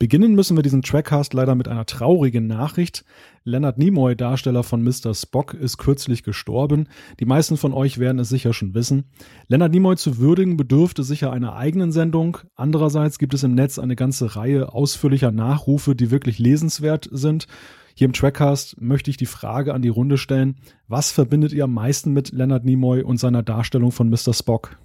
[0.00, 3.04] Beginnen müssen wir diesen Trackcast leider mit einer traurigen Nachricht.
[3.42, 5.12] Leonard Nimoy, Darsteller von Mr.
[5.12, 6.86] Spock, ist kürzlich gestorben.
[7.18, 9.06] Die meisten von euch werden es sicher schon wissen.
[9.48, 12.38] Leonard Nimoy zu würdigen bedürfte sicher einer eigenen Sendung.
[12.54, 17.48] Andererseits gibt es im Netz eine ganze Reihe ausführlicher Nachrufe, die wirklich lesenswert sind.
[17.96, 20.54] Hier im Trackcast möchte ich die Frage an die Runde stellen.
[20.86, 24.32] Was verbindet ihr am meisten mit Leonard Nimoy und seiner Darstellung von Mr.
[24.32, 24.78] Spock?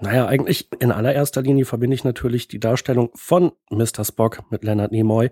[0.00, 4.04] Naja, eigentlich in allererster Linie verbinde ich natürlich die Darstellung von Mr.
[4.04, 5.30] Spock mit Leonard Nimoy.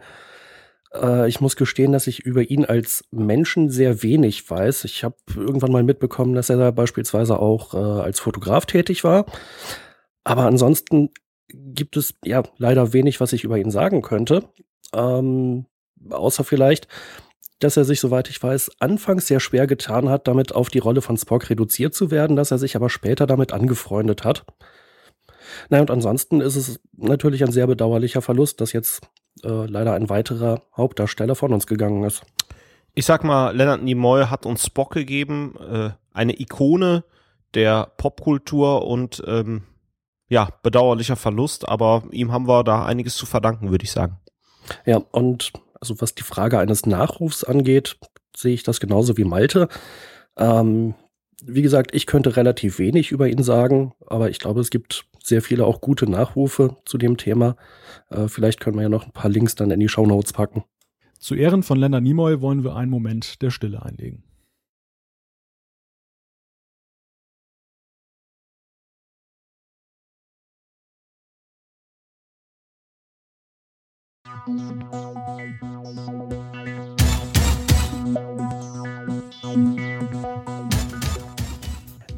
[0.94, 4.84] Äh, ich muss gestehen, dass ich über ihn als Menschen sehr wenig weiß.
[4.84, 9.26] Ich habe irgendwann mal mitbekommen, dass er da beispielsweise auch äh, als Fotograf tätig war.
[10.24, 11.10] Aber ansonsten
[11.48, 14.44] gibt es ja leider wenig, was ich über ihn sagen könnte.
[14.94, 15.66] Ähm,
[16.10, 16.88] außer vielleicht,
[17.64, 21.02] dass er sich, soweit ich weiß, anfangs sehr schwer getan hat, damit auf die Rolle
[21.02, 24.44] von Spock reduziert zu werden, dass er sich aber später damit angefreundet hat.
[25.68, 29.02] Naja, und ansonsten ist es natürlich ein sehr bedauerlicher Verlust, dass jetzt
[29.44, 32.22] äh, leider ein weiterer Hauptdarsteller von uns gegangen ist.
[32.94, 37.04] Ich sag mal, Leonard Nimoy hat uns Spock gegeben, äh, eine Ikone
[37.54, 39.62] der Popkultur und ähm,
[40.28, 44.18] ja, bedauerlicher Verlust, aber ihm haben wir da einiges zu verdanken, würde ich sagen.
[44.86, 47.98] Ja, und also was die Frage eines Nachrufs angeht,
[48.36, 49.68] sehe ich das genauso wie Malte.
[50.36, 50.94] Ähm,
[51.44, 55.42] wie gesagt, ich könnte relativ wenig über ihn sagen, aber ich glaube, es gibt sehr
[55.42, 57.56] viele auch gute Nachrufe zu dem Thema.
[58.10, 60.62] Äh, vielleicht können wir ja noch ein paar Links dann in die Show Notes packen.
[61.18, 64.22] Zu Ehren von Leonard Nimoy wollen wir einen Moment der Stille einlegen.
[74.46, 75.02] Música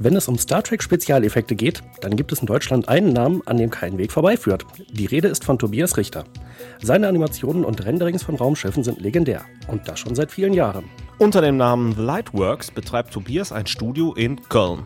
[0.05, 3.57] Wenn es um Star Trek Spezialeffekte geht, dann gibt es in Deutschland einen Namen, an
[3.57, 4.67] dem kein Weg vorbeiführt.
[4.93, 6.25] Die Rede ist von Tobias Richter.
[6.83, 9.47] Seine Animationen und Renderings von Raumschiffen sind legendär.
[9.67, 10.85] Und das schon seit vielen Jahren.
[11.17, 14.81] Unter dem Namen The Lightworks betreibt Tobias ein Studio in Köln.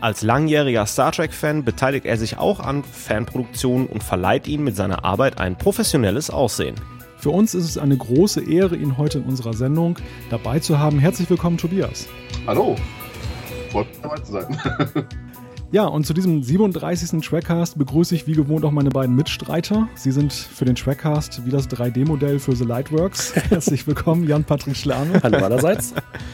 [0.00, 5.04] Als langjähriger Star Trek-Fan beteiligt er sich auch an Fanproduktionen und verleiht ihm mit seiner
[5.04, 6.74] Arbeit ein professionelles Aussehen.
[7.18, 10.00] Für uns ist es eine große Ehre, ihn heute in unserer Sendung
[10.30, 10.98] dabei zu haben.
[10.98, 12.08] Herzlich willkommen, Tobias.
[12.48, 12.74] Hallo.
[13.74, 15.06] Freut mich dabei zu sein.
[15.72, 17.20] Ja, und zu diesem 37.
[17.20, 19.88] Trackcast begrüße ich wie gewohnt auch meine beiden Mitstreiter.
[19.96, 23.34] Sie sind für den Trackcast wie das 3D-Modell für The Lightworks.
[23.50, 25.20] Herzlich willkommen, Jan-Patrick Schlame.
[25.20, 25.92] Hallo allerseits.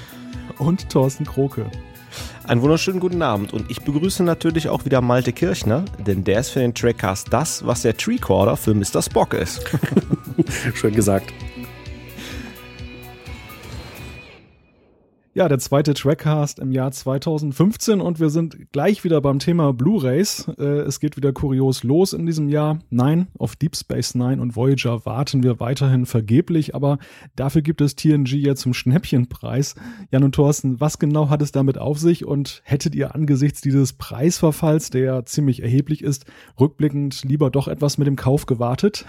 [0.58, 1.70] Und Thorsten Kroke.
[2.44, 6.50] Einen wunderschönen guten Abend und ich begrüße natürlich auch wieder Malte Kirchner, denn der ist
[6.50, 9.00] für den Trackcast das, was der Treecorder für Mr.
[9.00, 9.64] Spock ist.
[10.74, 11.32] Schön gesagt.
[15.32, 20.48] Ja, der zweite Trackcast im Jahr 2015 und wir sind gleich wieder beim Thema Blu-rays.
[20.58, 22.80] Äh, es geht wieder kurios los in diesem Jahr.
[22.90, 26.98] Nein, auf Deep Space Nine und Voyager warten wir weiterhin vergeblich, aber
[27.36, 29.76] dafür gibt es TNG jetzt zum Schnäppchenpreis.
[30.10, 33.92] Jan und Thorsten, was genau hat es damit auf sich und hättet ihr angesichts dieses
[33.92, 36.24] Preisverfalls, der ja ziemlich erheblich ist,
[36.58, 39.06] rückblickend lieber doch etwas mit dem Kauf gewartet?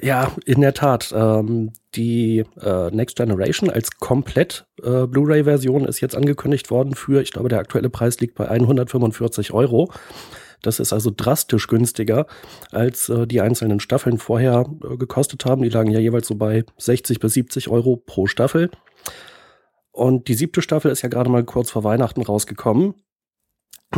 [0.00, 1.12] Ja, in der Tat.
[1.16, 7.32] Ähm, die äh, Next Generation als komplett äh, Blu-ray-Version ist jetzt angekündigt worden für, ich
[7.32, 9.90] glaube, der aktuelle Preis liegt bei 145 Euro.
[10.62, 12.26] Das ist also drastisch günstiger,
[12.72, 15.62] als äh, die einzelnen Staffeln vorher äh, gekostet haben.
[15.62, 18.70] Die lagen ja jeweils so bei 60 bis 70 Euro pro Staffel.
[19.90, 22.94] Und die siebte Staffel ist ja gerade mal kurz vor Weihnachten rausgekommen.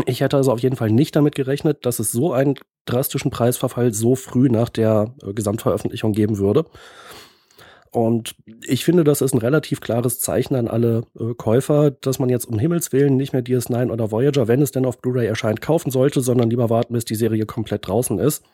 [0.07, 3.93] Ich hätte also auf jeden Fall nicht damit gerechnet, dass es so einen drastischen Preisverfall
[3.93, 6.65] so früh nach der äh, Gesamtveröffentlichung geben würde.
[7.93, 12.29] Und ich finde, das ist ein relativ klares Zeichen an alle äh, Käufer, dass man
[12.29, 15.61] jetzt um Himmels Willen nicht mehr DS9 oder Voyager, wenn es denn auf Blu-ray erscheint,
[15.61, 18.45] kaufen sollte, sondern lieber warten, bis die Serie komplett draußen ist.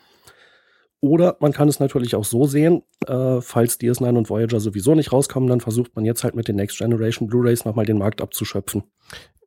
[1.01, 5.13] Oder man kann es natürlich auch so sehen, äh, falls DS9 und Voyager sowieso nicht
[5.13, 8.85] rauskommen, dann versucht man jetzt halt mit den Next Generation Blu-rays nochmal den Markt abzuschöpfen.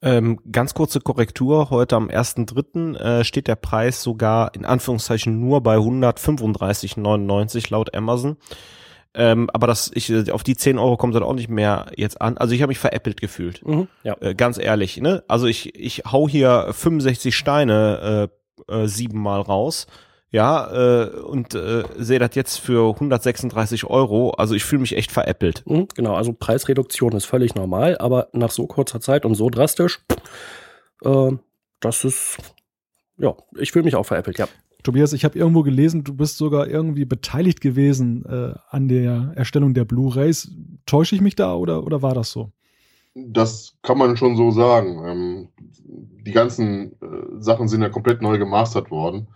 [0.02, 1.70] Ähm, ganz kurze Korrektur.
[1.70, 2.96] Heute am 1.3.
[2.98, 8.38] Äh, steht der Preis sogar in Anführungszeichen nur bei 135,99 laut Amazon.
[9.14, 12.38] Ähm, aber das, ich, auf die 10 Euro kommt das auch nicht mehr jetzt an.
[12.38, 13.66] Also ich habe mich veräppelt gefühlt.
[13.66, 14.16] Mhm, ja.
[14.22, 15.24] Äh, ganz ehrlich, ne?
[15.28, 18.30] Also ich, ich hau hier 65 Steine
[18.70, 19.88] äh, äh, siebenmal raus
[20.32, 24.32] ja, äh, und äh, sehe das jetzt für 136 Euro.
[24.32, 25.64] Also ich fühle mich echt veräppelt.
[25.66, 30.00] Mhm, genau, also Preisreduktion ist völlig normal, aber nach so kurzer Zeit und so drastisch,
[31.04, 31.32] äh,
[31.80, 32.38] das ist,
[33.18, 34.48] ja, ich fühle mich auch veräppelt, ja.
[34.84, 39.74] Tobias, ich habe irgendwo gelesen, du bist sogar irgendwie beteiligt gewesen äh, an der Erstellung
[39.74, 40.52] der Blu-rays.
[40.86, 42.52] Täusche ich mich da oder, oder war das so?
[43.14, 45.04] Das kann man schon so sagen.
[45.06, 45.50] Ähm,
[46.26, 49.28] die ganzen äh, Sachen sind ja komplett neu gemastert worden.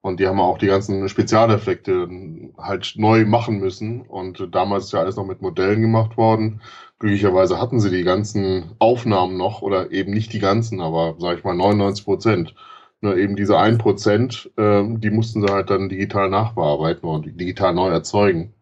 [0.00, 2.08] Und die haben auch die ganzen Spezialeffekte
[2.56, 4.02] halt neu machen müssen.
[4.02, 6.60] Und damals ist ja alles noch mit Modellen gemacht worden.
[6.98, 11.44] Glücklicherweise hatten sie die ganzen Aufnahmen noch oder eben nicht die ganzen, aber sag ich
[11.44, 12.54] mal 99 Prozent.
[13.00, 17.74] Nur eben diese 1 Prozent, äh, die mussten sie halt dann digital nachbearbeiten und digital
[17.74, 18.52] neu erzeugen.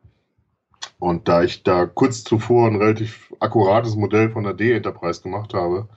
[0.98, 5.88] Und da ich da kurz zuvor ein relativ akkurates Modell von der D-Enterprise gemacht habe,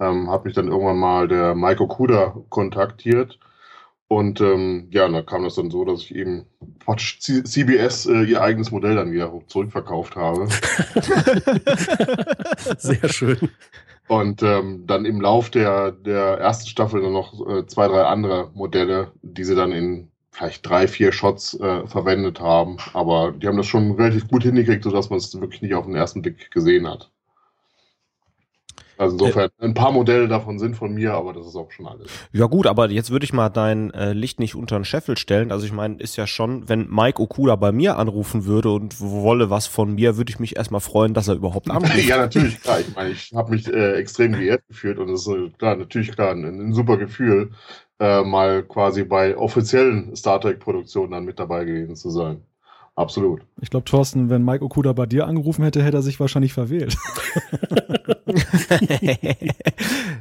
[0.00, 3.38] ähm, hat mich dann irgendwann mal der Mike Okuda kontaktiert.
[4.12, 6.44] Und ähm, ja, da kam das dann so, dass ich eben
[6.86, 10.48] CBS äh, ihr eigenes Modell dann wieder zurückverkauft habe.
[12.76, 13.48] Sehr schön.
[14.08, 18.50] Und ähm, dann im Lauf der, der ersten Staffel dann noch äh, zwei, drei andere
[18.52, 22.76] Modelle, die sie dann in vielleicht drei, vier Shots äh, verwendet haben.
[22.92, 25.96] Aber die haben das schon relativ gut hingekriegt, sodass man es wirklich nicht auf den
[25.96, 27.10] ersten Blick gesehen hat.
[29.02, 32.08] Also insofern, ein paar Modelle davon sind von mir, aber das ist auch schon alles.
[32.32, 35.50] Ja gut, aber jetzt würde ich mal dein äh, Licht nicht unter den Scheffel stellen.
[35.50, 39.50] Also ich meine, ist ja schon, wenn Mike Okuda bei mir anrufen würde und wolle
[39.50, 41.96] was von mir, würde ich mich erstmal freuen, dass er überhaupt anruft.
[41.96, 42.78] ja, natürlich, klar.
[42.78, 46.12] Ich meine, ich habe mich äh, extrem geehrt gefühlt und es ist äh, klar, natürlich
[46.12, 47.50] klar, ein, ein super Gefühl,
[47.98, 52.42] äh, mal quasi bei offiziellen Star Trek-Produktionen dann mit dabei gewesen zu sein.
[52.94, 53.40] Absolut.
[53.62, 56.98] Ich glaube, Thorsten, wenn Mike Okuda bei dir angerufen hätte, hätte er sich wahrscheinlich verwählt.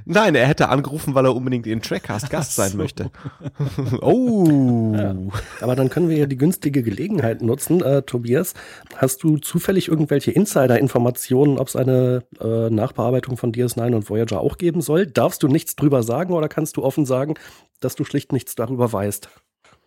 [0.05, 2.77] Nein, er hätte angerufen, weil er unbedingt in Trackcast Gast sein so.
[2.77, 3.11] möchte.
[4.01, 4.93] oh.
[4.95, 5.13] Ja,
[5.59, 7.83] aber dann können wir ja die günstige Gelegenheit nutzen.
[7.83, 8.53] Äh, Tobias,
[8.95, 14.57] hast du zufällig irgendwelche Insider-Informationen, ob es eine äh, Nachbearbeitung von DS9 und Voyager auch
[14.57, 15.07] geben soll?
[15.07, 17.33] Darfst du nichts drüber sagen oder kannst du offen sagen,
[17.81, 19.29] dass du schlicht nichts darüber weißt?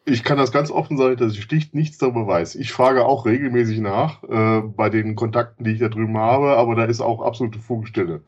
[0.06, 2.56] Ich kann das ganz offen sagen, dass ich schlicht nichts darüber weiß.
[2.56, 6.74] Ich frage auch regelmäßig nach äh, bei den Kontakten, die ich da drüben habe, aber
[6.74, 8.22] da ist auch absolute Vogelstille.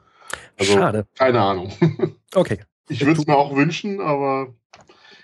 [0.59, 1.07] Also, Schade.
[1.17, 1.73] Keine Ahnung.
[2.35, 2.59] Okay.
[2.91, 4.55] Ich würde es mir auch wünschen, aber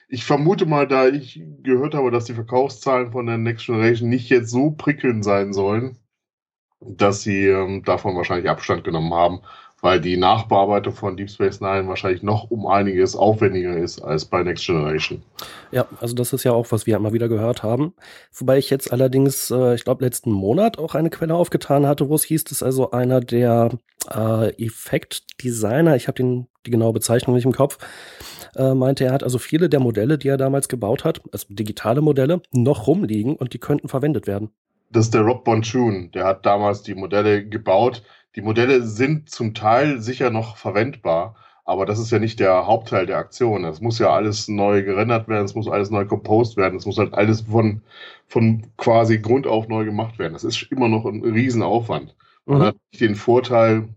[0.08, 4.31] ich vermute mal, da ich gehört habe, dass die Verkaufszahlen von der Next Generation nicht
[4.31, 5.99] jetzt so prickelnd sein sollen,
[6.81, 9.40] dass sie ähm, davon wahrscheinlich Abstand genommen haben
[9.82, 14.43] weil die Nachbearbeitung von Deep Space Nine wahrscheinlich noch um einiges aufwendiger ist als bei
[14.44, 15.23] Next Generation.
[15.73, 17.93] Ja, also das ist ja auch, was wir immer wieder gehört haben.
[18.32, 22.14] Wobei ich jetzt allerdings, äh, ich glaube, letzten Monat auch eine Quelle aufgetan hatte, wo
[22.14, 23.70] es hieß, dass also einer der
[24.08, 27.78] äh, Effektdesigner, ich habe die genaue Bezeichnung nicht im Kopf,
[28.55, 32.02] äh, meinte, er hat also viele der Modelle, die er damals gebaut hat, also digitale
[32.02, 34.50] Modelle, noch rumliegen und die könnten verwendet werden.
[34.90, 38.02] Das ist der Rob Bonchun, der hat damals die Modelle gebaut
[38.34, 43.06] die Modelle sind zum Teil sicher noch verwendbar, aber das ist ja nicht der Hauptteil
[43.06, 43.64] der Aktion.
[43.64, 46.99] Es muss ja alles neu gerendert werden, es muss alles neu composed werden, es muss
[46.99, 47.82] halt alles von,
[48.26, 50.32] von quasi Grund auf neu gemacht werden.
[50.32, 52.17] Das ist immer noch ein Riesenaufwand.
[52.46, 52.62] Man mhm.
[52.62, 53.88] hat den Vorteil,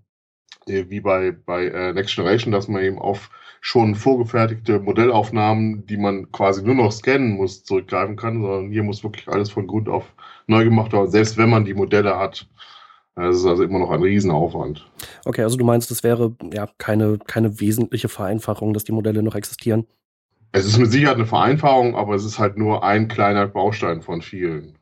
[0.67, 3.31] äh, wie bei, bei äh, Next Generation, dass man eben auf
[3.61, 9.03] schon vorgefertigte Modellaufnahmen, die man quasi nur noch scannen muss, zurückgreifen kann, sondern hier muss
[9.03, 10.13] wirklich alles von Grund auf
[10.45, 12.47] neu gemacht werden, selbst wenn man die Modelle hat.
[13.15, 14.89] Das ist also immer noch ein Riesenaufwand.
[15.23, 19.35] Okay, also du meinst, es wäre ja keine, keine wesentliche Vereinfachung, dass die Modelle noch
[19.35, 19.85] existieren?
[20.51, 24.21] Es ist mit Sicherheit eine Vereinfachung, aber es ist halt nur ein kleiner Baustein von
[24.21, 24.77] vielen.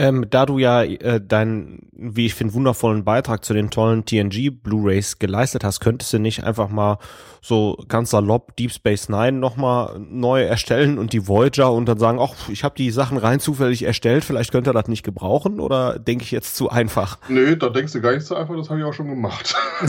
[0.00, 4.50] Ähm, da du ja äh, deinen, wie ich finde, wundervollen Beitrag zu den tollen TNG
[4.50, 6.96] Blu-rays geleistet hast, könntest du nicht einfach mal
[7.42, 12.18] so ganz salopp Deep Space Nine nochmal neu erstellen und die Voyager und dann sagen,
[12.18, 15.98] ach, ich habe die Sachen rein zufällig erstellt, vielleicht könnt ihr das nicht gebrauchen oder
[15.98, 17.18] denke ich jetzt zu einfach?
[17.28, 19.54] Nö, da denkst du gar nicht zu einfach, das habe ich auch schon gemacht.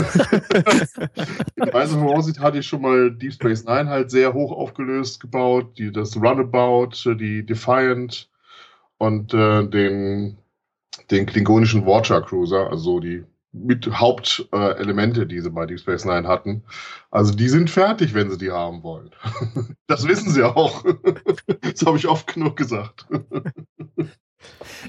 [1.56, 5.78] In weiser Voraussicht hatte ich schon mal Deep Space Nine halt sehr hoch aufgelöst gebaut,
[5.78, 8.28] die, das Runabout, die Defiant,
[9.02, 10.38] und äh, den,
[11.10, 16.28] den klingonischen Watcher Cruiser, also die mit Hauptelemente, äh, die sie bei Deep Space Nine
[16.28, 16.62] hatten.
[17.10, 19.10] Also die sind fertig, wenn sie die haben wollen.
[19.88, 20.84] das wissen sie auch.
[21.62, 23.08] das habe ich oft genug gesagt.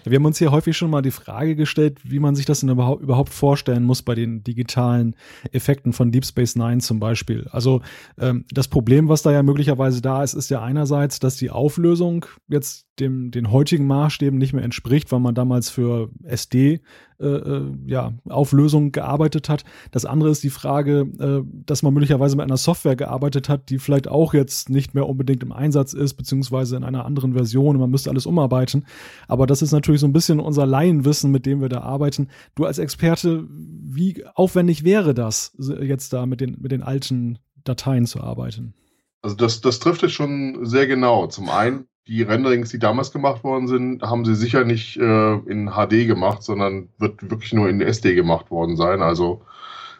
[0.03, 2.69] Wir haben uns hier häufig schon mal die Frage gestellt, wie man sich das denn
[2.69, 5.15] überhaupt vorstellen muss bei den digitalen
[5.51, 7.47] Effekten von Deep Space Nine zum Beispiel.
[7.51, 7.81] Also
[8.19, 12.25] ähm, das Problem, was da ja möglicherweise da ist, ist ja einerseits, dass die Auflösung
[12.47, 16.81] jetzt dem, den heutigen Maßstäben nicht mehr entspricht, weil man damals für SD
[17.19, 19.63] äh, äh, ja, Auflösung gearbeitet hat.
[19.91, 23.79] Das andere ist die Frage, äh, dass man möglicherweise mit einer Software gearbeitet hat, die
[23.79, 27.89] vielleicht auch jetzt nicht mehr unbedingt im Einsatz ist, beziehungsweise in einer anderen Version man
[27.89, 28.85] müsste alles umarbeiten.
[29.27, 32.29] Aber das ist natürlich so ein bisschen unser Laienwissen, mit dem wir da arbeiten.
[32.55, 38.05] Du als Experte, wie aufwendig wäre das, jetzt da mit den, mit den alten Dateien
[38.05, 38.73] zu arbeiten?
[39.21, 41.27] Also das, das trifft es schon sehr genau.
[41.27, 45.71] Zum einen die Renderings, die damals gemacht worden sind, haben sie sicher nicht äh, in
[45.71, 49.01] HD gemacht, sondern wird wirklich nur in SD gemacht worden sein.
[49.01, 49.41] Also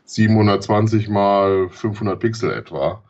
[0.06, 3.04] 720 mal 500 Pixel etwa.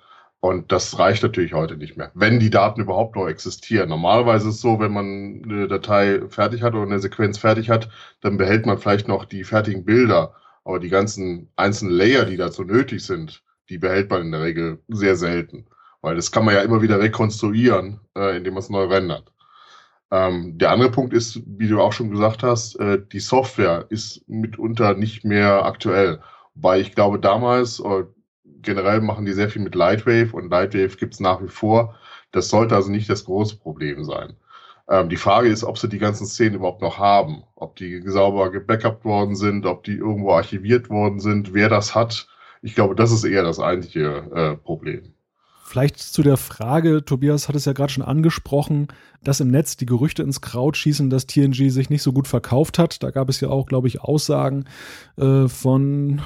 [0.43, 3.87] Und das reicht natürlich heute nicht mehr, wenn die Daten überhaupt noch existieren.
[3.87, 7.87] Normalerweise ist es so, wenn man eine Datei fertig hat oder eine Sequenz fertig hat,
[8.19, 10.33] dann behält man vielleicht noch die fertigen Bilder.
[10.65, 14.79] Aber die ganzen einzelnen Layer, die dazu nötig sind, die behält man in der Regel
[14.89, 15.65] sehr selten.
[16.01, 19.31] Weil das kann man ja immer wieder rekonstruieren, äh, indem man es neu rendert.
[20.11, 24.27] Ähm, der andere Punkt ist, wie du auch schon gesagt hast, äh, die Software ist
[24.27, 26.19] mitunter nicht mehr aktuell.
[26.53, 28.03] Weil ich glaube, damals, äh,
[28.63, 31.95] generell machen die sehr viel mit Lightwave und Lightwave gibt es nach wie vor.
[32.31, 34.35] Das sollte also nicht das große Problem sein.
[34.89, 38.51] Ähm, die Frage ist, ob sie die ganzen Szenen überhaupt noch haben, ob die sauber
[38.51, 42.27] gebackupt worden sind, ob die irgendwo archiviert worden sind, wer das hat.
[42.61, 45.13] Ich glaube, das ist eher das eigentliche äh, Problem.
[45.65, 48.89] Vielleicht zu der Frage, Tobias hat es ja gerade schon angesprochen,
[49.23, 52.77] dass im Netz die Gerüchte ins Kraut schießen, dass TNG sich nicht so gut verkauft
[52.77, 53.01] hat.
[53.01, 54.65] Da gab es ja auch, glaube ich, Aussagen
[55.17, 56.21] äh, von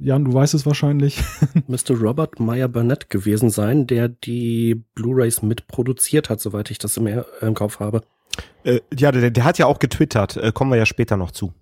[0.00, 1.22] Jan, du weißt es wahrscheinlich.
[1.66, 7.06] Müsste Robert Meyer Burnett gewesen sein, der die Blu-rays mitproduziert hat, soweit ich das im,
[7.40, 8.02] im Kopf habe.
[8.64, 10.36] Äh, ja, der, der, hat ja auch getwittert.
[10.36, 11.52] Äh, kommen wir ja später noch zu.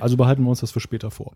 [0.00, 1.34] Also behalten wir uns das für später vor.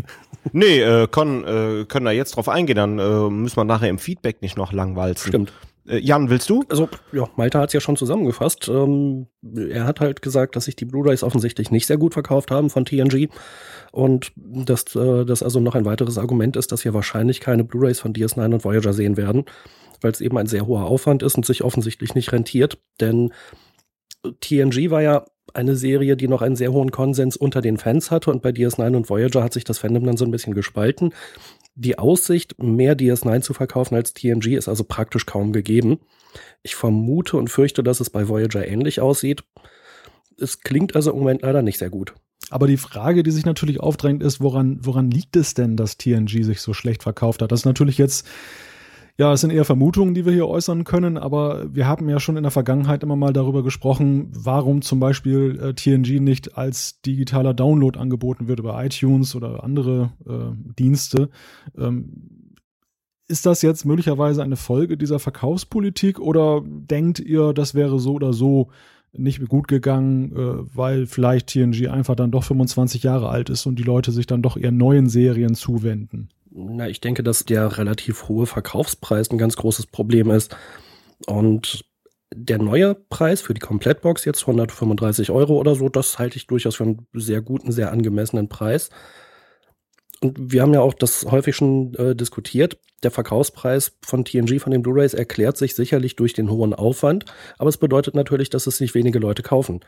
[0.52, 3.98] nee, äh, können, äh, können da jetzt drauf eingehen, dann äh, müssen wir nachher im
[3.98, 5.28] Feedback nicht noch langwalzen.
[5.28, 5.52] Stimmt.
[5.86, 6.64] Äh, Jan, willst du?
[6.68, 8.68] Also, ja, Malte hat es ja schon zusammengefasst.
[8.68, 12.70] Ähm, er hat halt gesagt, dass sich die Blu-rays offensichtlich nicht sehr gut verkauft haben
[12.70, 13.28] von TNG.
[13.92, 18.00] Und dass äh, das also noch ein weiteres Argument ist, dass wir wahrscheinlich keine Blu-rays
[18.00, 19.44] von DS9 und Voyager sehen werden,
[20.00, 22.78] weil es eben ein sehr hoher Aufwand ist und sich offensichtlich nicht rentiert.
[23.00, 23.32] Denn
[24.40, 28.30] TNG war ja eine Serie, die noch einen sehr hohen Konsens unter den Fans hatte
[28.30, 31.12] und bei DS9 und Voyager hat sich das Fandom dann so ein bisschen gespalten.
[31.82, 35.98] Die Aussicht, mehr DS9 zu verkaufen als TNG, ist also praktisch kaum gegeben.
[36.62, 39.44] Ich vermute und fürchte, dass es bei Voyager ähnlich aussieht.
[40.38, 42.12] Es klingt also im Moment leider nicht sehr gut.
[42.50, 46.44] Aber die Frage, die sich natürlich aufdrängt, ist, woran, woran liegt es denn, dass TNG
[46.44, 47.50] sich so schlecht verkauft hat?
[47.50, 48.26] Das ist natürlich jetzt,
[49.20, 52.38] ja, es sind eher Vermutungen, die wir hier äußern können, aber wir haben ja schon
[52.38, 57.52] in der Vergangenheit immer mal darüber gesprochen, warum zum Beispiel äh, TNG nicht als digitaler
[57.52, 61.28] Download angeboten wird über iTunes oder andere äh, Dienste.
[61.76, 62.54] Ähm,
[63.28, 68.32] ist das jetzt möglicherweise eine Folge dieser Verkaufspolitik oder denkt ihr, das wäre so oder
[68.32, 68.68] so
[69.12, 73.78] nicht gut gegangen, äh, weil vielleicht TNG einfach dann doch 25 Jahre alt ist und
[73.78, 76.30] die Leute sich dann doch eher neuen Serien zuwenden.
[76.80, 80.56] Na, ich denke, dass der relativ hohe Verkaufspreis ein ganz großes Problem ist.
[81.26, 81.84] Und
[82.34, 86.76] der neue Preis für die Komplettbox jetzt 135 Euro oder so, das halte ich durchaus
[86.76, 88.88] für einen sehr guten, sehr angemessenen Preis.
[90.22, 92.78] Und wir haben ja auch das häufig schon äh, diskutiert.
[93.02, 97.26] Der Verkaufspreis von TNG, von den Blu-rays, erklärt sich sicherlich durch den hohen Aufwand,
[97.58, 99.80] aber es bedeutet natürlich, dass es sich wenige Leute kaufen.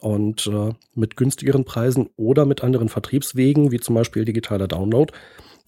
[0.00, 5.12] Und äh, mit günstigeren Preisen oder mit anderen Vertriebswegen, wie zum Beispiel digitaler Download,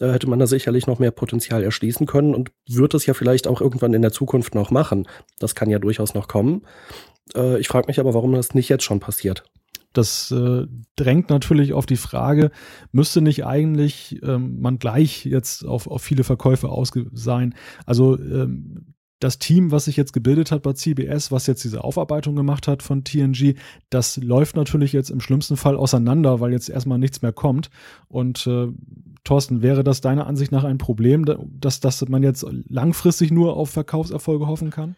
[0.01, 3.47] äh, hätte man da sicherlich noch mehr Potenzial erschließen können und wird es ja vielleicht
[3.47, 5.07] auch irgendwann in der Zukunft noch machen.
[5.39, 6.63] Das kann ja durchaus noch kommen.
[7.35, 9.45] Äh, ich frage mich aber, warum das nicht jetzt schon passiert.
[9.93, 12.53] Das äh, drängt natürlich auf die Frage,
[12.93, 17.55] müsste nicht eigentlich ähm, man gleich jetzt auf, auf viele Verkäufe aus sein?
[17.87, 22.37] Also ähm, das Team, was sich jetzt gebildet hat bei CBS, was jetzt diese Aufarbeitung
[22.37, 23.55] gemacht hat von TNG,
[23.91, 27.69] das läuft natürlich jetzt im schlimmsten Fall auseinander, weil jetzt erstmal nichts mehr kommt.
[28.09, 28.69] Und äh,
[29.25, 31.25] Thorsten, wäre das deiner Ansicht nach ein Problem,
[31.61, 34.97] dass, dass man jetzt langfristig nur auf Verkaufserfolge hoffen kann?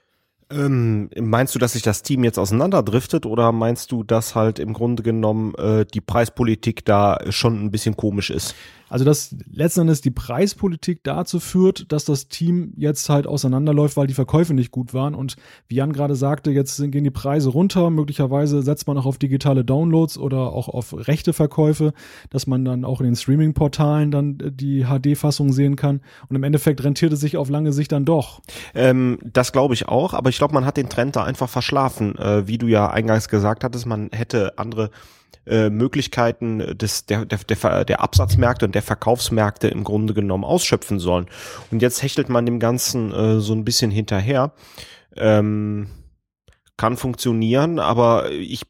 [0.50, 4.74] Ähm, meinst du, dass sich das Team jetzt auseinanderdriftet oder meinst du, dass halt im
[4.74, 8.54] Grunde genommen äh, die Preispolitik da schon ein bisschen komisch ist?
[8.92, 14.06] Also, dass letzten Endes die Preispolitik dazu führt, dass das Team jetzt halt auseinanderläuft, weil
[14.06, 15.14] die Verkäufe nicht gut waren.
[15.14, 17.88] Und wie Jan gerade sagte, jetzt gehen die Preise runter.
[17.88, 21.94] Möglicherweise setzt man auch auf digitale Downloads oder auch auf rechte Verkäufe,
[22.28, 26.02] dass man dann auch in den Streaming-Portalen dann äh, die HD-Fassung sehen kann.
[26.28, 28.42] Und im Endeffekt rentiert es sich auf lange Sicht dann doch.
[28.74, 32.14] Ähm, das glaube ich auch, aber ich glaube, man hat den Trend da einfach verschlafen.
[32.18, 34.90] Äh, wie du ja eingangs gesagt hattest, man hätte andere
[35.46, 40.98] äh, Möglichkeiten des, der, der, der, der Absatzmärkte und der Verkaufsmärkte im Grunde genommen ausschöpfen
[40.98, 41.26] sollen.
[41.70, 44.52] Und jetzt hechtelt man dem Ganzen äh, so ein bisschen hinterher.
[45.16, 45.88] Ähm,
[46.76, 48.62] kann funktionieren, aber ich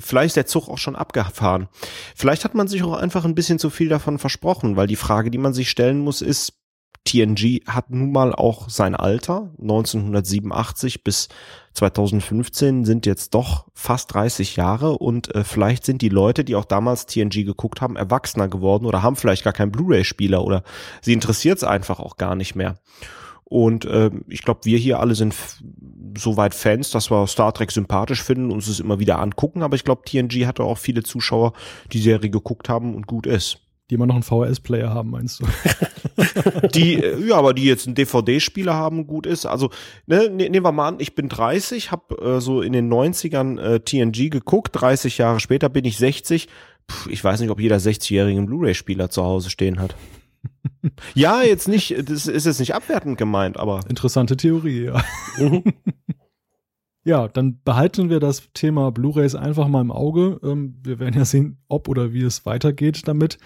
[0.00, 1.68] vielleicht ist der Zug auch schon abgefahren.
[2.14, 5.30] Vielleicht hat man sich auch einfach ein bisschen zu viel davon versprochen, weil die Frage,
[5.30, 6.59] die man sich stellen muss, ist,
[7.04, 9.50] TNG hat nun mal auch sein Alter.
[9.60, 11.28] 1987 bis
[11.74, 16.64] 2015 sind jetzt doch fast 30 Jahre und äh, vielleicht sind die Leute, die auch
[16.64, 20.62] damals TNG geguckt haben, erwachsener geworden oder haben vielleicht gar keinen Blu-ray-Spieler oder
[21.00, 22.76] sie interessiert es einfach auch gar nicht mehr.
[23.44, 25.34] Und äh, ich glaube, wir hier alle sind
[26.16, 29.62] soweit Fans, dass wir Star Trek sympathisch finden und uns es immer wieder angucken.
[29.62, 31.52] Aber ich glaube, TNG hatte auch viele Zuschauer,
[31.92, 33.58] die Serie geguckt haben und gut ist.
[33.90, 35.46] Die immer noch einen VHS-Player haben, meinst du?
[36.74, 39.46] die, äh, ja, aber die jetzt einen DVD-Spieler haben, gut ist.
[39.46, 39.70] Also,
[40.06, 43.60] ne, ne, nehmen wir mal an, ich bin 30, habe äh, so in den 90ern
[43.60, 46.48] äh, TNG geguckt, 30 Jahre später bin ich 60.
[46.86, 49.96] Puh, ich weiß nicht, ob jeder 60-jährige einen Blu-ray-Spieler zu Hause stehen hat.
[51.14, 53.80] ja, jetzt nicht, das ist jetzt nicht abwertend gemeint, aber.
[53.88, 55.02] Interessante Theorie, ja.
[57.02, 60.38] Ja, dann behalten wir das Thema Blu-rays einfach mal im Auge.
[60.42, 63.38] Ähm, wir werden ja sehen, ob oder wie es weitergeht damit.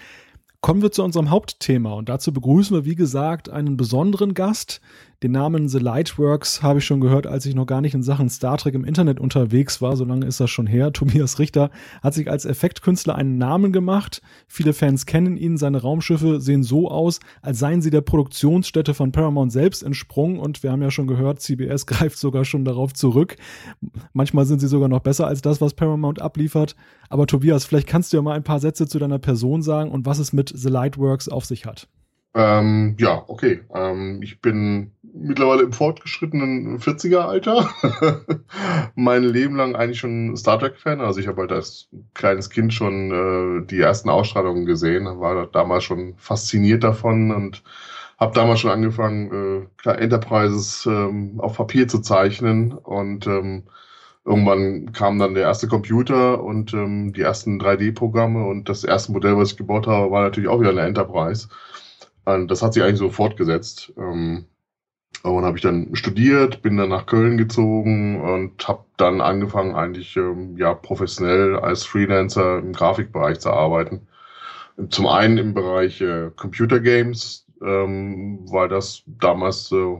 [0.65, 4.81] Kommen wir zu unserem Hauptthema und dazu begrüßen wir, wie gesagt, einen besonderen Gast.
[5.25, 8.29] Den Namen The Lightworks habe ich schon gehört, als ich noch gar nicht in Sachen
[8.29, 9.97] Star Trek im Internet unterwegs war.
[9.97, 10.93] So lange ist das schon her.
[10.93, 11.71] Tobias Richter
[12.03, 14.21] hat sich als Effektkünstler einen Namen gemacht.
[14.47, 15.57] Viele Fans kennen ihn.
[15.57, 20.37] Seine Raumschiffe sehen so aus, als seien sie der Produktionsstätte von Paramount selbst entsprungen.
[20.37, 23.35] Und wir haben ja schon gehört, CBS greift sogar schon darauf zurück.
[24.13, 26.75] Manchmal sind sie sogar noch besser als das, was Paramount abliefert.
[27.09, 30.05] Aber Tobias, vielleicht kannst du ja mal ein paar Sätze zu deiner Person sagen und
[30.05, 31.87] was es mit The Lightworks auf sich hat.
[32.35, 33.61] Ähm, ja, okay.
[33.73, 37.69] Ähm, ich bin mittlerweile im fortgeschrittenen 40er-Alter.
[38.95, 41.01] mein Leben lang eigentlich schon Star Trek-Fan.
[41.01, 45.85] Also ich habe halt als kleines Kind schon äh, die ersten Ausstrahlungen gesehen, war damals
[45.85, 47.63] schon fasziniert davon und
[48.19, 53.63] habe damals schon angefangen, äh, Enterprises ähm, auf Papier zu zeichnen und ähm,
[54.25, 59.37] irgendwann kam dann der erste Computer und ähm, die ersten 3D-Programme und das erste Modell,
[59.37, 61.49] was ich gebaut habe, war natürlich auch wieder eine Enterprise.
[62.25, 63.93] Und das hat sich eigentlich so fortgesetzt.
[63.97, 64.45] Ähm,
[65.29, 70.15] und habe ich dann studiert, bin dann nach Köln gezogen und habe dann angefangen, eigentlich
[70.17, 74.07] ähm, ja professionell als Freelancer im Grafikbereich zu arbeiten.
[74.89, 79.97] Zum einen im Bereich äh, Computer Games, ähm, weil das damals äh,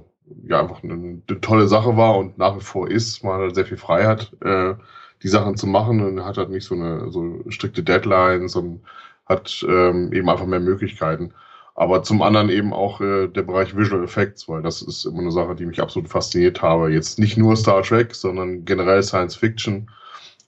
[0.47, 3.23] ja einfach eine, eine, tolle Sache war und nach wie vor ist.
[3.23, 4.75] Man hat sehr viel Freiheit, äh,
[5.23, 8.81] die Sachen zu machen und hat halt nicht so eine so strikte Deadlines und
[9.27, 11.33] hat ähm, eben einfach mehr Möglichkeiten.
[11.75, 15.31] Aber zum anderen eben auch äh, der Bereich Visual Effects, weil das ist immer eine
[15.31, 16.91] Sache, die mich absolut fasziniert habe.
[16.91, 19.89] Jetzt nicht nur Star Trek, sondern generell Science Fiction,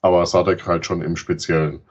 [0.02, 1.82] aber Star Trek halt schon im Speziellen.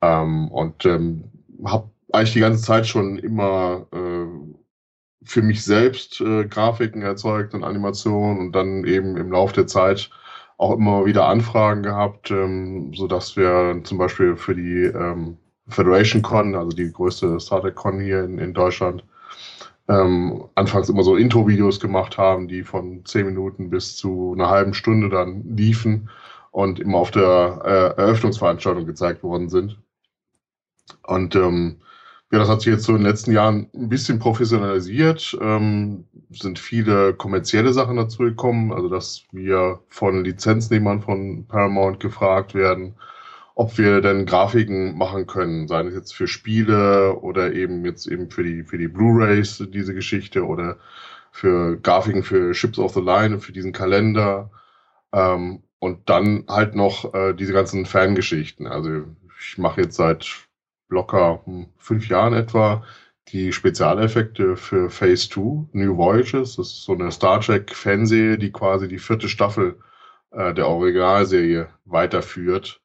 [0.00, 1.24] Ähm, und ähm,
[1.66, 4.26] habe eigentlich die ganze Zeit schon immer äh,
[5.24, 10.10] für mich selbst äh, Grafiken erzeugt und Animationen und dann eben im Laufe der Zeit
[10.58, 15.38] auch immer wieder Anfragen gehabt, ähm, so dass wir zum Beispiel für die ähm,
[15.72, 19.04] Federation Con, also die größte Star Trek Con hier in, in Deutschland,
[19.88, 24.74] ähm, anfangs immer so Intro-Videos gemacht haben, die von zehn Minuten bis zu einer halben
[24.74, 26.08] Stunde dann liefen
[26.50, 29.78] und immer auf der äh, Eröffnungsveranstaltung gezeigt worden sind.
[31.02, 31.78] Und ähm,
[32.30, 35.36] ja, das hat sich jetzt so in den letzten Jahren ein bisschen professionalisiert.
[35.40, 42.54] Ähm, sind viele kommerzielle Sachen dazu gekommen, also dass wir von Lizenznehmern von Paramount gefragt
[42.54, 42.94] werden,
[43.54, 48.30] ob wir denn Grafiken machen können, seien es jetzt für Spiele oder eben jetzt eben
[48.30, 50.78] für die, für die Blu-rays, diese Geschichte oder
[51.32, 54.50] für Grafiken für Ships of the Line, für diesen Kalender.
[55.12, 58.66] Ähm, und dann halt noch äh, diese ganzen Fangeschichten.
[58.66, 59.04] Also
[59.40, 60.46] ich mache jetzt seit
[60.88, 62.84] locker hm, fünf Jahren etwa
[63.28, 66.56] die Spezialeffekte für Phase 2, New Voyages.
[66.56, 69.80] Das ist so eine Star Trek Fanserie, die quasi die vierte Staffel
[70.32, 72.81] äh, der Originalserie weiterführt.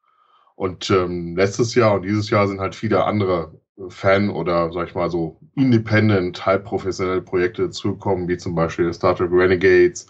[0.58, 3.52] Und ähm, letztes Jahr und dieses Jahr sind halt viele andere
[3.90, 9.16] Fan- oder, sag ich mal, so independent, halb professionelle Projekte dazugekommen, wie zum Beispiel Star
[9.16, 10.08] Trek Renegades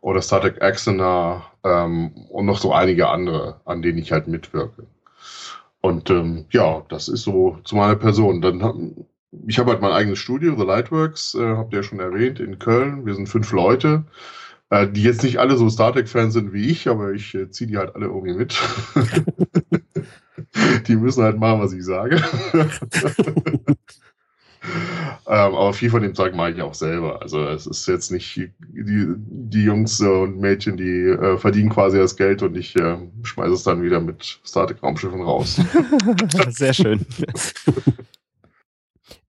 [0.00, 4.88] oder Star Trek Axana ähm, und noch so einige andere, an denen ich halt mitwirke.
[5.80, 8.42] Und ähm, ja, das ist so zu meiner Person.
[8.42, 9.06] Dann
[9.46, 12.58] ich habe halt mein eigenes Studio, The Lightworks, äh, habt ihr ja schon erwähnt, in
[12.58, 13.06] Köln.
[13.06, 14.06] Wir sind fünf Leute.
[14.70, 17.70] Äh, die jetzt nicht alle so Star Trek-Fans sind wie ich, aber ich äh, ziehe
[17.70, 18.60] die halt alle irgendwie mit.
[20.88, 22.16] die müssen halt machen, was ich sage.
[25.26, 27.22] ähm, aber viel von dem Zeug mache ich auch selber.
[27.22, 28.50] Also es ist jetzt nicht die,
[29.16, 33.62] die Jungs und Mädchen, die äh, verdienen quasi das Geld und ich äh, schmeiße es
[33.62, 35.60] dann wieder mit Star Trek Raumschiffen raus.
[36.48, 37.06] Sehr schön.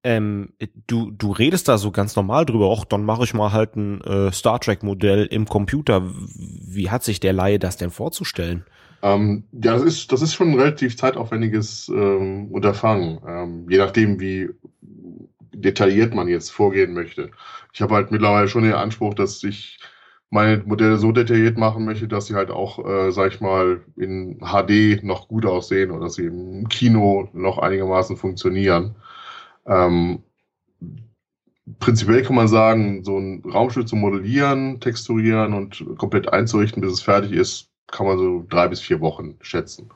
[0.03, 0.53] ähm,
[0.87, 4.01] du, du redest da so ganz normal drüber, auch dann mache ich mal halt ein
[4.01, 6.03] äh, Star Trek-Modell im Computer.
[6.05, 8.65] Wie hat sich der Laie das denn vorzustellen?
[9.05, 14.19] Ähm, ja, das ist, das ist schon ein relativ zeitaufwendiges ähm, Unterfangen, ähm, je nachdem,
[14.19, 14.49] wie
[15.53, 17.29] detailliert man jetzt vorgehen möchte.
[17.71, 19.79] Ich habe halt mittlerweile schon den Anspruch, dass ich
[20.31, 24.39] meine Modelle so detailliert machen möchte, dass sie halt auch, äh, sag ich mal, in
[24.39, 28.95] HD noch gut aussehen oder dass sie im Kino noch einigermaßen funktionieren.
[29.67, 30.23] Ähm,
[31.79, 37.01] prinzipiell kann man sagen, so ein Raumschiff zu modellieren, texturieren und komplett einzurichten, bis es
[37.03, 39.89] fertig ist, kann man so drei bis vier Wochen schätzen.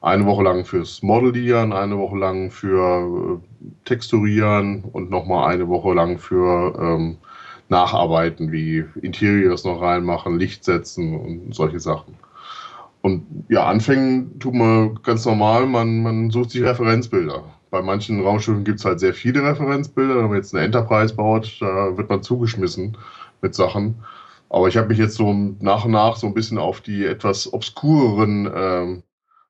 [0.00, 5.94] eine Woche lang fürs Modellieren, eine Woche lang für äh, Texturieren und nochmal eine Woche
[5.94, 7.18] lang für ähm,
[7.68, 12.16] Nacharbeiten wie Interiors noch reinmachen, Licht setzen und solche Sachen.
[13.02, 17.44] Und ja, anfangen tut man ganz normal, man, man sucht sich Referenzbilder.
[17.70, 20.16] Bei manchen Raumschiffen gibt es halt sehr viele Referenzbilder.
[20.16, 22.96] Wenn man jetzt eine Enterprise baut, da wird man zugeschmissen
[23.40, 23.96] mit Sachen.
[24.52, 27.50] Aber ich habe mich jetzt so nach und nach so ein bisschen auf die etwas
[27.50, 29.02] obskureren ähm,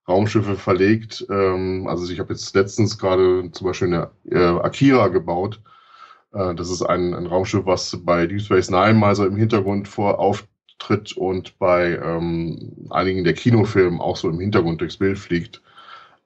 [0.09, 1.27] Raumschiffe verlegt.
[1.29, 5.61] Ähm, also ich habe jetzt letztens gerade zum Beispiel eine äh, Akira gebaut.
[6.33, 9.89] Äh, das ist ein, ein, Raumschiff, was bei Deep Space Nine mal so im Hintergrund
[9.89, 15.63] vor auftritt und bei ähm, einigen der Kinofilmen auch so im Hintergrund durchs Bild fliegt.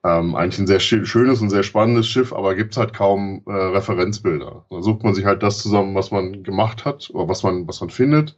[0.03, 3.51] Ähm, eigentlich ein sehr schönes und sehr spannendes Schiff, aber gibt es halt kaum äh,
[3.51, 4.65] Referenzbilder.
[4.69, 7.81] Da sucht man sich halt das zusammen, was man gemacht hat oder was man, was
[7.81, 8.35] man findet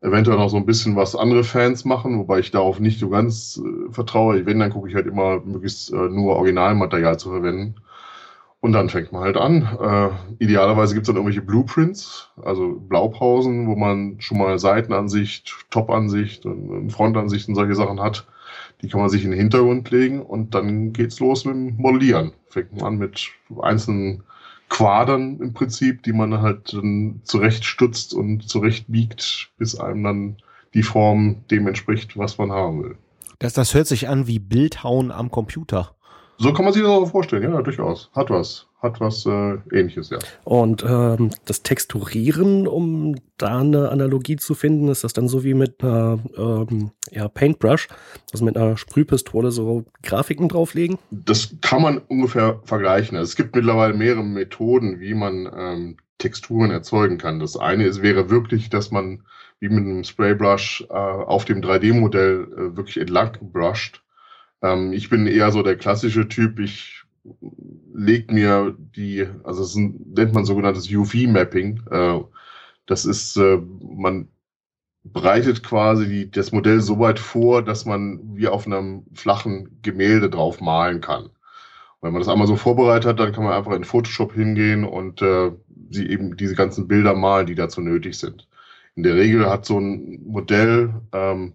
[0.00, 3.60] eventuell noch so ein bisschen was andere Fans machen, wobei ich darauf nicht so ganz
[3.64, 4.46] äh, vertraue.
[4.46, 7.76] Wenn, dann gucke ich halt immer möglichst äh, nur Originalmaterial zu verwenden.
[8.60, 9.62] Und dann fängt man halt an.
[9.80, 16.44] Äh, idealerweise gibt es dann irgendwelche Blueprints, also Blaupausen, wo man schon mal Seitenansicht, Topansicht
[16.44, 18.26] und Frontansicht und solche Sachen hat.
[18.82, 22.32] Die kann man sich in den Hintergrund legen und dann geht's los mit dem Modellieren.
[22.48, 23.28] Fängt man an mit
[23.60, 24.24] einzelnen
[24.68, 30.36] Quadern im Prinzip, die man halt dann zurechtstutzt und zurechtbiegt, bis einem dann
[30.74, 32.96] die Form dem entspricht, was man haben will.
[33.38, 35.94] Das, das hört sich an wie Bildhauen am Computer.
[36.38, 38.10] So kann man sich das auch vorstellen, ja, durchaus.
[38.14, 40.18] Hat was hat was äh, ähnliches, ja.
[40.44, 45.54] Und ähm, das Texturieren, um da eine Analogie zu finden, ist das dann so wie
[45.54, 47.88] mit einer ähm, ja, Paintbrush,
[48.32, 50.98] also mit einer Sprühpistole so Grafiken drauflegen?
[51.10, 53.16] Das kann man ungefähr vergleichen.
[53.16, 57.40] Also es gibt mittlerweile mehrere Methoden, wie man ähm, Texturen erzeugen kann.
[57.40, 59.24] Das eine ist, wäre wirklich, dass man
[59.60, 64.02] wie mit einem Spraybrush äh, auf dem 3D-Modell äh, wirklich entlang brusht.
[64.62, 66.60] Ähm, ich bin eher so der klassische Typ.
[66.60, 67.02] Ich
[67.94, 71.82] legt mir die, also das nennt man sogenanntes UV-Mapping.
[71.90, 72.20] Äh,
[72.86, 74.28] das ist, äh, man
[75.04, 80.60] breitet quasi das Modell so weit vor, dass man wie auf einem flachen Gemälde drauf
[80.60, 81.30] malen kann.
[82.00, 85.20] Wenn man das einmal so vorbereitet hat, dann kann man einfach in Photoshop hingehen und
[85.22, 85.50] äh,
[85.90, 88.48] sie eben diese ganzen Bilder malen, die dazu nötig sind.
[88.94, 91.54] In der Regel hat so ein Modell ähm,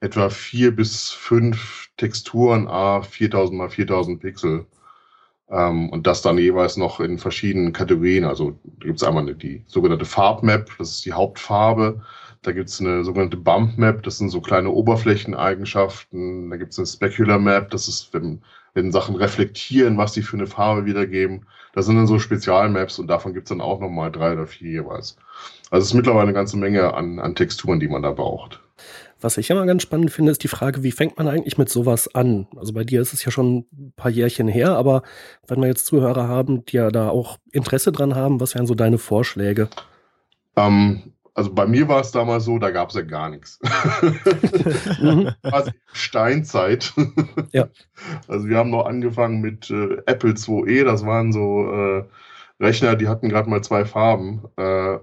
[0.00, 4.66] etwa vier bis fünf Texturen, a 4000 mal 4000 Pixel.
[5.50, 8.24] Ähm, und das dann jeweils noch in verschiedenen Kategorien.
[8.24, 12.00] Also da gibt es einmal die sogenannte Farbmap, das ist die Hauptfarbe.
[12.42, 16.48] Da gibt es eine sogenannte Bump Map, das sind so kleine Oberflächeneigenschaften.
[16.48, 18.40] Da gibt es eine Specular Map, das ist, wenn,
[18.72, 21.46] wenn Sachen reflektieren, was die für eine Farbe wiedergeben.
[21.74, 24.70] Das sind dann so Spezialmaps und davon gibt es dann auch nochmal drei oder vier
[24.70, 25.16] jeweils.
[25.70, 28.59] Also es ist mittlerweile eine ganze Menge an, an Texturen, die man da braucht.
[29.20, 32.14] Was ich immer ganz spannend finde, ist die Frage, wie fängt man eigentlich mit sowas
[32.14, 32.46] an?
[32.56, 35.02] Also bei dir ist es ja schon ein paar Jährchen her, aber
[35.46, 38.74] wenn wir jetzt Zuhörer haben, die ja da auch Interesse dran haben, was wären so
[38.74, 39.68] deine Vorschläge?
[40.56, 43.58] Ähm, also bei mir war es damals so, da gab es ja gar nichts.
[45.42, 46.92] Quasi Steinzeit.
[47.52, 47.68] ja.
[48.26, 52.04] Also wir haben noch angefangen mit äh, Apple IIe, das waren so äh,
[52.58, 54.44] Rechner, die hatten gerade mal zwei Farben.
[54.56, 54.98] Äh,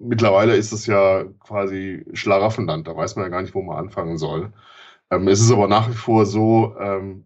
[0.00, 4.18] mittlerweile ist es ja quasi Schlaraffenland, da weiß man ja gar nicht, wo man anfangen
[4.18, 4.52] soll.
[5.10, 7.24] Ähm, es ist aber nach wie vor so, ähm,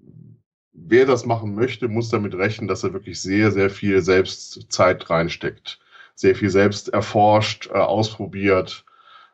[0.73, 5.81] wer das machen möchte, muss damit rechnen, dass er wirklich sehr, sehr viel Selbstzeit reinsteckt.
[6.17, 8.85] Sehr viel selbst erforscht, äh, ausprobiert,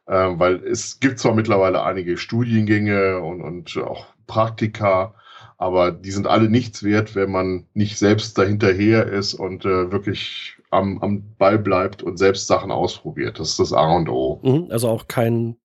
[0.06, 5.14] äh, weil es gibt zwar mittlerweile einige Studiengänge und, und auch Praktika,
[5.58, 10.59] aber die sind alle nichts wert, wenn man nicht selbst dahinterher ist und äh, wirklich
[10.70, 13.38] am, am Ball bleibt und selbst Sachen ausprobiert.
[13.38, 14.40] Das ist das A und O.
[14.42, 15.56] Mhm, also auch kein,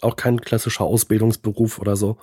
[0.00, 2.16] auch kein klassischer Ausbildungsberuf oder so.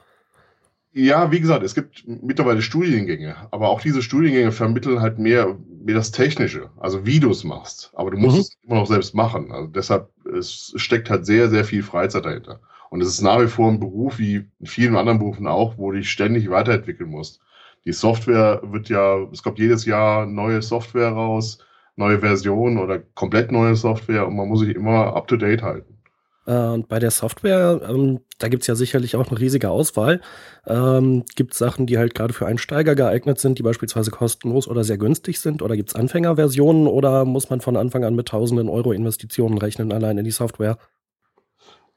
[0.93, 5.95] Ja, wie gesagt, es gibt mittlerweile Studiengänge, aber auch diese Studiengänge vermitteln halt mehr, mehr
[5.95, 7.91] das Technische, also wie du es machst.
[7.95, 8.41] Aber du musst mhm.
[8.41, 9.53] es immer noch selbst machen.
[9.53, 12.59] Also deshalb, es steckt halt sehr, sehr viel Freizeit dahinter.
[12.89, 15.91] Und es ist nach wie vor ein Beruf, wie in vielen anderen Berufen auch, wo
[15.91, 17.39] du dich ständig weiterentwickeln musst.
[17.85, 21.59] Die Software wird ja, es kommt jedes Jahr neue Software raus
[22.01, 26.01] neue Version oder komplett neue Software und man muss sich immer up to date halten.
[26.45, 30.21] Äh, und bei der Software, ähm, da gibt es ja sicherlich auch eine riesige Auswahl.
[30.65, 34.83] Ähm, gibt es Sachen, die halt gerade für Einsteiger geeignet sind, die beispielsweise kostenlos oder
[34.83, 35.61] sehr günstig sind?
[35.61, 39.91] Oder gibt es Anfängerversionen oder muss man von Anfang an mit tausenden Euro Investitionen rechnen,
[39.91, 40.77] allein in die Software?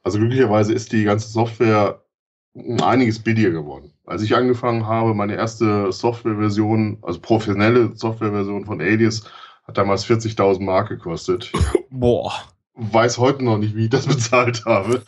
[0.03, 2.03] Also glücklicherweise ist die ganze Software
[2.83, 3.93] einiges billiger geworden.
[4.05, 9.25] Als ich angefangen habe, meine erste Softwareversion, also professionelle Softwareversion von Alias,
[9.65, 11.53] hat damals 40.000 Mark gekostet.
[11.91, 12.33] Boah.
[12.77, 15.03] Weiß heute noch nicht, wie ich das bezahlt habe.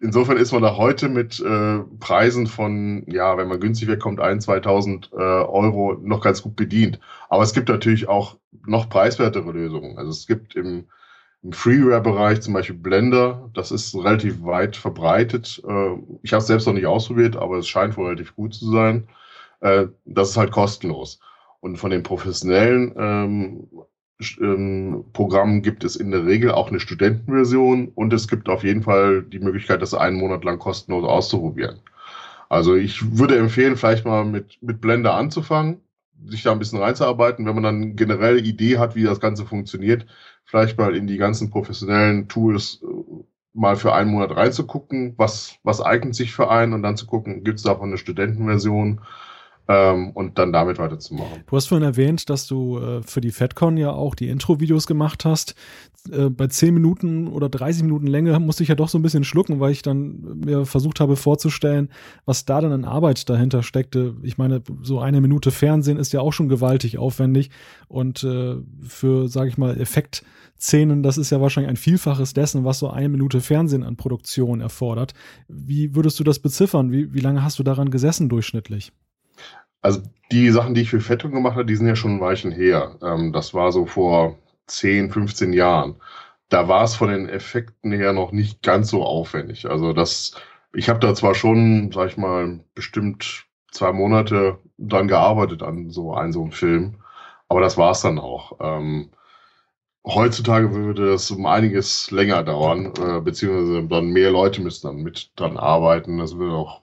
[0.00, 4.62] insofern ist man da heute mit äh, Preisen von, ja, wenn man günstig wegkommt, 1.000,
[4.62, 7.00] 2.000 äh, Euro noch ganz gut bedient.
[7.28, 9.96] Aber es gibt natürlich auch noch preiswertere Lösungen.
[9.96, 10.86] Also es gibt im,
[11.42, 13.50] im Freeware-Bereich zum Beispiel Blender.
[13.54, 15.62] Das ist relativ weit verbreitet.
[15.66, 18.70] Äh, ich habe es selbst noch nicht ausprobiert, aber es scheint wohl relativ gut zu
[18.70, 19.08] sein.
[19.60, 21.20] Äh, das ist halt kostenlos.
[21.66, 23.66] Und von den professionellen ähm,
[24.40, 27.88] ähm, Programmen gibt es in der Regel auch eine Studentenversion.
[27.88, 31.80] Und es gibt auf jeden Fall die Möglichkeit, das einen Monat lang kostenlos auszuprobieren.
[32.48, 35.80] Also ich würde empfehlen, vielleicht mal mit, mit Blender anzufangen,
[36.26, 39.44] sich da ein bisschen reinzuarbeiten, wenn man dann eine generelle Idee hat, wie das Ganze
[39.44, 40.06] funktioniert,
[40.44, 43.24] vielleicht mal in die ganzen professionellen Tools äh,
[43.54, 47.42] mal für einen Monat reinzugucken, was, was eignet sich für einen und dann zu gucken,
[47.42, 49.00] gibt es davon eine Studentenversion
[49.68, 51.42] ähm, und dann damit weiterzumachen.
[51.46, 55.24] Du hast vorhin erwähnt, dass du äh, für die FedCon ja auch die Intro-Videos gemacht
[55.24, 55.54] hast.
[56.10, 59.24] Äh, bei 10 Minuten oder 30 Minuten Länge musste ich ja doch so ein bisschen
[59.24, 61.90] schlucken, weil ich dann mir versucht habe vorzustellen,
[62.24, 64.14] was da dann an Arbeit dahinter steckte.
[64.22, 67.50] Ich meine, so eine Minute Fernsehen ist ja auch schon gewaltig aufwendig
[67.88, 72.78] und äh, für, sage ich mal, Effektszenen, das ist ja wahrscheinlich ein Vielfaches dessen, was
[72.78, 75.14] so eine Minute Fernsehen an Produktion erfordert.
[75.48, 76.92] Wie würdest du das beziffern?
[76.92, 78.92] Wie, wie lange hast du daran gesessen durchschnittlich?
[79.86, 82.50] Also die Sachen, die ich für Fettung gemacht habe, die sind ja schon ein Weichen
[82.50, 82.96] her.
[83.02, 85.94] Ähm, das war so vor 10, 15 Jahren.
[86.48, 89.70] Da war es von den Effekten her noch nicht ganz so aufwendig.
[89.70, 90.34] Also das,
[90.74, 96.14] ich habe da zwar schon, sag ich mal, bestimmt zwei Monate dran gearbeitet an so
[96.14, 96.96] einem so einem Film,
[97.48, 98.58] aber das war es dann auch.
[98.60, 99.10] Ähm,
[100.04, 105.30] heutzutage würde das um einiges länger dauern, äh, beziehungsweise dann mehr Leute müssen dann mit
[105.36, 106.18] dran arbeiten.
[106.18, 106.82] Das würde auch,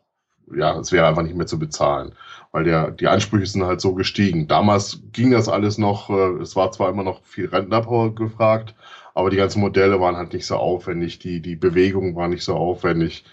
[0.55, 2.13] ja, es wäre einfach nicht mehr zu bezahlen
[2.53, 4.47] weil der, die Ansprüche sind halt so gestiegen.
[4.47, 8.75] Damals ging das alles noch, äh, es war zwar immer noch viel Rentnerpower gefragt,
[9.15, 12.55] aber die ganzen Modelle waren halt nicht so aufwendig, die, die Bewegungen waren nicht so
[12.55, 13.25] aufwendig.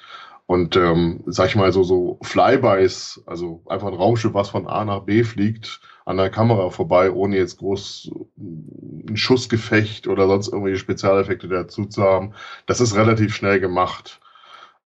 [0.46, 4.84] Und ähm, sag ich mal so, so Flybys, also einfach ein Raumschiff, was von A
[4.84, 10.78] nach B fliegt, an der Kamera vorbei, ohne jetzt groß ein Schussgefecht oder sonst irgendwelche
[10.78, 12.32] Spezialeffekte dazu zu haben,
[12.66, 14.19] das ist relativ schnell gemacht.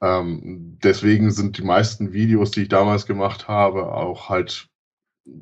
[0.02, 4.68] Ähm, deswegen sind die meisten Videos, die ich damals gemacht habe, auch halt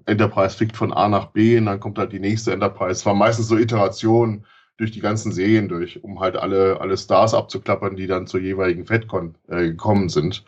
[0.06, 2.92] Enterprise fliegt von A nach B und dann kommt halt die nächste Enterprise.
[2.92, 4.44] Es war meistens so Iterationen
[4.76, 8.86] durch die ganzen Serien durch, um halt alle, alle Stars abzuklappern, die dann zur jeweiligen
[8.86, 10.44] FedCon äh, gekommen sind.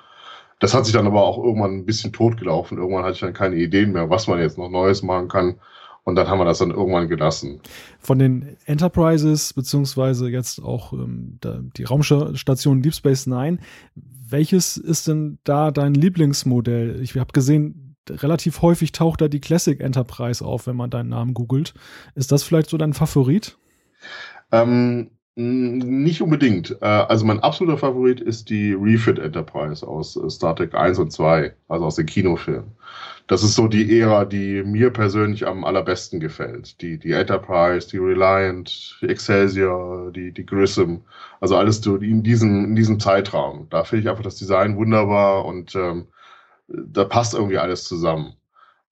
[0.61, 2.79] Das hat sich dann aber auch irgendwann ein bisschen totgelaufen.
[2.79, 5.61] Irgendwann hatte ich dann keine Ideen mehr, was man jetzt noch Neues machen kann.
[6.05, 7.61] Und dann haben wir das dann irgendwann gelassen.
[8.01, 11.39] Von den Enterprises, beziehungsweise jetzt auch ähm,
[11.77, 13.59] die Raumstation Deep Space Nine,
[13.95, 17.01] welches ist denn da dein Lieblingsmodell?
[17.03, 21.35] Ich habe gesehen, relativ häufig taucht da die Classic Enterprise auf, wenn man deinen Namen
[21.35, 21.73] googelt.
[22.17, 23.57] Ist das vielleicht so dein Favorit?
[24.51, 26.77] Ähm, nicht unbedingt.
[26.81, 31.55] Äh, also mein absoluter Favorit ist die Refit Enterprise aus Star Trek 1 und 2,
[31.69, 32.73] also aus den Kinofilmen
[33.27, 36.81] das ist so die Ära, die mir persönlich am allerbesten gefällt.
[36.83, 41.05] Die, die Enterprise, die Reliant, die Excelsior, die, die Grissom,
[41.41, 43.69] also alles so in diesem, in diesem Zeitraum.
[43.71, 46.09] Da finde ich einfach das Design wunderbar und ähm,
[46.69, 48.35] da passt irgendwie alles zusammen.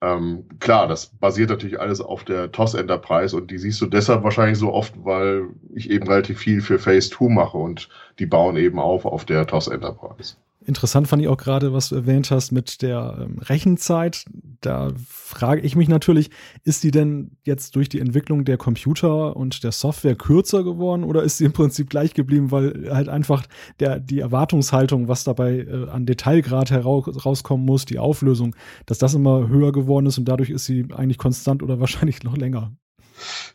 [0.02, 4.22] Ähm, klar, das basiert natürlich alles auf der TOS Enterprise und die siehst du deshalb
[4.22, 7.88] wahrscheinlich so oft, weil ich eben relativ viel für Phase 2 mache und
[8.18, 10.36] die bauen eben auf auf der TOS Enterprise.
[10.70, 14.24] Interessant fand ich auch gerade, was du erwähnt hast mit der ähm, Rechenzeit.
[14.61, 16.30] Da frage ich mich natürlich,
[16.62, 21.24] ist die denn jetzt durch die Entwicklung der Computer und der Software kürzer geworden oder
[21.24, 23.42] ist sie im Prinzip gleich geblieben, weil halt einfach
[23.80, 28.54] der, die Erwartungshaltung, was dabei äh, an Detailgrad herauskommen muss, die Auflösung,
[28.87, 32.37] dass das immer höher geworden ist und dadurch ist sie eigentlich konstant oder wahrscheinlich noch
[32.37, 32.76] länger?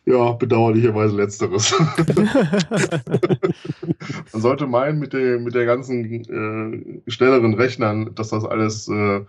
[0.04, 1.74] Ja, bedauerlicherweise letzteres.
[4.32, 9.20] Man sollte meinen, mit der, mit der ganzen äh, schnelleren Rechnern, dass das alles äh,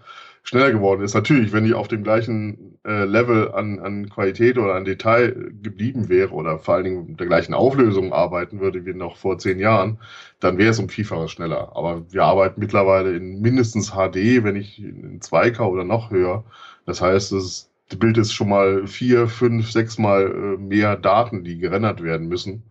[0.47, 1.13] schneller geworden ist.
[1.13, 6.07] Natürlich, wenn die auf dem gleichen äh, Level an, an Qualität oder an Detail geblieben
[6.07, 9.59] wäre oder vor allen Dingen mit der gleichen Auflösung arbeiten würde wie noch vor zehn
[9.59, 9.99] Jahren,
[10.39, 11.75] dann wäre es um Vielfaches schneller.
[11.75, 16.45] Aber wir arbeiten mittlerweile in mindestens HD, wenn nicht in 2K oder noch höher.
[16.85, 20.95] Das heißt, es ist das Bild ist schon mal vier, fünf, sechs Mal äh, mehr
[20.97, 22.63] Daten, die gerendert werden müssen.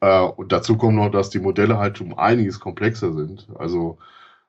[0.00, 3.48] Äh, und dazu kommt noch, dass die Modelle halt um einiges komplexer sind.
[3.56, 3.98] Also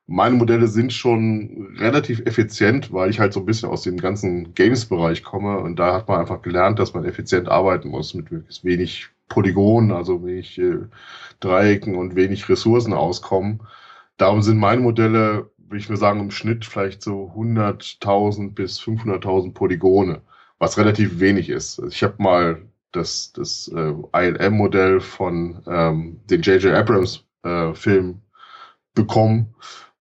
[0.08, 4.54] meine Modelle sind schon relativ effizient, weil ich halt so ein bisschen aus dem ganzen
[4.54, 8.26] Games-Bereich komme und da hat man einfach gelernt, dass man effizient arbeiten muss mit
[8.64, 10.80] wenig Polygonen, also wenig äh,
[11.40, 13.62] Dreiecken und wenig Ressourcen auskommen.
[14.18, 19.54] Darum sind meine Modelle würde ich mir sagen, im Schnitt vielleicht so 100.000 bis 500.000
[19.56, 20.22] Polygone,
[20.60, 21.82] was relativ wenig ist.
[21.90, 26.76] Ich habe mal das, das äh, ILM-Modell von ähm, den J.J.
[26.76, 28.22] Abrams äh, Film
[28.94, 29.56] bekommen.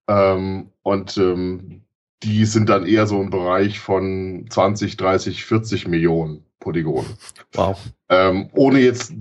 [0.09, 1.81] Ähm, und ähm,
[2.23, 7.17] die sind dann eher so im Bereich von 20, 30, 40 Millionen Polygonen.
[7.55, 7.81] Wow.
[8.11, 9.15] Ähm, ohne jetzt,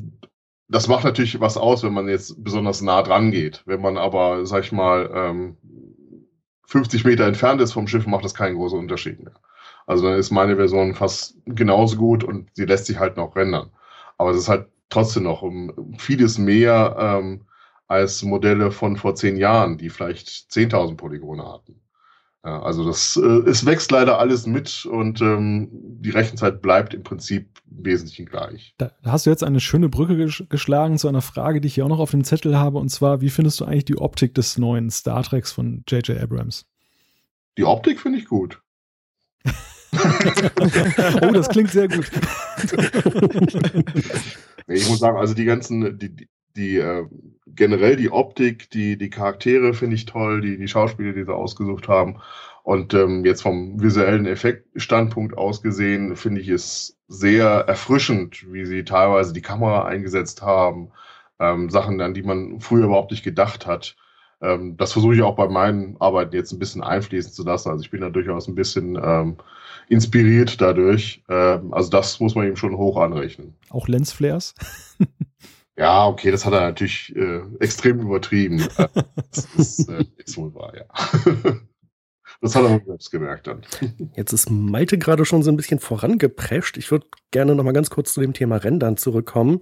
[0.68, 3.64] das macht natürlich was aus, wenn man jetzt besonders nah dran geht.
[3.66, 5.56] Wenn man aber, sag ich mal, ähm,
[6.72, 9.34] 50 Meter entfernt ist vom Schiff, macht das keinen großen Unterschied mehr.
[9.88, 13.72] Also dann ist meine Version fast genauso gut und sie lässt sich halt noch rendern.
[14.18, 17.42] Aber es ist halt trotzdem noch um vieles mehr ähm,
[17.88, 21.82] als Modelle von vor zehn Jahren, die vielleicht 10.000 Polygone hatten.
[22.44, 27.04] Ja, also das, äh, es wächst leider alles mit und ähm, die Rechenzeit bleibt im
[27.04, 28.74] Prinzip im Wesentlichen gleich.
[28.80, 31.86] Da hast du jetzt eine schöne Brücke ges geschlagen zu einer Frage, die ich hier
[31.86, 34.58] auch noch auf dem Zettel habe, und zwar, wie findest du eigentlich die Optik des
[34.58, 36.20] neuen Star Treks von J.J.
[36.20, 36.66] Abrams?
[37.60, 38.60] Die Optik finde ich gut.
[41.22, 42.10] oh, das klingt sehr gut.
[44.68, 47.06] ich muss sagen, also die ganzen, die, die, äh,
[47.48, 51.88] generell die Optik, die, die Charaktere finde ich toll, die, die Schauspieler, die sie ausgesucht
[51.88, 52.18] haben.
[52.64, 58.84] Und ähm, jetzt vom visuellen Effektstandpunkt aus gesehen, finde ich es sehr erfrischend, wie sie
[58.84, 60.92] teilweise die Kamera eingesetzt haben.
[61.40, 63.96] Ähm, Sachen, an die man früher überhaupt nicht gedacht hat.
[64.42, 67.70] Ähm, das versuche ich auch bei meinen Arbeiten jetzt ein bisschen einfließen zu lassen.
[67.70, 69.38] Also ich bin da durchaus ein bisschen ähm,
[69.88, 71.24] inspiriert dadurch.
[71.30, 73.56] Ähm, also das muss man ihm schon hoch anrechnen.
[73.70, 74.56] Auch Lensflares?
[75.82, 78.64] Ja, okay, das hat er natürlich äh, extrem übertrieben.
[79.32, 80.86] das ist, äh, ist wohl wahr, ja.
[82.40, 83.62] Das hat er selbst gemerkt dann.
[84.16, 86.78] Jetzt ist Malte gerade schon so ein bisschen vorangeprescht.
[86.78, 89.60] Ich würde gerne noch mal ganz kurz zu dem Thema Rendern zurückkommen.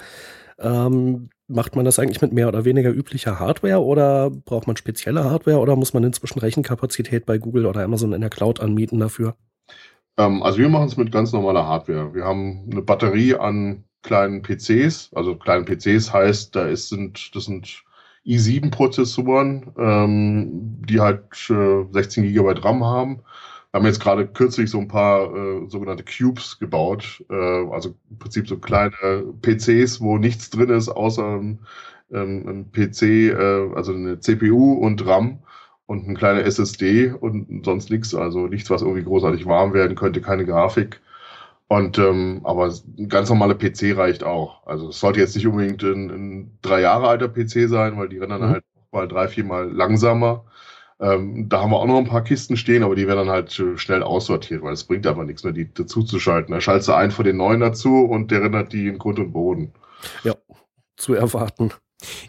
[0.59, 5.25] Ähm, macht man das eigentlich mit mehr oder weniger üblicher Hardware oder braucht man spezielle
[5.25, 9.35] Hardware oder muss man inzwischen Rechenkapazität bei Google oder Amazon in der Cloud anmieten dafür?
[10.17, 12.13] Ähm, also wir machen es mit ganz normaler Hardware.
[12.13, 15.11] Wir haben eine Batterie an kleinen PCs.
[15.13, 17.83] Also kleinen PCs heißt, da ist, sind, das sind
[18.25, 23.21] i7-Prozessoren, ähm, die halt äh, 16 GB RAM haben.
[23.71, 28.17] Wir haben jetzt gerade kürzlich so ein paar äh, sogenannte Cubes gebaut, äh, also im
[28.17, 28.91] Prinzip so kleine
[29.41, 31.59] PCs, wo nichts drin ist, außer ähm,
[32.11, 35.39] ein PC, äh, also eine CPU und RAM
[35.85, 40.21] und ein kleiner SSD und sonst nichts, also nichts, was irgendwie großartig warm werden könnte,
[40.21, 41.01] keine Grafik.
[41.69, 44.65] Und ähm, aber ein ganz normaler PC reicht auch.
[44.65, 48.17] Also es sollte jetzt nicht unbedingt ein, ein drei Jahre alter PC sein, weil die
[48.17, 48.53] rennen dann mhm.
[48.53, 50.45] halt mal drei, vier Mal langsamer.
[50.99, 53.53] Ähm, da haben wir auch noch ein paar Kisten stehen, aber die werden dann halt
[53.53, 56.51] schnell aussortiert, weil es bringt einfach nichts mehr, die dazu zu schalten.
[56.51, 59.31] Da schaltest du einen von den neuen dazu und der rendert die in Grund und
[59.31, 59.71] Boden.
[60.23, 60.33] Ja,
[60.97, 61.71] zu erwarten.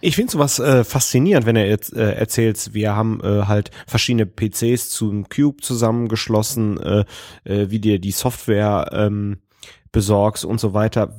[0.00, 4.26] Ich finde sowas äh, faszinierend, wenn er jetzt äh, erzählt, wir haben äh, halt verschiedene
[4.26, 7.04] PCs zum Cube zusammengeschlossen, äh,
[7.44, 9.38] äh, wie dir die Software ähm,
[9.92, 11.16] besorgst und so weiter.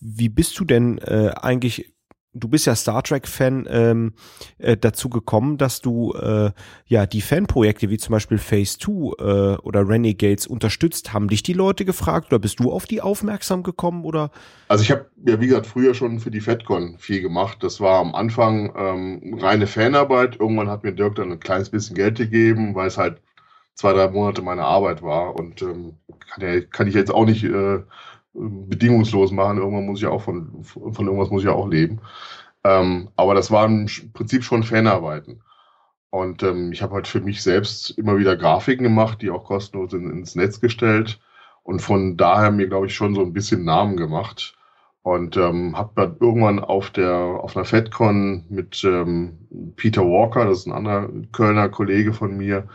[0.00, 1.91] Wie bist du denn äh, eigentlich
[2.34, 4.14] du bist ja Star Trek-Fan ähm,
[4.58, 6.50] äh, dazu gekommen, dass du äh,
[6.86, 11.12] ja die Fanprojekte wie zum Beispiel Phase 2 äh, oder Renegades unterstützt.
[11.12, 14.30] Haben dich die Leute gefragt oder bist du auf die aufmerksam gekommen oder?
[14.68, 17.58] Also ich habe ja wie gesagt früher schon für die FedCon viel gemacht.
[17.60, 20.40] Das war am Anfang ähm, reine Fanarbeit.
[20.40, 23.20] Irgendwann hat mir Dirk dann ein kleines bisschen Geld gegeben, weil es halt
[23.74, 25.96] zwei drei Monate meine Arbeit war und ähm,
[26.30, 27.80] kann, ja, kann ich jetzt auch nicht äh,
[28.34, 29.58] bedingungslos machen.
[29.58, 32.00] Irgendwann muss ich auch von, von irgendwas muss ich auch leben.
[32.64, 35.42] Ähm, aber das waren im Prinzip schon Fanarbeiten.
[36.10, 39.92] Und ähm, ich habe halt für mich selbst immer wieder Grafiken gemacht, die auch kostenlos
[39.94, 41.20] in, ins Netz gestellt.
[41.62, 44.54] Und von daher mir, glaube ich, schon so ein bisschen Namen gemacht.
[45.02, 49.38] Und ähm, habe dann irgendwann auf der auf einer FedCon mit ähm,
[49.74, 52.68] Peter Walker, das ist ein anderer Kölner Kollege von mir,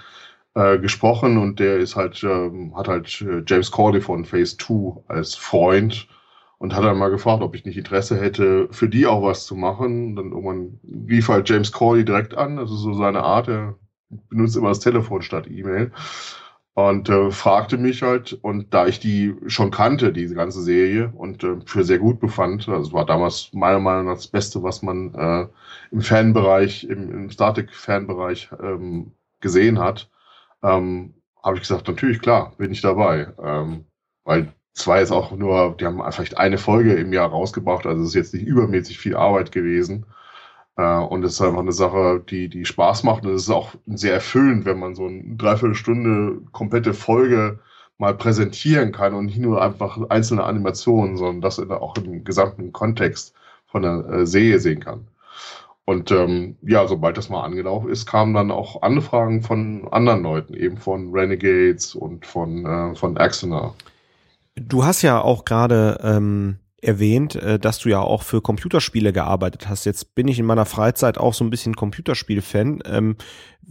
[0.57, 5.03] äh, gesprochen und der ist halt, ähm, hat halt äh, James Cordy von Phase 2
[5.07, 6.07] als Freund
[6.57, 9.55] und hat dann mal gefragt, ob ich nicht Interesse hätte, für die auch was zu
[9.55, 10.15] machen.
[10.15, 13.75] Dann irgendwann rief halt James Cordy direkt an, das ist so seine Art, er
[14.29, 15.91] benutzt immer das Telefon statt E-Mail
[16.73, 21.43] und äh, fragte mich halt und da ich die schon kannte, diese ganze Serie und
[21.43, 24.81] äh, für sehr gut befand, also es war damals meiner Meinung nach das Beste, was
[24.83, 25.47] man äh,
[25.91, 30.09] im Fanbereich, im, im Static-Fanbereich ähm, gesehen hat,
[30.63, 33.33] ähm, habe ich gesagt, natürlich, klar, bin ich dabei.
[33.43, 33.85] Ähm,
[34.23, 38.09] weil zwar jetzt auch nur, die haben vielleicht eine Folge im Jahr rausgebracht, also es
[38.09, 40.05] ist jetzt nicht übermäßig viel Arbeit gewesen.
[40.77, 43.25] Äh, und es ist einfach eine Sache, die, die Spaß macht.
[43.25, 47.59] Und es ist auch sehr erfüllend, wenn man so eine Dreiviertelstunde komplette Folge
[47.97, 53.33] mal präsentieren kann und nicht nur einfach einzelne Animationen, sondern das auch im gesamten Kontext
[53.65, 55.07] von der äh, Serie sehen kann.
[55.89, 60.53] Und ähm, ja, sobald das mal angelaufen ist, kamen dann auch Anfragen von anderen Leuten,
[60.53, 63.73] eben von Renegades und von, äh, von Axonar.
[64.55, 69.69] Du hast ja auch gerade ähm, erwähnt, äh, dass du ja auch für Computerspiele gearbeitet
[69.69, 69.85] hast.
[69.85, 72.83] Jetzt bin ich in meiner Freizeit auch so ein bisschen Computerspiel-Fan.
[72.85, 73.15] Ähm,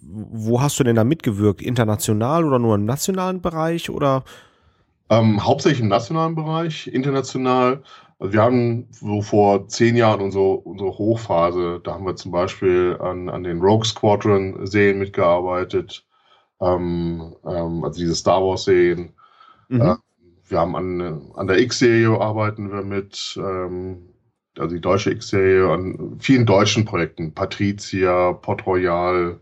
[0.00, 1.60] wo hast du denn da mitgewirkt?
[1.60, 4.24] International oder nur im nationalen Bereich oder?
[5.10, 7.82] Ähm, hauptsächlich im nationalen Bereich, international.
[8.18, 12.96] Also wir haben so vor zehn Jahren unsere, unsere Hochphase, da haben wir zum Beispiel
[13.00, 16.06] an, an den Rogue Squadron-Serien mitgearbeitet,
[16.60, 19.12] ähm, ähm, also diese Star Wars-Serien.
[19.68, 19.80] Mhm.
[19.82, 19.96] Äh,
[20.48, 24.08] wir haben an, an der X-Serie arbeiten wir mit, ähm,
[24.58, 29.38] also die deutsche X-Serie, an vielen deutschen Projekten, Patricia, Port Royal,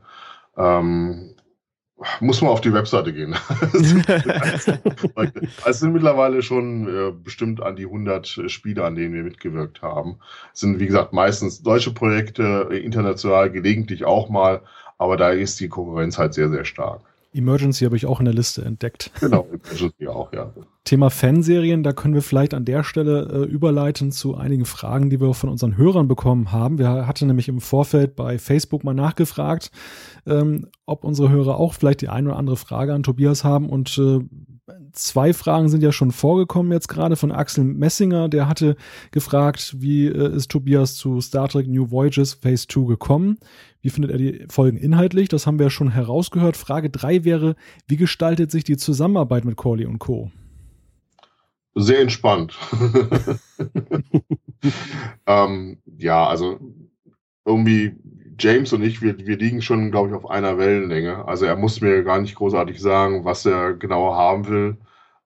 [0.57, 1.34] ähm,
[2.21, 3.35] muss man auf die Webseite gehen.
[5.67, 10.19] es sind mittlerweile schon äh, bestimmt an die 100 Spiele, an denen wir mitgewirkt haben.
[10.53, 14.63] Es sind, wie gesagt, meistens deutsche Projekte, international gelegentlich auch mal,
[14.99, 17.01] aber da ist die Konkurrenz halt sehr, sehr stark.
[17.35, 19.11] Emergency habe ich auch in der Liste entdeckt.
[19.21, 20.53] Genau, Emergency auch, ja.
[20.85, 25.21] Thema Fanserien, da können wir vielleicht an der Stelle äh, überleiten zu einigen Fragen, die
[25.21, 26.79] wir von unseren Hörern bekommen haben.
[26.79, 29.71] Wir hatten nämlich im Vorfeld bei Facebook mal nachgefragt,
[30.27, 33.97] ähm, ob unsere Hörer auch vielleicht die eine oder andere Frage an Tobias haben und
[33.99, 34.21] äh,
[34.93, 38.29] zwei Fragen sind ja schon vorgekommen jetzt gerade von Axel Messinger.
[38.29, 38.77] Der hatte
[39.11, 43.39] gefragt, wie äh, ist Tobias zu Star Trek New Voyages Phase 2 gekommen?
[43.85, 45.29] Wie findet er die Folgen inhaltlich?
[45.29, 46.57] Das haben wir ja schon herausgehört.
[46.57, 47.55] Frage 3 wäre,
[47.87, 50.31] wie gestaltet sich die Zusammenarbeit mit Corley und Co.?
[51.75, 52.57] Sehr entspannt.
[55.27, 56.59] ähm, ja, also
[57.45, 57.93] irgendwie
[58.39, 61.29] James und ich, wir, wir liegen schon, glaube ich, auf einer Wellenlänge.
[61.29, 64.79] Also er muss mir gar nicht großartig sagen, was er genau haben will.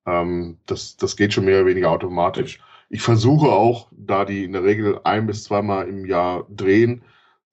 [0.05, 2.59] Ähm, das, das geht schon mehr oder weniger automatisch.
[2.89, 7.05] Ich versuche auch, da die in der Regel ein bis zweimal im Jahr drehen,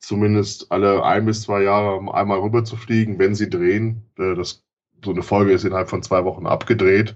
[0.07, 4.03] zumindest alle ein bis zwei Jahre einmal rüber zu fliegen, wenn sie drehen.
[4.17, 4.63] Äh, das,
[5.03, 7.15] so eine Folge ist innerhalb von zwei Wochen abgedreht.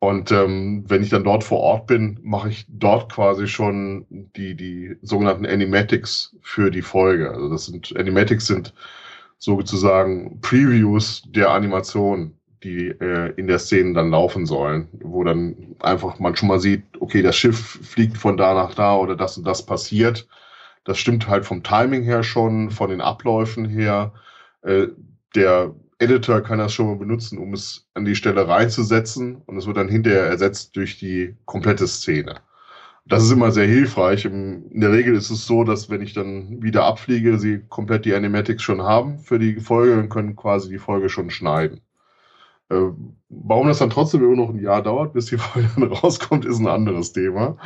[0.00, 4.54] Und ähm, wenn ich dann dort vor Ort bin, mache ich dort quasi schon die,
[4.54, 7.30] die sogenannten Animatics für die Folge.
[7.30, 8.72] Also das sind Animatics sind
[9.36, 16.18] sozusagen Previews der Animation, die äh, in der Szene dann laufen sollen, wo dann einfach
[16.18, 19.44] man schon mal sieht, okay, das Schiff fliegt von da nach da oder das und
[19.46, 20.26] das passiert.
[20.84, 24.12] Das stimmt halt vom Timing her schon, von den Abläufen her.
[24.62, 24.88] Äh,
[25.34, 29.66] der Editor kann das schon mal benutzen, um es an die Stelle reinzusetzen und es
[29.66, 32.40] wird dann hinterher ersetzt durch die komplette Szene.
[33.06, 34.24] Das ist immer sehr hilfreich.
[34.24, 38.14] In der Regel ist es so, dass wenn ich dann wieder abfliege, sie komplett die
[38.14, 41.80] Animatics schon haben für die Folge und können quasi die Folge schon schneiden.
[42.70, 42.90] Äh,
[43.28, 46.58] warum das dann trotzdem immer noch ein Jahr dauert, bis die Folge dann rauskommt, ist
[46.58, 47.56] ein anderes Thema.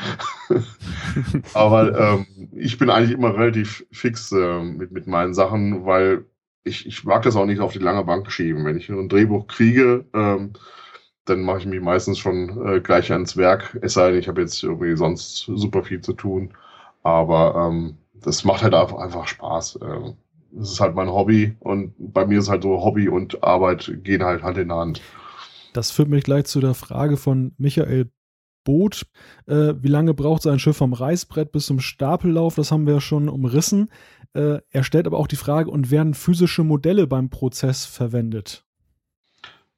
[1.54, 6.24] Aber ähm, ich bin eigentlich immer relativ fix äh, mit, mit meinen Sachen, weil
[6.64, 8.64] ich, ich mag das auch nicht auf die lange Bank schieben.
[8.64, 10.54] Wenn ich ein Drehbuch kriege, ähm,
[11.26, 13.78] dann mache ich mich meistens schon äh, gleich ans Werk.
[13.82, 16.54] Es sei denn, ich habe jetzt irgendwie sonst super viel zu tun.
[17.02, 19.78] Aber ähm, das macht halt einfach, einfach Spaß.
[19.82, 20.16] Ähm,
[20.56, 24.22] das ist halt mein Hobby und bei mir ist halt so Hobby und Arbeit gehen
[24.22, 25.00] halt Hand in Hand.
[25.72, 28.10] Das führt mich gleich zu der Frage von Michael
[28.62, 29.06] Boot.
[29.46, 32.54] Äh, wie lange braucht sein Schiff vom Reißbrett bis zum Stapellauf?
[32.54, 33.90] Das haben wir ja schon umrissen.
[34.34, 38.64] Äh, er stellt aber auch die Frage, und werden physische Modelle beim Prozess verwendet?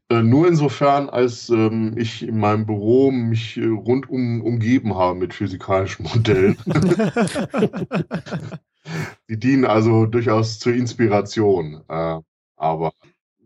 [0.08, 5.34] Äh, nur insofern, als ähm, ich in meinem Büro mich äh, rundum umgeben habe mit
[5.34, 6.56] physikalischen Modellen.
[9.28, 11.82] Die dienen also durchaus zur Inspiration.
[11.88, 12.20] Äh,
[12.56, 12.92] aber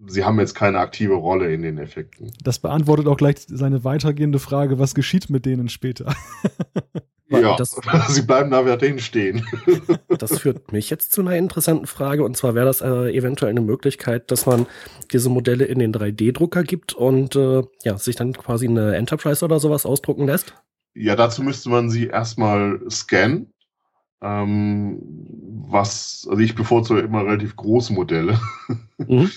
[0.07, 2.33] sie haben jetzt keine aktive Rolle in den Effekten.
[2.43, 6.15] Das beantwortet auch gleich seine weitergehende Frage, was geschieht mit denen später?
[7.29, 9.47] ja, das, sie bleiben da weiterhin stehen.
[10.09, 13.61] das führt mich jetzt zu einer interessanten Frage und zwar wäre das äh, eventuell eine
[13.61, 14.67] Möglichkeit, dass man
[15.13, 19.61] diese Modelle in den 3D-Drucker gibt und äh, ja, sich dann quasi eine Enterprise oder
[19.61, 20.55] sowas ausdrucken lässt?
[20.95, 23.53] Ja, dazu müsste man sie erstmal scannen.
[24.23, 24.99] Ähm,
[25.69, 28.39] was, also ich bevorzuge immer relativ große Modelle.
[29.09, 29.31] Mhm.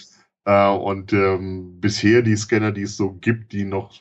[0.45, 3.93] Äh, und ähm, bisher die Scanner, die es so gibt, die noch,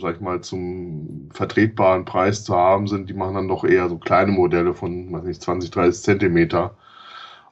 [0.00, 3.98] sag ich mal, zum vertretbaren Preis zu haben sind, die machen dann doch eher so
[3.98, 6.74] kleine Modelle von, weiß nicht, 20, 30 Zentimeter.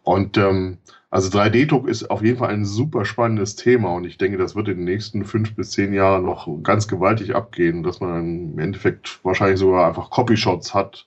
[0.02, 0.78] Und ähm,
[1.10, 4.68] also 3D-Druck ist auf jeden Fall ein super spannendes Thema und ich denke, das wird
[4.68, 9.20] in den nächsten fünf bis zehn Jahren noch ganz gewaltig abgehen, dass man im Endeffekt
[9.24, 11.06] wahrscheinlich sogar einfach Copyshots hat,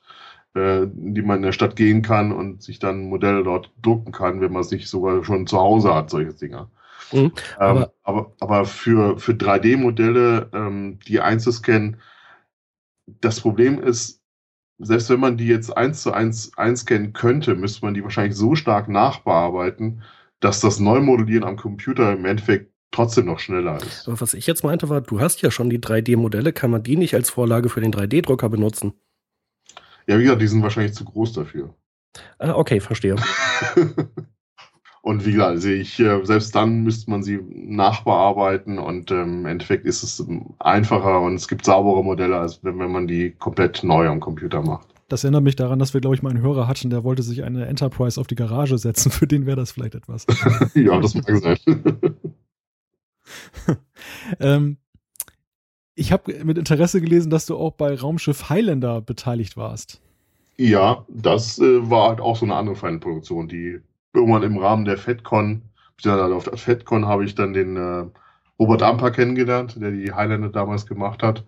[0.54, 4.42] äh, die man in der Stadt gehen kann und sich dann Modelle dort drucken kann,
[4.42, 6.70] wenn man es nicht sogar schon zu Hause hat, solche Dinger.
[7.12, 11.98] Mhm, aber, ähm, aber, aber, für, für 3D-Modelle, ähm, die einzuscannen,
[13.06, 14.22] das Problem ist,
[14.78, 18.56] selbst wenn man die jetzt eins zu eins einscannen könnte, müsste man die wahrscheinlich so
[18.56, 20.02] stark nachbearbeiten,
[20.40, 24.08] dass das Neumodellieren am Computer im Endeffekt trotzdem noch schneller ist.
[24.08, 26.98] Aber was ich jetzt meinte war, du hast ja schon die 3D-Modelle, kann man die
[26.98, 28.94] nicht als Vorlage für den 3D-Drucker benutzen?
[30.08, 31.74] Ja, wie gesagt, die sind wahrscheinlich zu groß dafür.
[32.40, 33.16] Ah, okay, verstehe.
[35.02, 39.46] und wie gesagt, also ich, äh, selbst dann müsste man sie nachbearbeiten und ähm, im
[39.46, 40.26] Endeffekt ist es
[40.60, 44.62] einfacher und es gibt saubere Modelle, als wenn, wenn man die komplett neu am Computer
[44.62, 44.88] macht.
[45.12, 47.44] Das erinnert mich daran, dass wir, glaube ich, mal einen Hörer hatten, der wollte sich
[47.44, 49.12] eine Enterprise auf die Garage setzen.
[49.12, 50.26] Für den wäre das vielleicht etwas.
[50.74, 51.58] ja, das mag sein.
[54.40, 54.78] ähm,
[55.96, 60.02] ich habe mit Interesse gelesen, dass du auch bei Raumschiff Highlander beteiligt warst.
[60.58, 63.80] Ja, das äh, war halt auch so eine andere Feindproduktion, die
[64.14, 65.62] irgendwann im Rahmen der FedCon,
[65.98, 68.06] beziehungsweise auf der FedCon habe ich dann den äh,
[68.60, 71.46] Robert Amper kennengelernt, der die Highlander damals gemacht hat.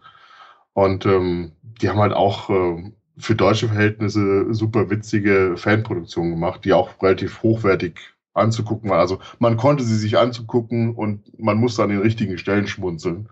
[0.73, 6.73] Und ähm, die haben halt auch äh, für deutsche Verhältnisse super witzige Fanproduktionen gemacht, die
[6.73, 7.99] auch relativ hochwertig
[8.33, 8.99] anzugucken war.
[8.99, 13.29] Also man konnte sie sich anzugucken und man musste an den richtigen Stellen schmunzeln.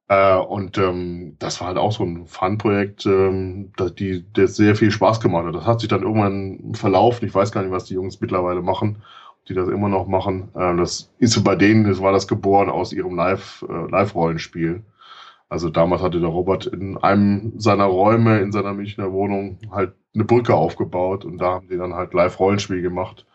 [0.08, 4.76] äh, und ähm, das war halt auch so ein Fun-Projekt, ähm, das, die, das sehr
[4.76, 5.56] viel Spaß gemacht hat.
[5.56, 7.28] Das hat sich dann irgendwann verlaufen.
[7.28, 9.02] Ich weiß gar nicht, was die Jungs mittlerweile machen,
[9.48, 10.50] die das immer noch machen.
[10.56, 14.84] Äh, das ist bei denen, das war das geboren aus ihrem Live, äh, Live-Rollenspiel.
[15.50, 20.24] Also damals hatte der Robert in einem seiner Räume in seiner Münchner Wohnung halt eine
[20.24, 23.26] Brücke aufgebaut und da haben die dann halt Live-Rollenspiel gemacht.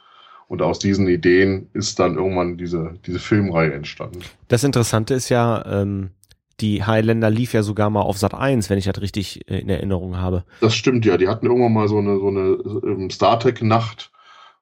[0.49, 4.19] Und aus diesen Ideen ist dann irgendwann diese, diese Filmreihe entstanden.
[4.49, 6.11] Das Interessante ist ja, ähm,
[6.59, 9.69] die Highlander lief ja sogar mal auf Sat 1, wenn ich das richtig äh, in
[9.69, 10.45] Erinnerung habe.
[10.61, 11.17] Das stimmt ja.
[11.17, 14.11] Die hatten irgendwann mal so eine, so eine ähm, Star Trek-Nacht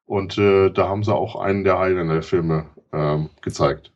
[0.04, 3.92] und äh, da haben sie auch einen der Highlander-Filme ähm, gezeigt.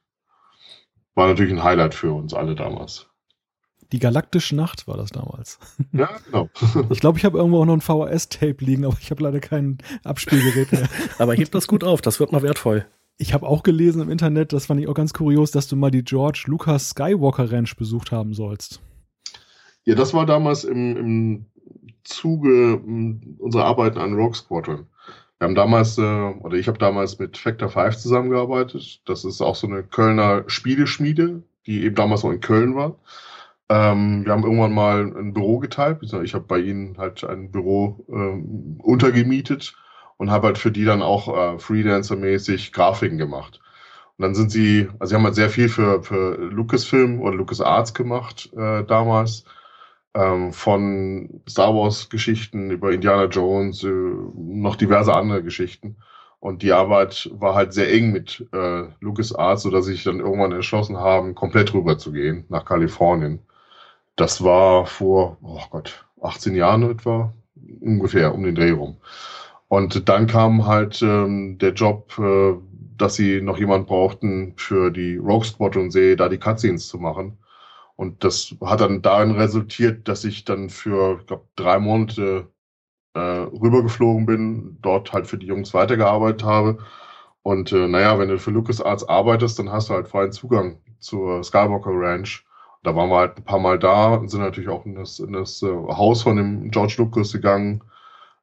[1.14, 3.12] War natürlich ein Highlight für uns alle damals.
[3.93, 5.59] Die Galaktische Nacht war das damals.
[5.93, 6.49] Ja, genau.
[6.90, 9.78] Ich glaube, ich habe irgendwo auch noch ein VHS-Tape liegen, aber ich habe leider kein
[10.05, 10.88] Abspielgerät mehr.
[11.18, 12.86] aber hebt das gut auf, das wird mal wertvoll.
[13.18, 15.90] Ich habe auch gelesen im Internet, das fand ich auch ganz kurios, dass du mal
[15.90, 18.80] die George Lucas Skywalker Ranch besucht haben sollst.
[19.84, 21.47] Ja, das war damals im, im
[22.05, 22.78] Zuge
[23.38, 24.86] unserer Arbeiten an Rogue Squadron.
[25.38, 29.03] Wir haben damals, äh, oder ich habe damals mit Factor 5 zusammengearbeitet.
[29.05, 32.97] Das ist auch so eine Kölner Spieleschmiede, die eben damals noch in Köln war.
[33.73, 36.01] Ähm, wir haben irgendwann mal ein Büro geteilt.
[36.03, 39.75] Ich habe bei ihnen halt ein Büro ähm, untergemietet
[40.18, 43.61] und habe halt für die dann auch äh, Freelancer-mäßig Grafiken gemacht.
[44.18, 47.95] Und dann sind sie, also sie haben halt sehr viel für, für Lucasfilm oder LucasArts
[47.95, 49.45] gemacht äh, damals.
[50.14, 55.97] Ähm, von Star Wars-Geschichten über Indiana Jones, äh, noch diverse andere Geschichten.
[56.41, 60.99] Und die Arbeit war halt sehr eng mit äh, LucasArts, sodass ich dann irgendwann entschlossen
[60.99, 63.41] haben, komplett rüber zu gehen nach Kalifornien.
[64.17, 67.33] Das war vor, oh Gott, 18 Jahren etwa,
[67.81, 68.97] ungefähr um den Dreh rum.
[69.69, 72.55] Und dann kam halt ähm, der Job, äh,
[72.99, 77.39] dass sie noch jemand brauchten für die Rogue Squadron Serie, da die Cutscenes zu machen.
[77.97, 82.49] Und das hat dann darin resultiert, dass ich dann für, ich glaube, drei Monate
[83.15, 86.79] äh, rübergeflogen bin, dort halt für die Jungs weitergearbeitet habe.
[87.43, 91.43] Und äh, naja, wenn du für LucasArts arbeitest, dann hast du halt freien Zugang zur
[91.43, 92.45] Skywalker Ranch
[92.83, 95.33] da waren wir halt ein paar Mal da und sind natürlich auch in das, in
[95.33, 97.83] das äh, Haus von dem George Lucas gegangen,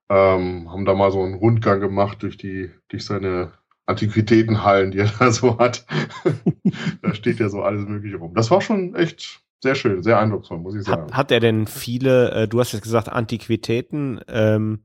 [0.10, 3.52] ähm, haben da mal so einen Rundgang gemacht durch die, durch seine
[3.86, 5.86] Antiquitätenhallen, die er da so hat.
[7.02, 8.34] da steht ja so alles Mögliche rum.
[8.34, 11.04] Das war schon echt sehr schön, sehr eindrucksvoll, muss ich sagen.
[11.04, 14.84] Hat, hat er denn viele, äh, du hast jetzt gesagt Antiquitäten, ähm,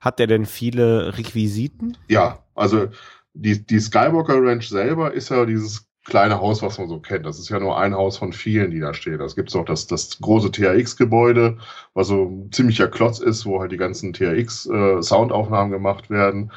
[0.00, 1.96] hat er denn viele Requisiten?
[2.08, 2.86] Ja, also
[3.34, 7.26] die, die Skywalker Ranch selber ist ja dieses kleine Haus, was man so kennt.
[7.26, 9.20] Das ist ja nur ein Haus von vielen, die da stehen.
[9.20, 11.58] Es gibt auch das, das große THX-Gebäude,
[11.94, 16.50] was so ein ziemlicher Klotz ist, wo halt die ganzen THX-Soundaufnahmen äh, gemacht werden.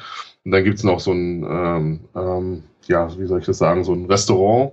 [0.44, 3.92] Und dann gibt's noch so ein, ähm, ähm, ja, wie soll ich das sagen, so
[3.92, 4.72] ein Restaurant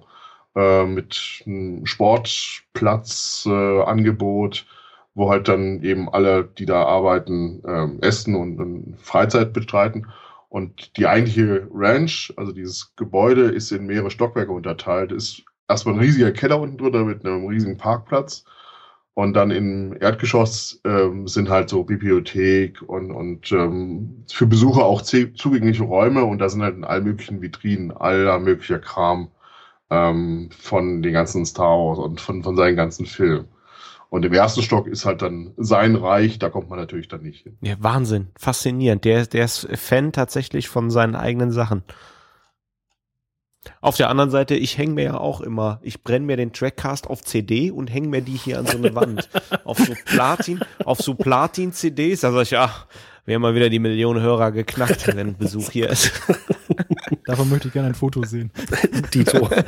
[0.55, 4.63] äh, mit einem Sportplatzangebot, äh,
[5.13, 10.07] wo halt dann eben alle, die da arbeiten, ähm, essen und, und Freizeit bestreiten.
[10.49, 15.11] Und die eigentliche Ranch, also dieses Gebäude, ist in mehrere Stockwerke unterteilt.
[15.11, 18.43] Ist erstmal ein riesiger Keller unten drunter mit einem riesigen Parkplatz.
[19.13, 25.01] Und dann im Erdgeschoss ähm, sind halt so Bibliothek und, und ähm, für Besucher auch
[25.01, 26.23] zugängliche Räume.
[26.23, 29.29] Und da sind halt in allen möglichen Vitrinen aller möglicher Kram
[29.89, 33.47] ähm, von den ganzen Star Wars und von, von seinen ganzen Filmen.
[34.09, 37.43] Und im ersten Stock ist halt dann sein Reich, da kommt man natürlich dann nicht
[37.43, 37.57] hin.
[37.61, 39.05] Ja, Wahnsinn, faszinierend.
[39.05, 41.83] Der, der ist Fan tatsächlich von seinen eigenen Sachen.
[43.81, 47.07] Auf der anderen Seite, ich hänge mir ja auch immer, ich brenne mir den Trackcast
[47.07, 49.29] auf CD und hänge mir die hier an so eine Wand.
[49.63, 52.73] auf so Platin, auf so Platin-CDs, da sag ich, ja,
[53.25, 56.11] wir haben mal wieder die Millionen Hörer geknackt, wenn Besuch hier ist.
[57.25, 58.51] Davon möchte ich gerne ein Foto sehen.
[59.13, 59.47] Dito.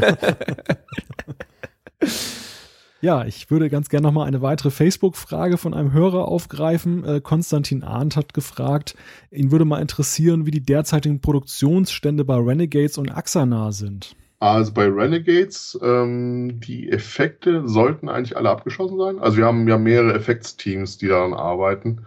[3.02, 7.04] Ja, ich würde ganz gerne nochmal eine weitere Facebook-Frage von einem Hörer aufgreifen.
[7.04, 8.96] Äh, Konstantin Arndt hat gefragt,
[9.32, 14.16] ihn würde mal interessieren, wie die derzeitigen Produktionsstände bei Renegades und Axana sind.
[14.40, 19.18] Also bei Renegades, ähm, die Effekte sollten eigentlich alle abgeschlossen sein.
[19.18, 22.06] Also wir haben ja mehrere Effektsteams, die daran arbeiten.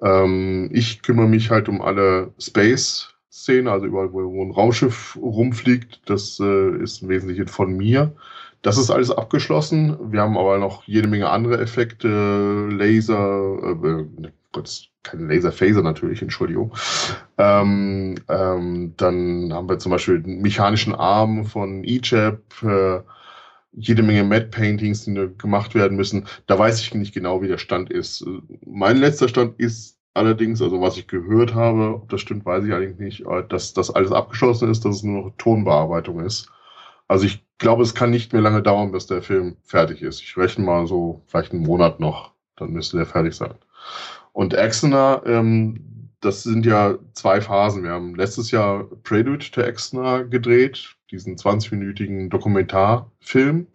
[0.00, 6.02] Ähm, ich kümmere mich halt um alle Space-Szenen, also überall, wo ein Raumschiff rumfliegt.
[6.06, 8.12] Das äh, ist im Wesentlichen von mir.
[8.62, 10.12] Das ist alles abgeschlossen.
[10.12, 16.72] Wir haben aber noch jede Menge andere Effekte, Laser, äh, Gott, keine Laserphaser natürlich, Entschuldigung.
[17.38, 23.00] Ähm, ähm, dann haben wir zum Beispiel den mechanischen Arm von EJAP, äh,
[23.72, 26.26] jede Menge Matte Paintings, die gemacht werden müssen.
[26.46, 28.24] Da weiß ich nicht genau, wie der Stand ist.
[28.64, 32.72] Mein letzter Stand ist allerdings, also was ich gehört habe, ob das stimmt, weiß ich
[32.72, 36.48] eigentlich nicht, äh, dass das alles abgeschlossen ist, dass es nur noch Tonbearbeitung ist.
[37.08, 40.20] Also ich glaube, es kann nicht mehr lange dauern, bis der Film fertig ist.
[40.20, 43.54] Ich rechne mal so vielleicht einen Monat noch, dann müsste der fertig sein.
[44.32, 47.84] Und Exeter, ähm, das sind ja zwei Phasen.
[47.84, 53.66] Wir haben letztes Jahr Prelude to Exeter gedreht, diesen 20-minütigen Dokumentarfilm,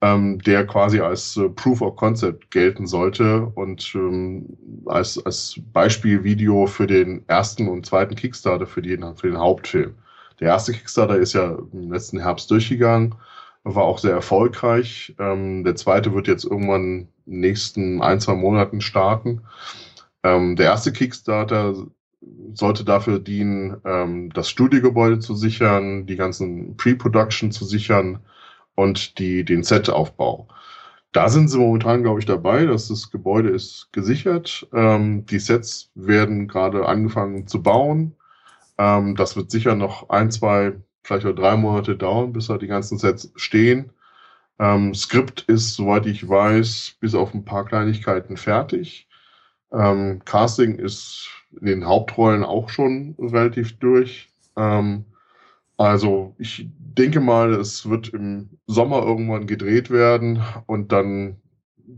[0.00, 4.56] ähm, der quasi als äh, Proof of Concept gelten sollte und ähm,
[4.86, 9.94] als, als Beispielvideo für den ersten und zweiten Kickstarter für den, für den Hauptfilm.
[10.42, 13.14] Der erste Kickstarter ist ja im letzten Herbst durchgegangen,
[13.62, 15.14] war auch sehr erfolgreich.
[15.20, 19.42] Ähm, der zweite wird jetzt irgendwann in den nächsten ein, zwei Monaten starten.
[20.24, 21.86] Ähm, der erste Kickstarter
[22.54, 28.18] sollte dafür dienen, ähm, das Studiogebäude zu sichern, die ganzen Pre-Production zu sichern
[28.74, 30.48] und die, den Setaufbau.
[31.12, 32.66] Da sind sie momentan, glaube ich, dabei.
[32.66, 34.66] dass Das Gebäude ist gesichert.
[34.72, 38.16] Ähm, die Sets werden gerade angefangen zu bauen.
[38.78, 42.66] Ähm, das wird sicher noch ein, zwei, vielleicht auch drei Monate dauern, bis da die
[42.66, 43.92] ganzen Sets stehen.
[44.58, 49.08] Ähm, Skript ist, soweit ich weiß, bis auf ein paar Kleinigkeiten fertig.
[49.72, 51.28] Ähm, Casting ist
[51.60, 54.30] in den Hauptrollen auch schon relativ durch.
[54.56, 55.04] Ähm,
[55.76, 61.36] also ich denke mal, es wird im Sommer irgendwann gedreht werden und dann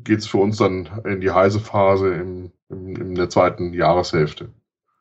[0.04, 4.50] geht es für uns dann in die heiße Phase im, im, in der zweiten Jahreshälfte.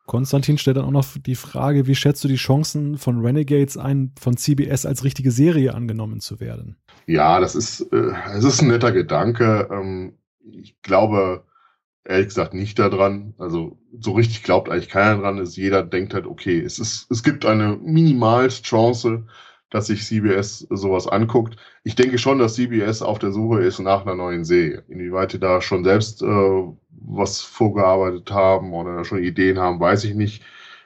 [0.06, 4.12] Konstantin stellt dann auch noch die Frage, wie schätzt du die Chancen von Renegades ein,
[4.20, 6.78] von CBS als richtige Serie angenommen zu werden?
[7.08, 9.70] Ja, das ist, äh, es ist ein netter Gedanke.
[9.72, 10.18] Ähm,
[10.52, 11.46] ich glaube,
[12.06, 13.34] ehrlich gesagt nicht daran.
[13.38, 15.38] Also so richtig glaubt eigentlich keiner dran.
[15.38, 19.26] Ist, jeder denkt halt, okay, es, ist, es gibt eine Minimalchance,
[19.74, 21.58] dass sich CBS sowas anguckt.
[21.84, 24.84] Ich denke schon, dass CBS auf der Suche ist nach einer neuen Serie.
[24.88, 30.14] Inwieweit die da schon selbst äh, was vorgearbeitet haben oder schon Ideen haben, weiß ich
[30.14, 30.44] nicht.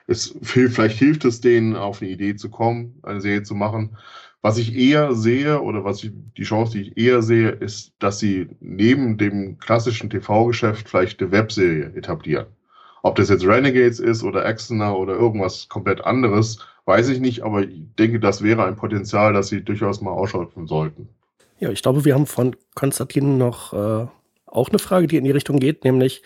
[0.07, 3.97] Es vielleicht hilft es denen, auf eine Idee zu kommen, eine Serie zu machen.
[4.41, 8.19] Was ich eher sehe oder was ich, die Chance, die ich eher sehe, ist, dass
[8.19, 12.45] sie neben dem klassischen TV-Geschäft vielleicht eine Webserie etablieren.
[13.03, 17.63] Ob das jetzt Renegades ist oder Exeter oder irgendwas komplett anderes, weiß ich nicht, aber
[17.63, 21.09] ich denke, das wäre ein Potenzial, das sie durchaus mal ausschöpfen sollten.
[21.59, 24.07] Ja, ich glaube, wir haben von Konstantin noch äh,
[24.45, 26.23] auch eine Frage, die in die Richtung geht, nämlich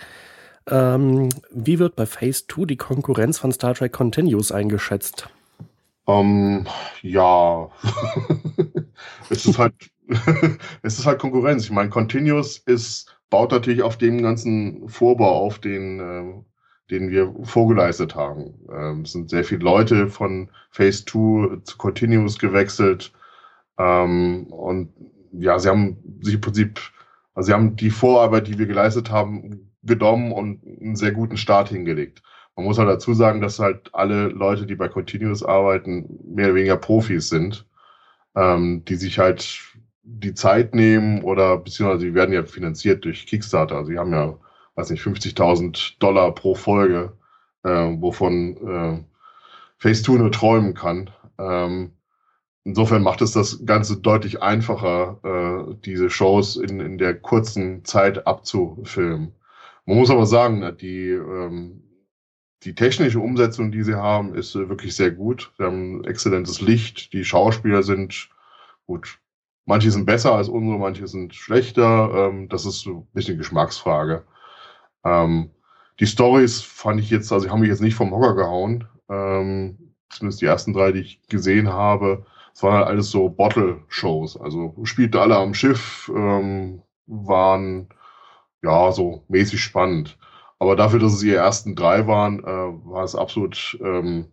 [0.70, 5.28] ähm, wie wird bei Phase 2 die Konkurrenz von Star Trek Continues eingeschätzt?
[6.08, 6.68] Ähm,
[7.02, 7.70] ja,
[9.30, 9.74] es ist halt,
[10.84, 11.64] es ist halt Konkurrenz.
[11.64, 16.44] Ich meine, Continuous ist, baut natürlich auf dem ganzen Vorbau auf, den, äh,
[16.92, 18.54] den wir vorgeleistet haben.
[18.72, 23.14] Ähm, es sind sehr viele Leute von Phase 2 zu Continuous gewechselt.
[23.78, 24.90] Ähm, und
[25.32, 26.80] ja, sie haben sich im Prinzip,
[27.34, 31.70] also sie haben die Vorarbeit, die wir geleistet haben, genommen und einen sehr guten Start
[31.70, 32.22] hingelegt.
[32.56, 36.56] Man muss halt dazu sagen, dass halt alle Leute, die bei Continuous arbeiten, mehr oder
[36.56, 37.66] weniger Profis sind,
[38.36, 39.62] ähm, die sich halt
[40.04, 43.78] die Zeit nehmen oder beziehungsweise die werden ja finanziert durch Kickstarter.
[43.78, 44.38] Also die haben ja,
[44.82, 47.14] weiß nicht, 50.000 Dollar pro Folge,
[47.64, 49.04] äh, wovon äh,
[49.78, 51.12] Phase 2 nur träumen kann.
[51.38, 51.94] Ähm,
[52.64, 58.26] insofern macht es das Ganze deutlich einfacher, äh, diese Shows in, in der kurzen Zeit
[58.28, 59.34] abzufilmen.
[59.86, 61.84] Man muss aber sagen, die ähm,
[62.64, 65.52] die technische Umsetzung, die sie haben, ist äh, wirklich sehr gut.
[65.58, 67.14] Sie haben exzellentes Licht.
[67.14, 68.30] Die Schauspieler sind
[68.86, 69.20] gut.
[69.66, 72.30] Manche sind besser als unsere, manche sind schlechter.
[72.30, 74.26] Ähm, das ist ein bisschen Geschmacksfrage.
[75.04, 75.52] Ähm,
[76.00, 78.88] die Stories fand ich jetzt, also haben mich jetzt nicht vom Hocker gehauen.
[79.10, 82.26] Ähm, zumindest die ersten drei, die ich gesehen habe.
[82.54, 84.40] Es waren halt alles so Bottle-Shows.
[84.40, 87.90] Also spielte alle am Schiff, ähm, waren
[88.64, 90.18] ja so mäßig spannend.
[90.60, 94.28] Aber dafür, dass es ihre ersten drei waren, äh, war es absolut ähm,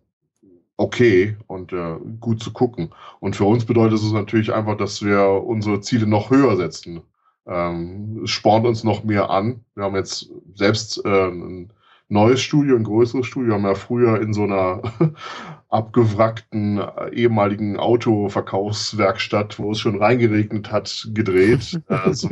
[0.77, 2.93] okay und äh, gut zu gucken.
[3.19, 7.01] Und für uns bedeutet es natürlich einfach, dass wir unsere Ziele noch höher setzen
[7.47, 9.63] Ähm, es spornt uns noch mehr an.
[9.75, 11.71] Wir haben jetzt selbst äh, ein
[12.09, 13.49] neues Studio, ein größeres Studio.
[13.49, 14.81] Wir haben ja früher in so einer
[15.69, 21.81] abgewrackten äh, ehemaligen Autoverkaufswerkstatt, wo es schon reingeregnet hat, gedreht.
[21.87, 22.29] äh, so.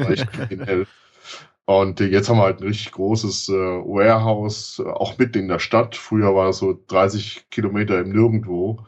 [1.66, 5.96] Und jetzt haben wir halt ein richtig großes äh, Warehouse, auch mitten in der Stadt.
[5.98, 8.86] Früher war es so 30 Kilometer im Nirgendwo.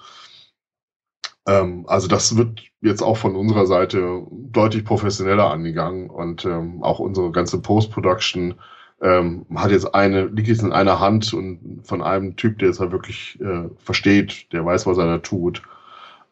[1.50, 7.00] Ähm, also das wird jetzt auch von unserer Seite deutlich professioneller angegangen und ähm, auch
[7.00, 8.56] unsere ganze Post-Production
[9.02, 12.80] ähm, hat jetzt eine, liegt jetzt in einer Hand und von einem Typ, der es
[12.80, 15.64] halt wirklich äh, versteht, der weiß, was er da tut.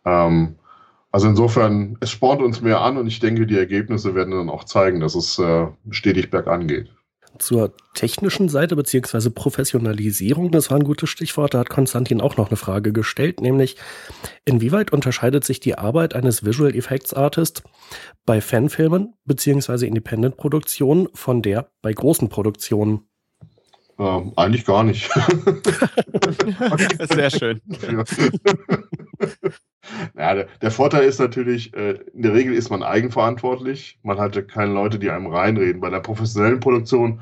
[0.06, 0.56] Ähm,
[1.12, 4.66] also insofern, es spornt uns mehr an und ich denke, die Ergebnisse werden dann auch
[4.66, 6.92] zeigen, dass es äh, stetig bergan geht.
[7.40, 12.50] Zur technischen Seite beziehungsweise Professionalisierung, das war ein gutes Stichwort, da hat Konstantin auch noch
[12.50, 13.78] eine Frage gestellt, nämlich
[14.46, 17.64] inwieweit unterscheidet sich die Arbeit eines Visual Effects Artists
[18.26, 23.07] bei Fanfilmen beziehungsweise Independent-Produktionen von der bei großen Produktionen?
[24.00, 25.10] Ähm, eigentlich gar nicht.
[27.10, 27.62] Sehr schön.
[30.18, 33.98] Ja, der, der, Vorteil ist natürlich, äh, in der Regel ist man eigenverantwortlich.
[34.04, 35.80] Man hat ja keine Leute, die einem reinreden.
[35.80, 37.22] Bei der professionellen Produktion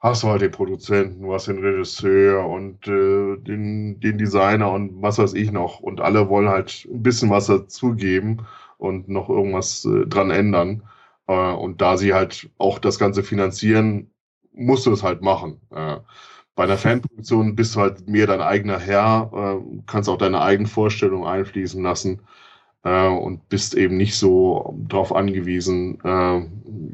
[0.00, 5.02] hast du halt den Produzenten, du hast den Regisseur und äh, den, den Designer und
[5.02, 5.80] was weiß ich noch.
[5.80, 8.46] Und alle wollen halt ein bisschen was dazugeben
[8.78, 10.82] und noch irgendwas äh, dran ändern.
[11.26, 14.10] Äh, und da sie halt auch das Ganze finanzieren,
[14.54, 15.60] musst du es halt machen.
[15.70, 15.98] Äh,
[16.54, 20.68] bei einer Fanproduktion bist du halt mehr dein eigener Herr, äh, kannst auch deine eigenen
[20.68, 22.20] Vorstellungen einfließen lassen
[22.84, 25.98] äh, und bist eben nicht so darauf angewiesen.
[26.04, 26.46] Äh,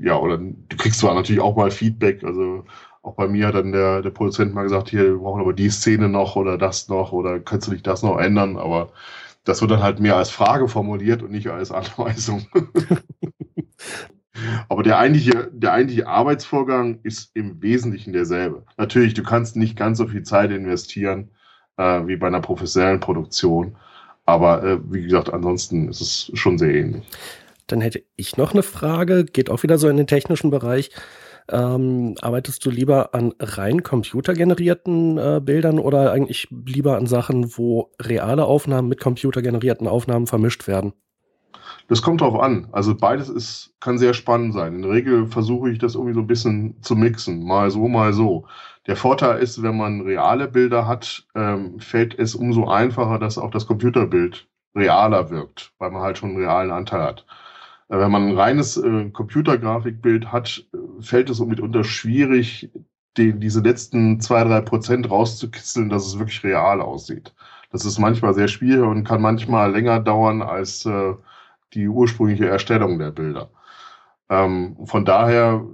[0.07, 2.65] ja, oder du kriegst zwar natürlich auch mal Feedback, also
[3.03, 5.71] auch bei mir hat dann der, der Produzent mal gesagt, hier, wir brauchen aber die
[5.71, 8.93] Szene noch oder das noch oder kannst du nicht das noch ändern, aber
[9.45, 12.47] das wird dann halt mehr als Frage formuliert und nicht als Anweisung.
[14.68, 18.64] Aber der eigentliche, der eigentliche Arbeitsvorgang ist im Wesentlichen derselbe.
[18.76, 21.30] Natürlich, du kannst nicht ganz so viel Zeit investieren
[21.76, 23.76] äh, wie bei einer professionellen Produktion.
[24.26, 27.05] Aber äh, wie gesagt, ansonsten ist es schon sehr ähnlich.
[27.66, 30.91] Dann hätte ich noch eine Frage, geht auch wieder so in den technischen Bereich.
[31.49, 37.91] Ähm, arbeitest du lieber an rein computergenerierten äh, Bildern oder eigentlich lieber an Sachen, wo
[38.01, 40.93] reale Aufnahmen mit computergenerierten Aufnahmen vermischt werden?
[41.91, 42.68] Das kommt drauf an.
[42.70, 44.76] Also beides ist, kann sehr spannend sein.
[44.76, 47.43] In der Regel versuche ich das irgendwie so ein bisschen zu mixen.
[47.45, 48.47] Mal so, mal so.
[48.86, 53.51] Der Vorteil ist, wenn man reale Bilder hat, ähm, fällt es umso einfacher, dass auch
[53.51, 57.26] das Computerbild realer wirkt, weil man halt schon einen realen Anteil hat.
[57.88, 62.70] Äh, wenn man ein reines äh, Computergrafikbild hat, äh, fällt es mitunter schwierig,
[63.16, 67.34] den, diese letzten zwei, drei Prozent rauszukitzeln, dass es wirklich real aussieht.
[67.72, 71.14] Das ist manchmal sehr schwierig und kann manchmal länger dauern als äh,
[71.75, 73.51] die ursprüngliche Erstellung der Bilder.
[74.29, 75.64] Ähm, von daher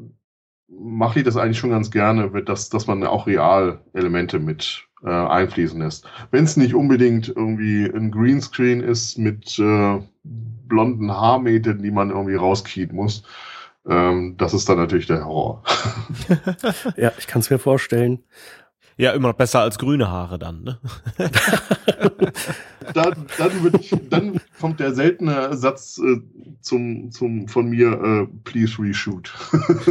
[0.68, 5.10] mache ich das eigentlich schon ganz gerne, dass, dass man auch real Elemente mit äh,
[5.10, 6.06] einfließen lässt.
[6.30, 12.34] Wenn es nicht unbedingt irgendwie ein Greenscreen ist mit äh, blonden Haarmähten, die man irgendwie
[12.34, 13.22] rauskiehen muss,
[13.88, 15.62] ähm, das ist dann natürlich der Horror.
[16.96, 18.24] ja, ich kann es mir vorstellen.
[18.98, 20.78] Ja, immer noch besser als grüne Haare dann, ne?
[22.94, 26.20] dann, dann, wird, dann kommt der seltene Satz äh,
[26.62, 29.34] zum, zum, von mir, äh, please reshoot.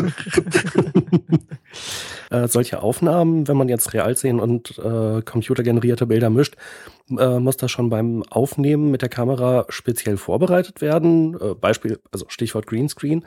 [2.32, 6.56] äh, solche Aufnahmen, wenn man jetzt real sehen und äh, computergenerierte Bilder mischt,
[7.16, 11.40] äh, muss das schon beim Aufnehmen mit der Kamera speziell vorbereitet werden?
[11.40, 13.24] Äh, Beispiel, also Stichwort Greenscreen.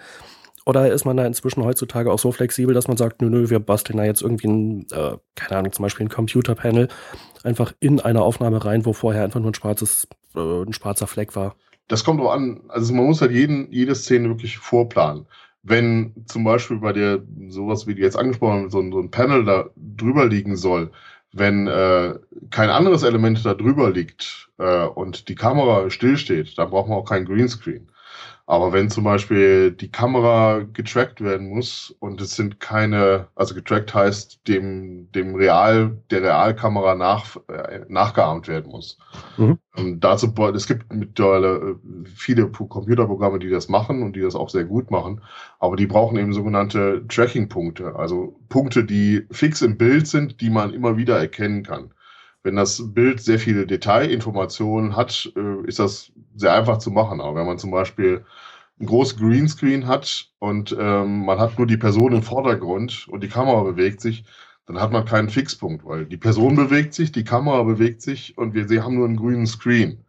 [0.69, 3.59] Oder ist man da inzwischen heutzutage auch so flexibel, dass man sagt, nö, nö, wir
[3.59, 6.89] basteln da jetzt irgendwie ein, äh, keine Ahnung, zum Beispiel ein Computerpanel
[7.43, 11.35] einfach in eine Aufnahme rein, wo vorher einfach nur ein schwarzes, äh, ein schwarzer Fleck
[11.35, 11.57] war?
[11.89, 15.25] Das kommt auch an, also man muss halt jeden, jede Szene wirklich vorplanen.
[15.63, 19.47] Wenn zum Beispiel bei der sowas wie die jetzt angesprochen haben, so, so ein Panel
[19.47, 20.91] da drüber liegen soll,
[21.33, 22.15] wenn äh,
[22.51, 27.09] kein anderes Element da drüber liegt äh, und die Kamera stillsteht, dann braucht man auch
[27.09, 27.91] kein Greenscreen.
[28.49, 33.93] Aber wenn zum Beispiel die Kamera getrackt werden muss und es sind keine, also getrackt
[33.93, 38.97] heißt, dem, dem Real, der Realkamera nach, äh, nachgeahmt werden muss.
[39.37, 39.59] Mhm.
[39.77, 41.75] Und dazu, es gibt mittlerweile äh,
[42.07, 45.21] viele Computerprogramme, die das machen und die das auch sehr gut machen.
[45.59, 47.97] Aber die brauchen eben sogenannte Tracking-Punkte.
[47.97, 51.91] Also Punkte, die fix im Bild sind, die man immer wieder erkennen kann.
[52.43, 57.21] Wenn das Bild sehr viele Detailinformationen hat, äh, ist das sehr einfach zu machen.
[57.21, 58.25] Aber wenn man zum Beispiel
[58.81, 63.29] ein großes Greenscreen hat und ähm, man hat nur die Person im Vordergrund und die
[63.29, 64.25] Kamera bewegt sich,
[64.67, 68.55] dann hat man keinen Fixpunkt, weil die Person bewegt sich, die Kamera bewegt sich und
[68.55, 70.05] wir sie haben nur einen grünen Screen.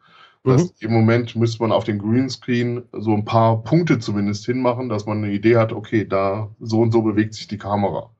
[0.66, 0.72] mhm.
[0.80, 5.24] im Moment müsste man auf dem Greenscreen so ein paar Punkte zumindest hinmachen, dass man
[5.24, 8.12] eine Idee hat, okay, da so und so bewegt sich die Kamera.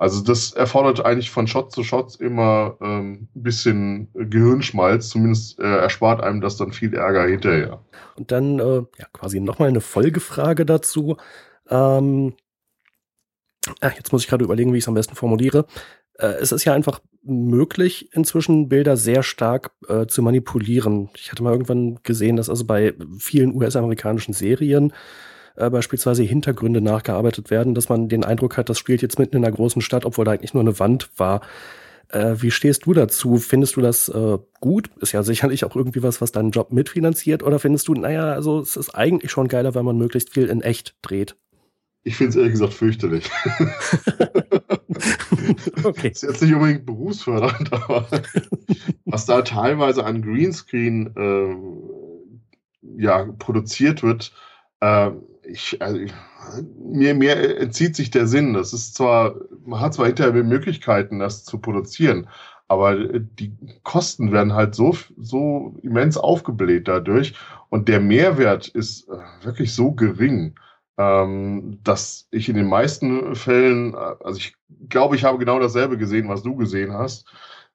[0.00, 5.76] Also das erfordert eigentlich von Shot zu Shot immer ähm, ein bisschen Gehirnschmalz, zumindest äh,
[5.76, 7.84] erspart einem das dann viel Ärger hinterher.
[8.16, 11.18] Und dann äh, ja, quasi nochmal eine Folgefrage dazu.
[11.68, 12.32] Ähm,
[13.82, 15.66] ach, jetzt muss ich gerade überlegen, wie ich es am besten formuliere.
[16.14, 21.10] Äh, es ist ja einfach möglich, inzwischen Bilder sehr stark äh, zu manipulieren.
[21.14, 24.94] Ich hatte mal irgendwann gesehen, dass also bei vielen US-amerikanischen Serien
[25.56, 29.44] äh, beispielsweise Hintergründe nachgearbeitet werden, dass man den Eindruck hat, das spielt jetzt mitten in
[29.44, 31.40] einer großen Stadt, obwohl da eigentlich nur eine Wand war.
[32.08, 33.36] Äh, wie stehst du dazu?
[33.36, 34.90] Findest du das äh, gut?
[35.00, 37.42] Ist ja sicherlich auch irgendwie was, was deinen Job mitfinanziert.
[37.42, 40.62] Oder findest du, naja, also es ist eigentlich schon geiler, wenn man möglichst viel in
[40.62, 41.36] echt dreht?
[42.02, 43.30] Ich finde es ehrlich gesagt fürchterlich.
[45.84, 46.08] okay.
[46.08, 48.08] Ist jetzt nicht unbedingt berufsfördernd, aber
[49.04, 54.32] was da teilweise an Greenscreen äh, ja, produziert wird,
[54.80, 55.10] äh,
[55.50, 56.00] ich, also,
[56.78, 58.54] mir, mir entzieht sich der Sinn.
[58.54, 59.34] Das ist zwar,
[59.64, 62.28] man hat zwar hinterher Möglichkeiten, das zu produzieren,
[62.68, 67.34] aber die Kosten werden halt so, so immens aufgebläht dadurch
[67.68, 70.54] und der Mehrwert ist äh, wirklich so gering,
[70.96, 74.54] ähm, dass ich in den meisten Fällen, also ich
[74.88, 77.26] glaube, ich habe genau dasselbe gesehen, was du gesehen hast.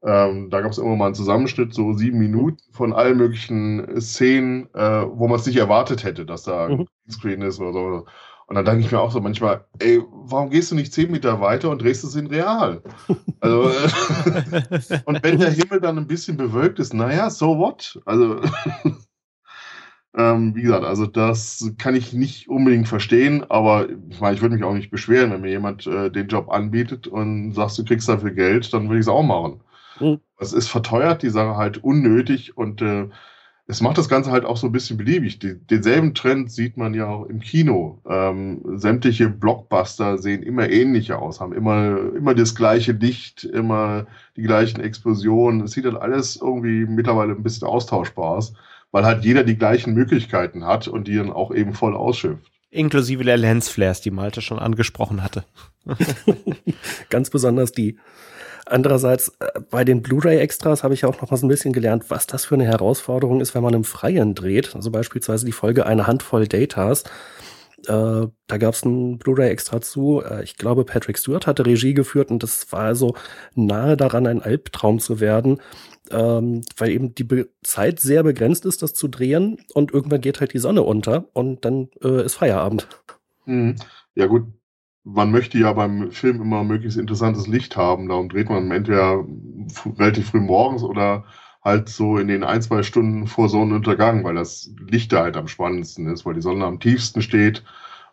[0.06, 4.70] Ähm, da gab es immer mal einen Zusammenschnitt, so sieben Minuten von allen möglichen Szenen,
[4.76, 6.88] äh, wo man es nicht erwartet hätte, dass da ein mhm.
[7.10, 8.06] Screen ist oder so.
[8.48, 11.42] Und dann denke ich mir auch so manchmal, ey, warum gehst du nicht zehn Meter
[11.42, 12.82] weiter und drehst es in real?
[13.42, 13.64] Also,
[15.06, 18.00] und wenn der Himmel dann ein bisschen bewölkt ist, naja, so what?
[18.06, 18.42] Also,
[20.18, 24.56] ähm, wie gesagt, also das kann ich nicht unbedingt verstehen, aber ich meine, ich würde
[24.56, 28.10] mich auch nicht beschweren, wenn mir jemand äh, den Job anbietet und sagst, du kriegst
[28.10, 29.62] dafür Geld, dann würde ich es auch machen.
[30.00, 30.20] Mhm.
[30.38, 33.10] Es ist verteuert, die Sache halt unnötig und äh,
[33.68, 35.40] es macht das Ganze halt auch so ein bisschen beliebig.
[35.40, 38.00] Die, denselben Trend sieht man ja auch im Kino.
[38.08, 44.44] Ähm, sämtliche Blockbuster sehen immer ähnlicher aus, haben immer, immer das gleiche Licht, immer die
[44.44, 45.62] gleichen Explosionen.
[45.62, 48.54] Es sieht dann alles irgendwie mittlerweile ein bisschen austauschbar aus,
[48.92, 52.52] weil halt jeder die gleichen Möglichkeiten hat und die dann auch eben voll ausschöpft.
[52.70, 55.44] Inklusive der Lensflares, die Malte schon angesprochen hatte.
[57.10, 57.98] Ganz besonders die.
[58.66, 62.28] Andererseits, äh, bei den Blu-ray-Extras habe ich auch noch mal so ein bisschen gelernt, was
[62.28, 64.76] das für eine Herausforderung ist, wenn man im Freien dreht.
[64.76, 67.04] Also beispielsweise die Folge Eine Handvoll Datas.
[67.88, 70.22] Äh, da gab es ein Blu-ray-Extra zu.
[70.24, 73.16] Äh, ich glaube, Patrick Stewart hatte Regie geführt und das war also
[73.54, 75.62] nahe daran, ein Albtraum zu werden,
[76.10, 80.40] ähm, weil eben die Be Zeit sehr begrenzt ist, das zu drehen und irgendwann geht
[80.40, 82.88] halt die Sonne unter und dann äh, ist Feierabend.
[83.46, 83.76] Mhm.
[84.16, 84.46] Ja gut,
[85.06, 88.10] man möchte ja beim Film immer möglichst interessantes Licht haben.
[88.10, 89.24] Darum dreht man entweder
[89.98, 91.24] relativ früh morgens oder
[91.64, 95.48] halt so in den ein, zwei Stunden vor Sonnenuntergang, weil das Licht da halt am
[95.48, 97.64] spannendsten ist, weil die Sonne am tiefsten steht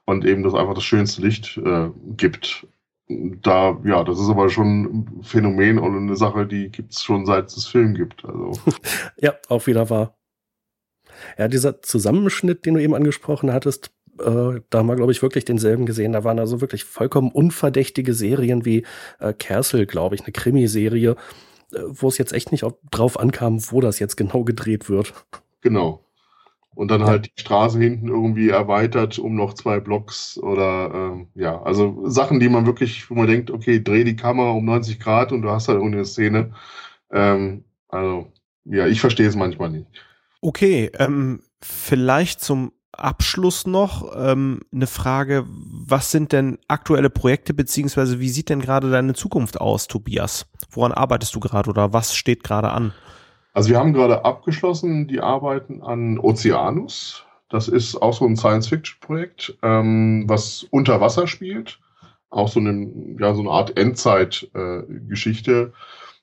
[0.05, 2.66] und eben das einfach das schönste Licht äh, gibt.
[3.09, 7.47] Da, ja, das ist aber schon ein Phänomen und eine Sache, die gibt's schon seit
[7.47, 8.24] es Film gibt.
[8.24, 8.53] Also.
[9.16, 10.14] ja, auch wieder wahr.
[11.38, 15.44] Ja, dieser Zusammenschnitt, den du eben angesprochen hattest, äh, da haben wir, glaube ich, wirklich
[15.44, 16.12] denselben gesehen.
[16.12, 18.84] Da waren also wirklich vollkommen unverdächtige Serien wie
[19.20, 21.16] äh, Castle, glaube ich, eine Krimiserie,
[21.72, 25.12] äh, wo es jetzt echt nicht auf, drauf ankam, wo das jetzt genau gedreht wird.
[25.60, 26.04] Genau.
[26.74, 31.62] Und dann halt die Straße hinten irgendwie erweitert um noch zwei Blocks oder äh, ja,
[31.62, 35.32] also Sachen, die man wirklich, wo man denkt, okay, dreh die Kamera um 90 Grad
[35.32, 36.54] und du hast halt irgendeine Szene.
[37.10, 38.32] Ähm, also,
[38.64, 39.86] ja, ich verstehe es manchmal nicht.
[40.40, 48.20] Okay, ähm, vielleicht zum Abschluss noch ähm, eine Frage, was sind denn aktuelle Projekte, beziehungsweise
[48.20, 50.47] wie sieht denn gerade deine Zukunft aus, Tobias?
[50.70, 52.93] Woran arbeitest du gerade oder was steht gerade an?
[53.55, 57.24] Also wir haben gerade abgeschlossen die Arbeiten an Oceanus.
[57.49, 61.78] Das ist auch so ein Science-Fiction-Projekt, ähm, was unter Wasser spielt.
[62.30, 65.72] Auch so eine, ja, so eine Art Endzeit-Geschichte.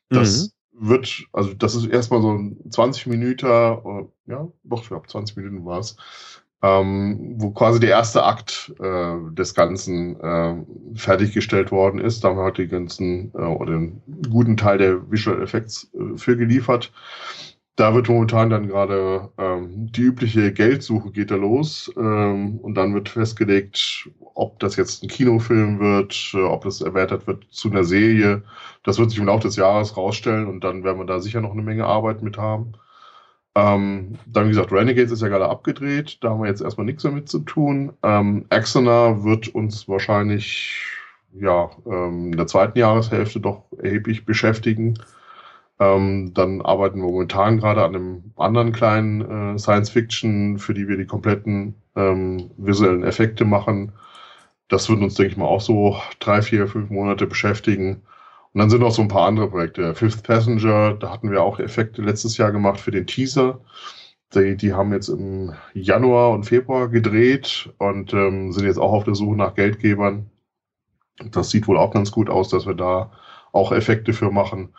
[0.09, 0.89] Äh, das mhm.
[0.89, 5.37] wird, also das ist erstmal so ein 20 Minuten, äh, ja, doch, ich glaube 20
[5.37, 5.97] Minuten war es
[6.61, 10.55] ähm, wo quasi der erste Akt äh, des Ganzen äh,
[10.95, 12.23] fertiggestellt worden ist.
[12.23, 16.17] Da haben wir halt die ganzen äh, oder den guten Teil der Visual Effects äh,
[16.17, 16.91] für geliefert.
[17.77, 22.93] Da wird momentan dann gerade ähm, die übliche Geldsuche geht da los ähm, und dann
[22.93, 27.85] wird festgelegt, ob das jetzt ein Kinofilm wird, äh, ob das erweitert wird zu einer
[27.85, 28.43] Serie.
[28.83, 31.53] Das wird sich im Laufe des Jahres rausstellen und dann werden wir da sicher noch
[31.53, 32.73] eine Menge Arbeit mit haben.
[33.59, 36.17] Ähm, dann, wie gesagt, Renegades ist ja gerade abgedreht.
[36.21, 37.93] Da haben wir jetzt erstmal nichts damit zu tun.
[38.03, 40.75] Ähm, Axonar wird uns wahrscheinlich
[41.33, 44.95] ja, ähm, in der zweiten Jahreshälfte doch erheblich beschäftigen.
[45.79, 50.87] Ähm, dann arbeiten wir momentan gerade an einem anderen kleinen äh, Science Fiction, für die
[50.87, 53.91] wir die kompletten ähm, visuellen Effekte machen.
[54.69, 58.03] Das wird uns, denke ich mal, auch so drei, vier, fünf Monate beschäftigen.
[58.53, 59.93] Und dann sind noch so ein paar andere Projekte.
[59.93, 63.61] Fifth Passenger, da hatten wir auch Effekte letztes Jahr gemacht für den Teaser.
[64.33, 69.03] Die, die haben jetzt im Januar und Februar gedreht und ähm, sind jetzt auch auf
[69.03, 70.29] der Suche nach Geldgebern.
[71.31, 73.11] Das sieht wohl auch ganz gut aus, dass wir da
[73.51, 74.69] auch Effekte für machen.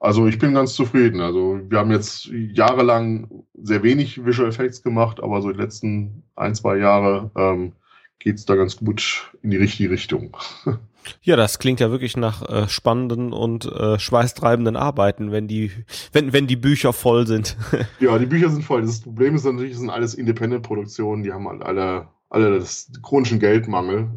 [0.00, 1.20] Also ich bin ganz zufrieden.
[1.20, 6.54] Also wir haben jetzt jahrelang sehr wenig Visual Effects gemacht, aber so die letzten ein,
[6.54, 7.72] zwei Jahre ähm,
[8.18, 10.36] geht es da ganz gut in die richtige Richtung.
[11.22, 15.70] Ja, das klingt ja wirklich nach äh, spannenden und äh, schweißtreibenden Arbeiten, wenn die,
[16.12, 17.56] wenn, wenn die Bücher voll sind.
[18.00, 18.82] ja, die Bücher sind voll.
[18.82, 24.10] Das Problem ist natürlich, das sind alles Independent-Produktionen, die haben alle, alle das chronischen Geldmangel.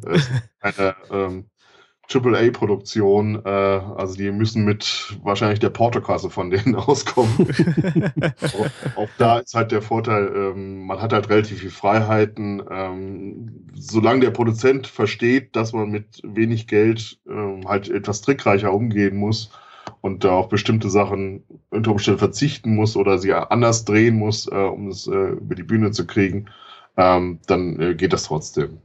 [0.61, 1.45] Eine, ähm,
[2.13, 7.31] AAA-Produktion, äh, also die müssen mit wahrscheinlich der Portokasse von denen auskommen.
[8.95, 12.61] auch, da ist halt der Vorteil, ähm, man hat halt relativ viel Freiheiten.
[12.69, 19.15] Ähm, solange der Produzent versteht, dass man mit wenig Geld ähm, halt etwas trickreicher umgehen
[19.15, 19.51] muss
[20.01, 24.55] und da auf bestimmte Sachen unter Umständen verzichten muss oder sie anders drehen muss, äh,
[24.55, 26.45] um es äh, über die Bühne zu kriegen,
[26.97, 28.79] ähm, dann äh, geht das trotzdem.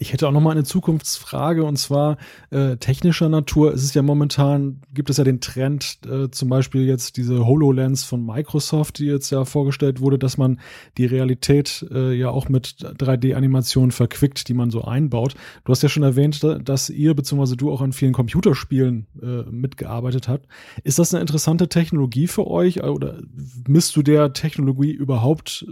[0.00, 2.18] Ich hätte auch noch mal eine Zukunftsfrage und zwar
[2.50, 3.74] äh, technischer Natur.
[3.74, 8.04] Es ist ja momentan, gibt es ja den Trend, äh, zum Beispiel jetzt diese HoloLens
[8.04, 10.60] von Microsoft, die jetzt ja vorgestellt wurde, dass man
[10.98, 15.34] die Realität äh, ja auch mit 3D-Animationen verquickt, die man so einbaut.
[15.64, 17.56] Du hast ja schon erwähnt, dass ihr bzw.
[17.56, 20.46] du auch an vielen Computerspielen äh, mitgearbeitet habt.
[20.84, 23.18] Ist das eine interessante Technologie für euch oder
[23.66, 25.66] misst du der Technologie überhaupt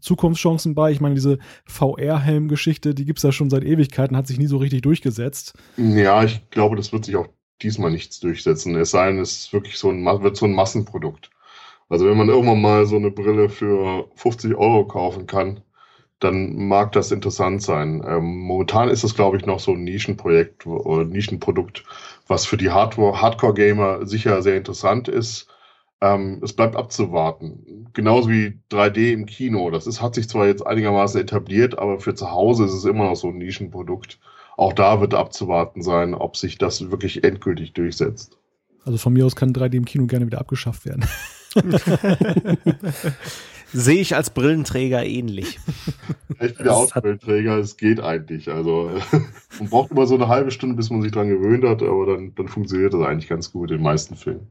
[0.00, 0.90] Zukunftschancen bei.
[0.90, 4.82] Ich meine, diese VR-Helm-Geschichte, die gibt's ja schon seit Ewigkeiten, hat sich nie so richtig
[4.82, 5.54] durchgesetzt.
[5.76, 7.28] Ja, ich glaube, das wird sich auch
[7.62, 8.76] diesmal nichts durchsetzen.
[8.76, 11.30] Es sei denn, es ist wirklich so ein, wird so ein Massenprodukt.
[11.88, 15.60] Also wenn man irgendwann mal so eine Brille für 50 Euro kaufen kann,
[16.20, 18.02] dann mag das interessant sein.
[18.06, 21.84] Ähm, momentan ist es, glaube ich, noch so ein Nischenprojekt oder Nischenprodukt,
[22.28, 25.48] was für die Hardcore-Gamer sicher sehr interessant ist.
[26.00, 27.81] Ähm, es bleibt abzuwarten.
[27.92, 29.70] Genauso wie 3D im Kino.
[29.70, 33.04] Das ist, hat sich zwar jetzt einigermaßen etabliert, aber für zu Hause ist es immer
[33.04, 34.18] noch so ein Nischenprodukt.
[34.56, 38.38] Auch da wird abzuwarten sein, ob sich das wirklich endgültig durchsetzt.
[38.84, 41.04] Also von mir aus kann 3D im Kino gerne wieder abgeschafft werden.
[43.74, 45.58] Sehe ich als Brillenträger ähnlich.
[46.40, 48.50] Ich bin ja auch Brillenträger, es geht eigentlich.
[48.50, 48.90] Also
[49.58, 52.34] man braucht immer so eine halbe Stunde, bis man sich dran gewöhnt hat, aber dann,
[52.34, 54.48] dann funktioniert das eigentlich ganz gut in den meisten Fällen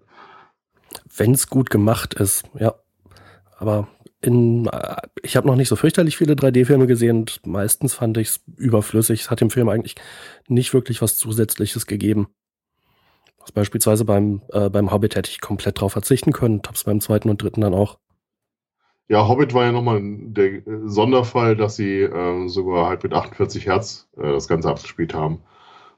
[1.18, 2.74] wenn es gut gemacht ist, ja.
[3.62, 3.88] Aber
[4.22, 8.30] in, äh, ich habe noch nicht so fürchterlich viele 3D-Filme gesehen und meistens fand ich
[8.30, 9.22] es überflüssig.
[9.22, 9.96] Es hat dem Film eigentlich
[10.48, 12.28] nicht wirklich was Zusätzliches gegeben.
[13.40, 17.30] Also beispielsweise beim, äh, beim Hobbit hätte ich komplett drauf verzichten können, hab's beim zweiten
[17.30, 18.00] und dritten dann auch.
[19.08, 23.68] Ja, Hobbit war ja nochmal der äh, Sonderfall, dass sie äh, sogar halt mit 48
[23.68, 25.44] Hertz äh, das Ganze abgespielt haben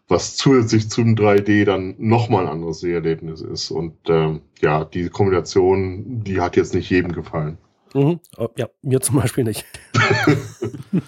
[0.07, 3.71] was zusätzlich zum 3D dann nochmal ein anderes Seherlebnis ist.
[3.71, 7.57] Und ähm, ja, die Kombination, die hat jetzt nicht jedem gefallen.
[7.93, 8.19] Mhm.
[8.37, 9.65] Oh, ja, mir zum Beispiel nicht.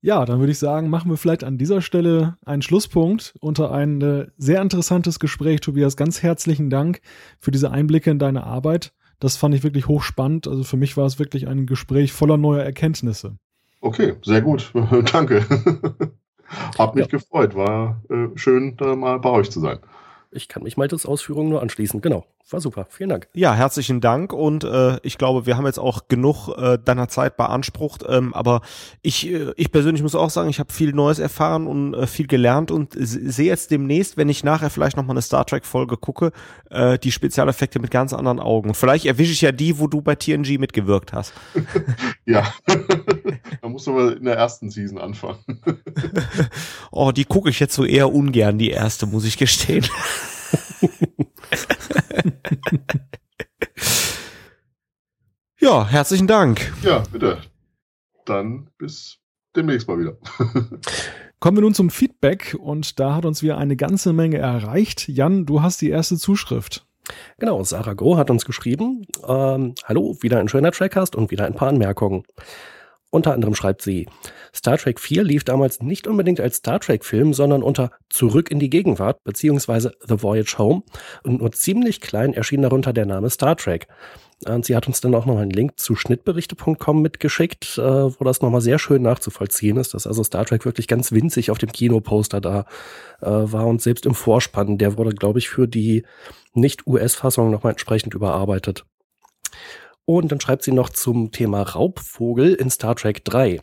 [0.00, 4.00] ja, dann würde ich sagen, machen wir vielleicht an dieser Stelle einen Schlusspunkt unter ein
[4.00, 5.60] äh, sehr interessantes Gespräch.
[5.60, 7.00] Tobias, ganz herzlichen Dank
[7.38, 8.92] für diese Einblicke in deine Arbeit.
[9.18, 10.48] Das fand ich wirklich hochspannend.
[10.48, 13.36] Also für mich war es wirklich ein Gespräch voller neuer Erkenntnisse.
[13.82, 14.72] Okay, sehr gut.
[15.12, 15.44] Danke.
[16.78, 17.18] Hab mich ja.
[17.18, 17.54] gefreut.
[17.54, 19.78] War äh, schön, da mal bei euch zu sein.
[20.30, 22.00] Ich kann mich Maltes Ausführungen nur anschließen.
[22.00, 22.24] Genau.
[22.52, 22.86] War super.
[22.90, 23.28] Vielen Dank.
[23.32, 24.32] Ja, herzlichen Dank.
[24.32, 28.04] Und äh, ich glaube, wir haben jetzt auch genug äh, deiner Zeit beansprucht.
[28.08, 28.60] Ähm, aber
[29.02, 32.26] ich, äh, ich persönlich muss auch sagen, ich habe viel Neues erfahren und äh, viel
[32.26, 36.32] gelernt und sehe jetzt demnächst, wenn ich nachher vielleicht nochmal eine Star Trek-Folge gucke,
[36.70, 38.74] äh, die Spezialeffekte mit ganz anderen Augen.
[38.74, 41.32] Vielleicht erwische ich ja die, wo du bei TNG mitgewirkt hast.
[42.26, 42.52] ja.
[43.62, 45.38] da musst du mal in der ersten Season anfangen.
[46.90, 49.86] oh, die gucke ich jetzt so eher ungern, die erste, muss ich gestehen.
[55.60, 56.72] ja, herzlichen Dank.
[56.82, 57.38] Ja, bitte.
[58.24, 59.18] Dann bis
[59.56, 60.16] demnächst mal wieder.
[61.40, 65.08] Kommen wir nun zum Feedback und da hat uns wieder eine ganze Menge erreicht.
[65.08, 66.86] Jan, du hast die erste Zuschrift.
[67.38, 69.06] Genau, Sarah Groh hat uns geschrieben.
[69.26, 72.24] Ähm, Hallo, wieder ein schöner Trackcast und wieder ein paar Anmerkungen.
[73.10, 74.06] Unter anderem schreibt sie,
[74.54, 78.70] Star Trek 4 lief damals nicht unbedingt als Star Trek-Film, sondern unter Zurück in die
[78.70, 80.82] Gegenwart beziehungsweise The Voyage Home
[81.24, 83.88] und nur ziemlich klein erschien darunter der Name Star Trek.
[84.46, 88.40] Und sie hat uns dann auch noch einen Link zu schnittberichte.com mitgeschickt, äh, wo das
[88.40, 92.40] nochmal sehr schön nachzuvollziehen ist, dass also Star Trek wirklich ganz winzig auf dem Kinoposter
[92.40, 92.64] da
[93.20, 96.04] äh, war und selbst im Vorspann, der wurde, glaube ich, für die
[96.54, 98.86] Nicht-US-Fassung nochmal entsprechend überarbeitet.
[100.18, 103.60] Und dann schreibt sie noch zum Thema Raubvogel in Star Trek 3.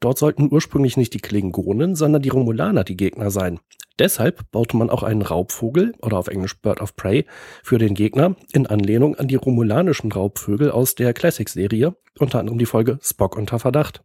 [0.00, 3.60] Dort sollten ursprünglich nicht die Klingonen, sondern die Romulaner die Gegner sein.
[3.98, 7.26] Deshalb baute man auch einen Raubvogel oder auf Englisch Bird of Prey
[7.62, 12.64] für den Gegner in Anlehnung an die romulanischen Raubvögel aus der Classic-Serie, unter anderem die
[12.64, 14.02] Folge Spock unter Verdacht.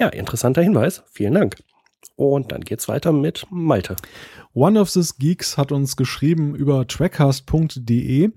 [0.00, 1.04] Ja, interessanter Hinweis.
[1.12, 1.54] Vielen Dank.
[2.16, 3.96] Und dann geht's weiter mit Malte.
[4.52, 8.30] One of These Geeks hat uns geschrieben über trackcast.de.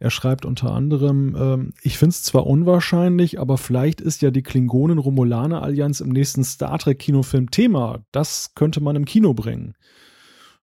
[0.00, 4.42] Er schreibt unter anderem, ähm, ich finde es zwar unwahrscheinlich, aber vielleicht ist ja die
[4.42, 8.02] Klingonen-Romulaner-Allianz im nächsten Star Trek-Kinofilm Thema.
[8.10, 9.74] Das könnte man im Kino bringen.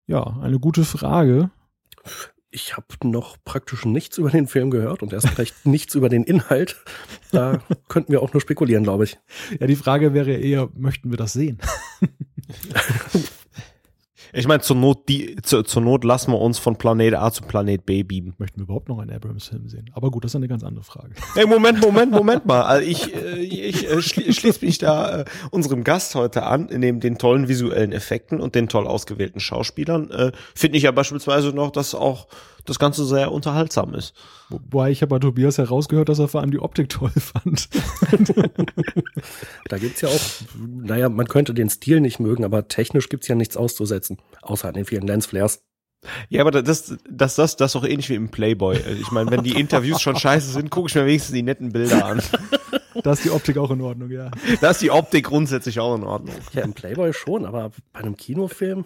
[0.07, 1.51] Ja, eine gute Frage.
[2.49, 6.23] Ich habe noch praktisch nichts über den Film gehört und erst recht nichts über den
[6.23, 6.77] Inhalt.
[7.31, 9.17] Da könnten wir auch nur spekulieren, glaube ich.
[9.59, 11.59] Ja, die Frage wäre eher, möchten wir das sehen?
[14.33, 17.43] Ich meine, zur Not, die, zur, zur Not lassen wir uns von Planet A zu
[17.43, 18.35] Planet B bieben.
[18.37, 19.89] Möchten wir überhaupt noch einen Abrams-Film sehen?
[19.93, 21.13] Aber gut, das ist eine ganz andere Frage.
[21.33, 22.61] Hey, Moment, Moment, Moment mal.
[22.63, 26.99] Also ich, äh, ich äh, schli schließe mich da äh, unserem Gast heute an, neben
[26.99, 30.11] den tollen visuellen Effekten und den toll ausgewählten Schauspielern.
[30.11, 32.27] Äh, Finde ich ja beispielsweise noch, dass auch
[32.67, 34.13] das Ganze sehr unterhaltsam ist.
[34.49, 37.69] Wobei ich habe bei Tobias herausgehört, dass er vor allem die Optik toll fand.
[39.69, 40.21] da gibt's ja auch,
[40.65, 44.75] naja, man könnte den Stil nicht mögen, aber technisch gibt's ja nichts auszusetzen, außer an
[44.75, 45.63] den vielen Lensflares.
[46.29, 48.77] Ja, aber das, das, das, das ist doch ähnlich wie im Playboy.
[49.01, 52.05] Ich meine, wenn die Interviews schon scheiße sind, gucke ich mir wenigstens die netten Bilder
[52.05, 52.21] an.
[53.03, 54.29] Da ist die Optik auch in Ordnung, ja.
[54.61, 56.35] Da ist die Optik grundsätzlich auch in Ordnung.
[56.53, 58.85] Ja, im Playboy schon, aber bei einem Kinofilm.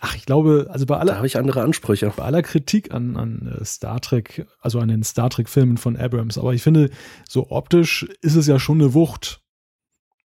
[0.00, 2.10] Ach, ich glaube, also bei aller, Da habe ich andere Ansprüche.
[2.16, 6.38] bei aller Kritik an, an äh, Star Trek, also an den Star Trek-Filmen von Abrams,
[6.38, 6.90] aber ich finde,
[7.28, 9.42] so optisch ist es ja schon eine Wucht.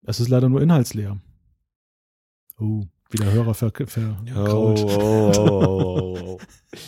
[0.02, 1.20] Es ist leider nur inhaltsleer.
[2.58, 6.38] Oh, wieder Hörer ver, ver Oh, oh, oh, oh, oh.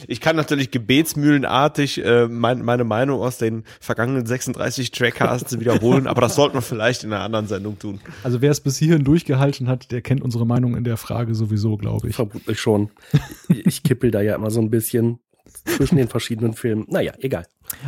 [0.08, 6.20] Ich kann natürlich gebetsmühlenartig äh, mein, meine Meinung aus den vergangenen 36 Trackcasts wiederholen, aber
[6.20, 8.00] das sollten wir vielleicht in einer anderen Sendung tun.
[8.22, 11.76] Also wer es bis hierhin durchgehalten hat, der kennt unsere Meinung in der Frage sowieso,
[11.76, 12.16] glaube ich.
[12.16, 12.90] Vermutlich schon.
[13.48, 15.20] Ich kippel da ja immer so ein bisschen
[15.66, 16.84] zwischen den verschiedenen Filmen.
[16.88, 17.46] Naja, egal.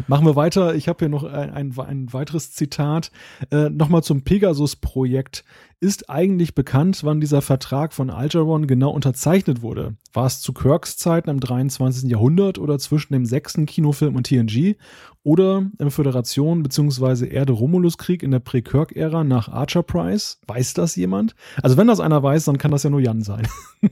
[0.09, 0.75] Machen wir weiter.
[0.75, 3.13] Ich habe hier noch ein, ein, ein weiteres Zitat.
[3.53, 5.45] Äh, Nochmal zum Pegasus-Projekt.
[5.81, 9.95] Ist eigentlich bekannt, wann dieser Vertrag von Algeron genau unterzeichnet wurde?
[10.13, 12.11] War es zu Kirks Zeiten im 23.
[12.11, 14.75] Jahrhundert oder zwischen dem sechsten Kinofilm und TNG?
[15.23, 17.29] Oder im Föderation- bzw.
[17.29, 20.41] Erde-Romulus-Krieg in der Prä-Kirk-Ära nach Archer Price?
[20.49, 21.37] Weiß das jemand?
[21.63, 23.47] Also wenn das einer weiß, dann kann das ja nur Jan sein.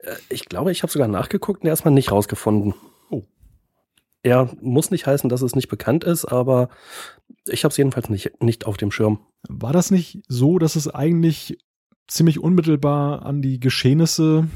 [0.00, 2.74] Äh, Ich glaube, ich habe sogar nachgeguckt und erstmal nicht rausgefunden.
[4.28, 6.68] Ja, muss nicht heißen, dass es nicht bekannt ist, aber
[7.48, 9.20] ich habe es jedenfalls nicht, nicht auf dem Schirm.
[9.48, 11.56] War das nicht so, dass es eigentlich
[12.08, 14.46] ziemlich unmittelbar an die Geschehnisse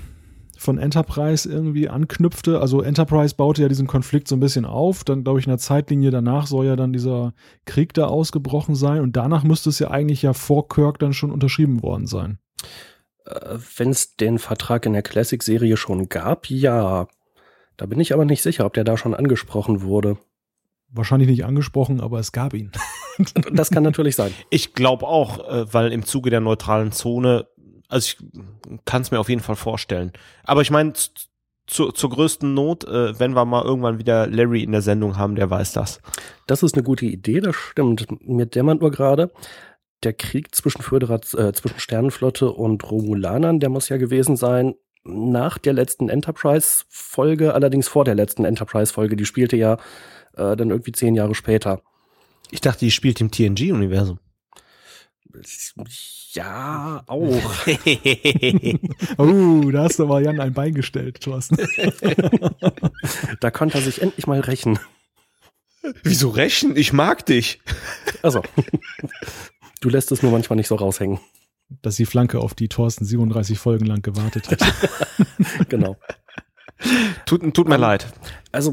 [0.58, 2.60] von Enterprise irgendwie anknüpfte?
[2.60, 5.58] Also Enterprise baute ja diesen Konflikt so ein bisschen auf, dann glaube ich in der
[5.58, 7.32] Zeitlinie danach soll ja dann dieser
[7.64, 11.30] Krieg da ausgebrochen sein und danach müsste es ja eigentlich ja vor Kirk dann schon
[11.30, 12.38] unterschrieben worden sein.
[13.24, 17.08] Äh, Wenn es den Vertrag in der Classic-Serie schon gab, ja.
[17.82, 20.16] Da bin ich aber nicht sicher, ob der da schon angesprochen wurde.
[20.86, 22.70] Wahrscheinlich nicht angesprochen, aber es gab ihn.
[23.52, 24.32] Das kann natürlich sein.
[24.48, 27.46] Ich glaube auch, äh, weil im Zuge der neutralen Zone,
[27.88, 28.16] also ich
[28.86, 30.12] kann es mir auf jeden Fall vorstellen.
[30.44, 30.94] Aber ich meine,
[31.66, 35.34] zu, zur größten Not, äh, wenn wir mal irgendwann wieder Larry in der Sendung haben,
[35.34, 36.00] der weiß das.
[36.46, 38.06] Das ist eine gute Idee, das stimmt.
[38.26, 39.30] Mir dämmert nur gerade,
[40.04, 44.74] der Krieg zwischen, Föderat äh, zwischen Sternenflotte und Romulanern, der muss ja gewesen sein
[45.04, 49.16] nach der letzten Enterprise-Folge, allerdings vor der letzten Enterprise-Folge.
[49.16, 49.74] Die spielte ja
[50.34, 51.82] äh, dann irgendwie zehn Jahre später.
[52.50, 54.18] Ich dachte, die spielt im TNG-Universum.
[56.32, 57.66] Ja, auch.
[59.18, 61.56] Oh, da hast du aber Jan ein Bein gestellt, Thorsten.
[63.40, 64.78] da konnte er sich endlich mal rächen.
[66.02, 66.76] Wieso rächen?
[66.76, 67.60] Ich mag dich.
[68.22, 68.42] Also,
[69.80, 71.20] du lässt es nur manchmal nicht so raushängen.
[71.80, 74.60] Dass die Flanke auf die Thorsten 37 Folgen lang gewartet hat.
[75.68, 75.96] Genau.
[77.26, 78.06] Tut, tut mir Ähm, leid.
[78.50, 78.72] Also,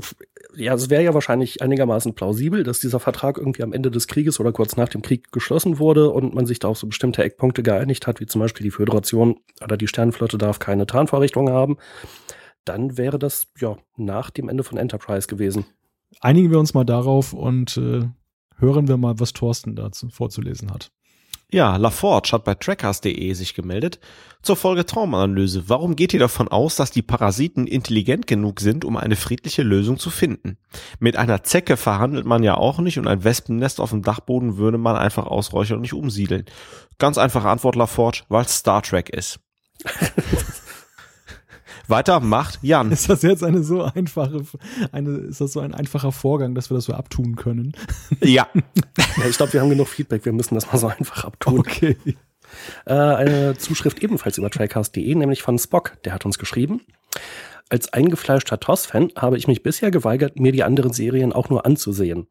[0.55, 4.39] ja, es wäre ja wahrscheinlich einigermaßen plausibel, dass dieser Vertrag irgendwie am Ende des Krieges
[4.39, 7.63] oder kurz nach dem Krieg geschlossen wurde und man sich da auf so bestimmte Eckpunkte
[7.63, 11.77] geeinigt hat, wie zum Beispiel die Föderation oder die Sternenflotte darf keine Tarnvorrichtungen haben.
[12.65, 15.65] Dann wäre das ja nach dem Ende von Enterprise gewesen.
[16.19, 18.07] Einigen wir uns mal darauf und äh,
[18.57, 20.91] hören wir mal, was Thorsten dazu vorzulesen hat.
[21.51, 23.99] Ja, LaForge hat bei Trackers.de sich gemeldet
[24.43, 25.67] zur Folge Traumanalyse.
[25.67, 29.97] Warum geht ihr davon aus, dass die Parasiten intelligent genug sind, um eine friedliche Lösung
[29.97, 30.59] zu finden?
[30.99, 34.77] Mit einer Zecke verhandelt man ja auch nicht und ein Wespennest auf dem Dachboden würde
[34.77, 36.45] man einfach ausräuchern und nicht umsiedeln.
[36.99, 39.39] Ganz einfache Antwort, LaForge, weil Star Trek ist.
[41.89, 42.91] Weiter macht Jan.
[42.91, 44.43] Ist das jetzt eine so einfache,
[44.91, 47.73] eine, ist das so ein einfacher Vorgang, dass wir das so abtun können?
[48.21, 48.47] Ja.
[48.53, 51.59] ja ich glaube, wir haben genug Feedback, wir müssen das mal so einfach abtun.
[51.59, 51.97] Okay.
[52.85, 55.97] Äh, eine Zuschrift ebenfalls über trackcast.de, nämlich von Spock.
[56.03, 56.81] Der hat uns geschrieben.
[57.69, 62.27] Als eingefleischter TOS-Fan habe ich mich bisher geweigert, mir die anderen Serien auch nur anzusehen.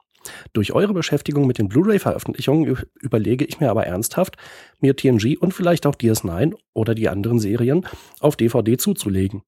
[0.52, 4.36] Durch eure Beschäftigung mit den Blu-ray-Veröffentlichungen überlege ich mir aber ernsthaft,
[4.80, 7.86] mir TNG und vielleicht auch DS9 oder die anderen Serien
[8.20, 9.42] auf DVD zuzulegen.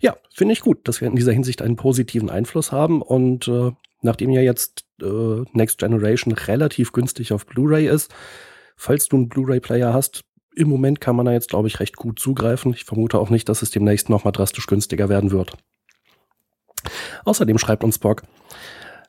[0.00, 3.72] Ja, finde ich gut, dass wir in dieser Hinsicht einen positiven Einfluss haben und äh,
[4.02, 8.14] nachdem ja jetzt äh, Next Generation relativ günstig auf Blu-ray ist,
[8.76, 10.24] falls du einen Blu-ray-Player hast,
[10.54, 12.72] im Moment kann man da jetzt, glaube ich, recht gut zugreifen.
[12.72, 15.52] Ich vermute auch nicht, dass es demnächst nochmal drastisch günstiger werden wird.
[17.24, 18.22] Außerdem schreibt uns Spock,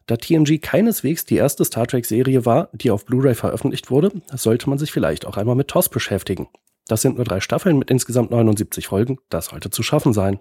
[0.07, 4.79] da TNG keineswegs die erste Star Trek-Serie war, die auf Blu-ray veröffentlicht wurde, sollte man
[4.79, 6.47] sich vielleicht auch einmal mit TOS beschäftigen.
[6.87, 9.19] Das sind nur drei Staffeln mit insgesamt 79 Folgen.
[9.29, 10.39] Das sollte zu schaffen sein.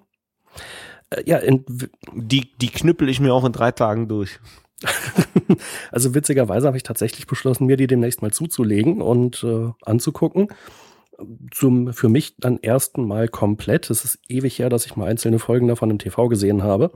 [1.11, 1.41] Äh, ja,
[2.15, 4.39] die, die knüppel ich mir auch in drei Tagen durch.
[5.91, 10.49] also witzigerweise habe ich tatsächlich beschlossen, mir die demnächst mal zuzulegen und äh, anzugucken.
[11.51, 13.91] Zum für mich dann ersten Mal komplett.
[13.91, 16.93] Es ist ewig her, dass ich mal einzelne Folgen davon im TV gesehen habe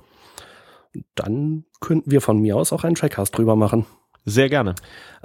[1.14, 3.86] dann könnten wir von mir aus auch einen Trackcast drüber machen.
[4.24, 4.74] Sehr gerne.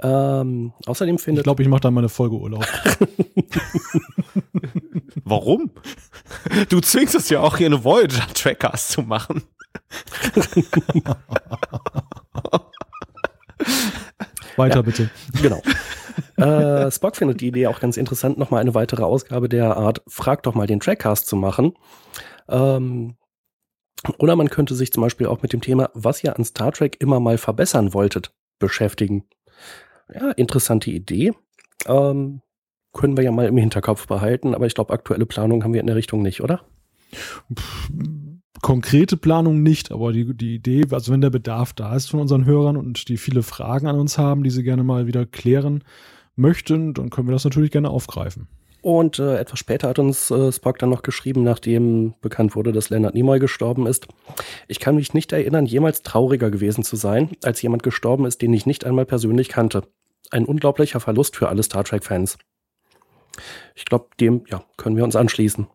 [0.00, 1.42] Ähm, außerdem findet.
[1.42, 2.66] Ich glaube, ich mache da mal eine Folge Urlaub.
[5.24, 5.70] Warum?
[6.68, 9.42] Du zwingst es ja auch hier eine Voyager Trackcast zu machen.
[14.56, 15.10] Weiter ja, bitte.
[15.42, 15.60] Genau.
[16.36, 20.42] Äh, Spock findet die Idee auch ganz interessant, nochmal eine weitere Ausgabe der Art Frag
[20.42, 21.74] doch mal den Trackcast zu machen.
[22.48, 23.16] Ähm,
[24.18, 26.96] oder man könnte sich zum Beispiel auch mit dem Thema, was ihr an Star Trek
[27.00, 29.24] immer mal verbessern wolltet, beschäftigen.
[30.12, 31.32] Ja, interessante Idee.
[31.86, 32.42] Ähm,
[32.92, 35.86] können wir ja mal im Hinterkopf behalten, aber ich glaube, aktuelle Planung haben wir in
[35.86, 36.62] der Richtung nicht, oder?
[38.62, 42.46] Konkrete Planung nicht, aber die, die Idee, also wenn der Bedarf da ist von unseren
[42.46, 45.84] Hörern und die viele Fragen an uns haben, die sie gerne mal wieder klären
[46.36, 48.48] möchten, dann können wir das natürlich gerne aufgreifen.
[48.86, 52.88] Und äh, etwas später hat uns äh, Spock dann noch geschrieben, nachdem bekannt wurde, dass
[52.88, 54.06] Leonard Nimoy gestorben ist.
[54.68, 58.54] Ich kann mich nicht erinnern, jemals trauriger gewesen zu sein, als jemand gestorben ist, den
[58.54, 59.82] ich nicht einmal persönlich kannte.
[60.30, 62.38] Ein unglaublicher Verlust für alle Star Trek-Fans.
[63.74, 65.66] Ich glaube, dem ja, können wir uns anschließen.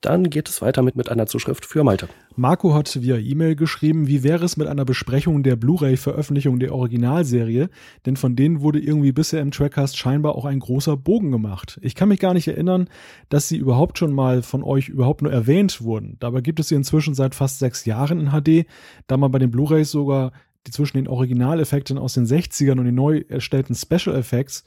[0.00, 2.08] Dann geht es weiter mit, mit einer Zuschrift für Malte.
[2.36, 7.70] Marco hat via E-Mail geschrieben, wie wäre es mit einer Besprechung der Blu-ray-Veröffentlichung der Originalserie,
[8.06, 11.78] denn von denen wurde irgendwie bisher im Trackcast scheinbar auch ein großer Bogen gemacht.
[11.80, 12.88] Ich kann mich gar nicht erinnern,
[13.28, 16.16] dass sie überhaupt schon mal von euch überhaupt nur erwähnt wurden.
[16.18, 18.66] Dabei gibt es sie inzwischen seit fast sechs Jahren in HD,
[19.06, 20.32] da man bei den Blu-rays sogar
[20.66, 24.64] die zwischen den Originaleffekten aus den 60ern und den neu erstellten Special Effects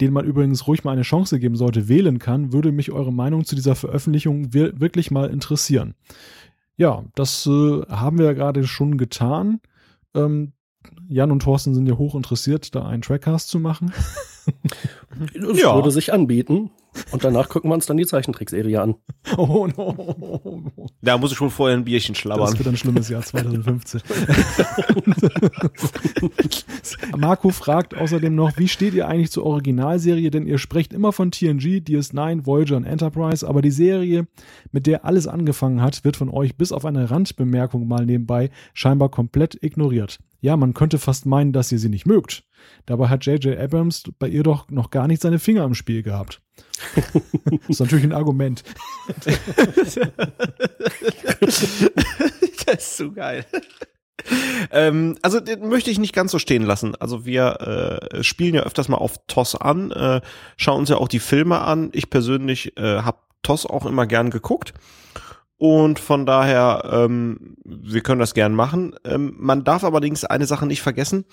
[0.00, 3.44] den man übrigens ruhig mal eine Chance geben sollte, wählen kann, würde mich eure Meinung
[3.44, 5.94] zu dieser Veröffentlichung wirklich mal interessieren.
[6.76, 9.60] Ja, das äh, haben wir ja gerade schon getan.
[10.14, 10.52] Ähm,
[11.08, 13.92] Jan und Thorsten sind ja hoch interessiert, da einen Trackcast zu machen.
[15.34, 15.74] Das ja.
[15.74, 16.70] würde sich anbieten.
[17.12, 18.96] Und danach gucken wir uns dann die Zeichentrickserie an.
[19.36, 20.72] Oh no.
[21.02, 22.46] Da muss ich schon vorher ein Bierchen schlabbern.
[22.46, 24.00] Das wird ein schlimmes Jahr 2015.
[27.16, 30.30] Marco fragt außerdem noch, wie steht ihr eigentlich zur Originalserie?
[30.30, 34.26] Denn ihr sprecht immer von TNG, DS9, Voyager und Enterprise, aber die Serie,
[34.72, 39.10] mit der alles angefangen hat, wird von euch bis auf eine Randbemerkung mal nebenbei scheinbar
[39.10, 40.18] komplett ignoriert.
[40.40, 42.44] Ja, man könnte fast meinen, dass ihr sie nicht mögt.
[42.86, 43.58] Dabei hat J.J.
[43.58, 46.40] Abrams bei ihr doch noch gar nicht seine Finger im Spiel gehabt.
[46.94, 47.04] das
[47.68, 48.62] ist natürlich ein Argument.
[52.66, 53.44] das ist so geil.
[54.70, 56.94] Ähm, also den möchte ich nicht ganz so stehen lassen.
[56.96, 60.20] Also wir äh, spielen ja öfters mal auf TOS an, äh,
[60.56, 61.90] schauen uns ja auch die Filme an.
[61.92, 64.74] Ich persönlich äh, habe TOS auch immer gern geguckt
[65.60, 68.94] und von daher, ähm, wir können das gern machen.
[69.04, 71.26] Ähm, man darf allerdings eine Sache nicht vergessen.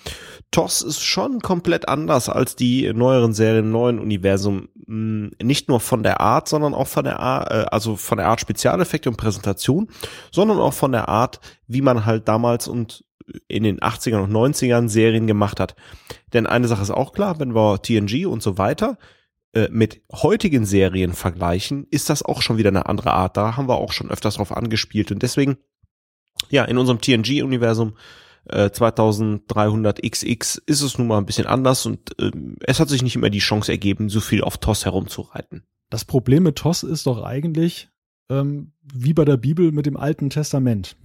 [0.50, 4.68] TOS ist schon komplett anders als die neueren Serien im neuen Universum.
[4.86, 8.28] Hm, nicht nur von der Art, sondern auch von der Art, äh, also von der
[8.28, 9.88] Art Spezialeffekte und Präsentation,
[10.30, 13.06] sondern auch von der Art, wie man halt damals und
[13.48, 15.74] in den 80ern und 90ern Serien gemacht hat.
[16.34, 18.98] Denn eine Sache ist auch klar, wenn wir TNG und so weiter
[19.54, 23.36] äh, mit heutigen Serien vergleichen, ist das auch schon wieder eine andere Art.
[23.36, 25.56] Da haben wir auch schon öfters drauf angespielt und deswegen,
[26.50, 27.96] ja, in unserem TNG-Universum
[28.44, 32.30] äh, 2300XX ist es nun mal ein bisschen anders und äh,
[32.60, 35.64] es hat sich nicht immer die Chance ergeben, so viel auf TOS herumzureiten.
[35.90, 37.88] Das Problem mit TOS ist doch eigentlich,
[38.28, 40.96] ähm, wie bei der Bibel mit dem Alten Testament.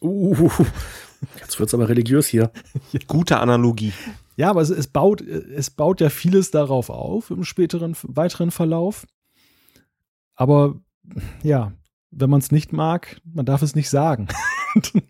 [0.00, 0.50] Uh,
[1.40, 2.50] jetzt wird's aber religiös hier.
[3.06, 3.92] Gute Analogie.
[4.36, 9.06] Ja, aber es, es, baut, es baut ja vieles darauf auf im späteren, weiteren Verlauf.
[10.34, 10.78] Aber
[11.42, 11.72] ja,
[12.10, 14.28] wenn man es nicht mag, man darf es nicht sagen.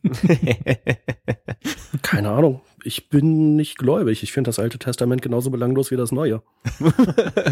[2.02, 2.60] Keine Ahnung.
[2.84, 4.22] Ich bin nicht gläubig.
[4.22, 6.42] Ich finde das Alte Testament genauso belanglos wie das Neue.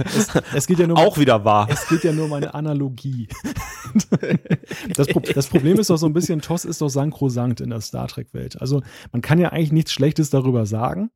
[0.04, 1.66] es, es, geht ja nur auch wieder wahr.
[1.68, 3.26] Es geht ja nur um eine Analogie.
[4.94, 8.06] das, das, Problem ist doch so ein bisschen, Toss ist doch sankrosankt in der Star
[8.06, 8.60] Trek Welt.
[8.60, 11.10] Also man kann ja eigentlich nichts Schlechtes darüber sagen.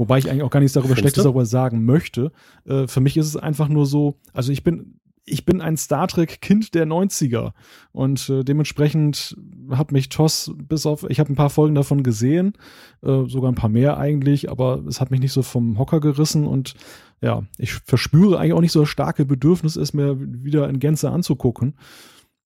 [0.00, 1.28] Wobei ich eigentlich auch gar nichts darüber Findest Schlechtes du?
[1.28, 2.32] darüber sagen möchte.
[2.64, 6.08] Äh, für mich ist es einfach nur so, also ich bin ich bin ein Star
[6.08, 7.52] Trek-Kind der 90er
[7.92, 9.36] und äh, dementsprechend
[9.68, 12.54] hat mich TOS bis auf, ich habe ein paar Folgen davon gesehen,
[13.02, 16.46] äh, sogar ein paar mehr eigentlich, aber es hat mich nicht so vom Hocker gerissen
[16.46, 16.72] und
[17.20, 21.74] ja, ich verspüre eigentlich auch nicht so starke Bedürfnis, es mir wieder in Gänze anzugucken.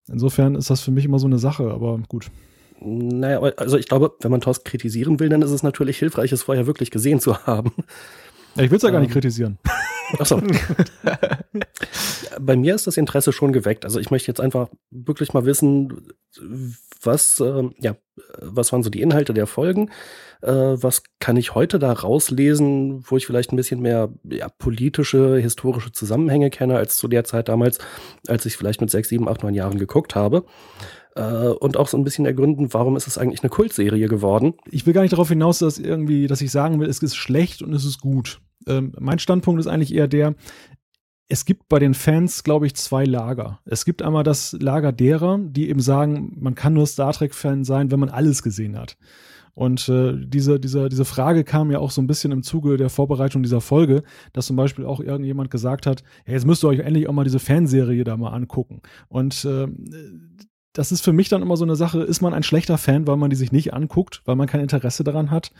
[0.08, 2.32] Insofern ist das für mich immer so eine Sache, aber gut.
[2.84, 6.42] Naja, also ich glaube, wenn man TOS kritisieren will, dann ist es natürlich hilfreich, es
[6.42, 7.72] vorher wirklich gesehen zu haben.
[8.56, 9.58] Ich will es ja gar nicht ähm, kritisieren.
[10.18, 10.40] Achso.
[12.40, 13.84] Bei mir ist das Interesse schon geweckt.
[13.84, 16.14] Also ich möchte jetzt einfach wirklich mal wissen,
[17.02, 17.96] was, äh, ja,
[18.40, 19.90] was waren so die Inhalte der Folgen?
[20.42, 25.38] Äh, was kann ich heute da rauslesen, wo ich vielleicht ein bisschen mehr ja, politische,
[25.38, 27.78] historische Zusammenhänge kenne, als zu der Zeit damals,
[28.28, 30.44] als ich vielleicht mit sechs, sieben, acht, neun Jahren geguckt habe
[31.14, 34.54] äh, und auch so ein bisschen ergründen, warum ist es eigentlich eine Kultserie geworden.
[34.70, 37.62] Ich will gar nicht darauf hinaus, dass irgendwie, dass ich sagen will, es ist schlecht
[37.62, 38.40] und es ist gut.
[38.66, 40.34] Ähm, mein Standpunkt ist eigentlich eher der,
[41.28, 43.60] es gibt bei den Fans, glaube ich, zwei Lager.
[43.64, 47.90] Es gibt einmal das Lager derer, die eben sagen, man kann nur Star Trek-Fan sein,
[47.90, 48.96] wenn man alles gesehen hat.
[49.54, 52.90] Und äh, diese, diese, diese Frage kam ja auch so ein bisschen im Zuge der
[52.90, 56.80] Vorbereitung dieser Folge, dass zum Beispiel auch irgendjemand gesagt hat, ja, jetzt müsst ihr euch
[56.80, 58.82] endlich auch mal diese Fanserie da mal angucken.
[59.08, 59.68] Und äh,
[60.74, 63.16] das ist für mich dann immer so eine Sache, ist man ein schlechter Fan, weil
[63.16, 65.52] man die sich nicht anguckt, weil man kein Interesse daran hat?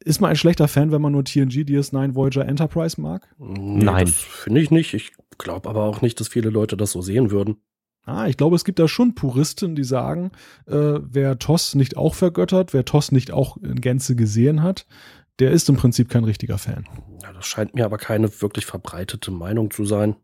[0.00, 3.28] Ist man ein schlechter Fan, wenn man nur TNG, DS9, Voyager, Enterprise mag?
[3.38, 4.06] Nee, Nein.
[4.08, 4.92] Finde ich nicht.
[4.94, 7.56] Ich glaube aber auch nicht, dass viele Leute das so sehen würden.
[8.04, 10.30] Ah, ich glaube, es gibt da schon Puristen, die sagen,
[10.66, 14.86] äh, wer TOS nicht auch vergöttert, wer TOS nicht auch in Gänze gesehen hat,
[15.38, 16.86] der ist im Prinzip kein richtiger Fan.
[17.22, 20.16] Ja, das scheint mir aber keine wirklich verbreitete Meinung zu sein.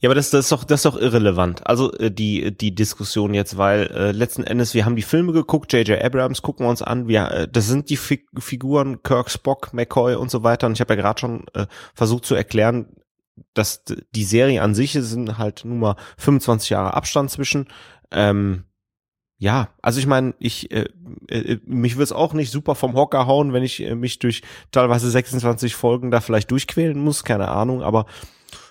[0.00, 1.66] Ja, aber das, das ist doch, das ist doch irrelevant.
[1.66, 5.72] Also äh, die die Diskussion jetzt, weil äh, letzten Endes wir haben die Filme geguckt,
[5.74, 6.02] J.J.
[6.02, 7.06] Abrams gucken wir uns an.
[7.06, 10.66] Wir, äh, das sind die Fi Figuren Kirk, Spock, McCoy und so weiter.
[10.66, 12.96] Und ich habe ja gerade schon äh, versucht zu erklären,
[13.52, 17.68] dass die Serie an sich sind halt nun mal 25 Jahre Abstand zwischen.
[18.10, 18.64] Ähm,
[19.36, 20.86] ja, also ich meine, ich äh,
[21.28, 24.42] äh, mich würde es auch nicht super vom Hocker hauen, wenn ich äh, mich durch
[24.70, 28.06] teilweise 26 Folgen da vielleicht durchquälen muss, keine Ahnung, aber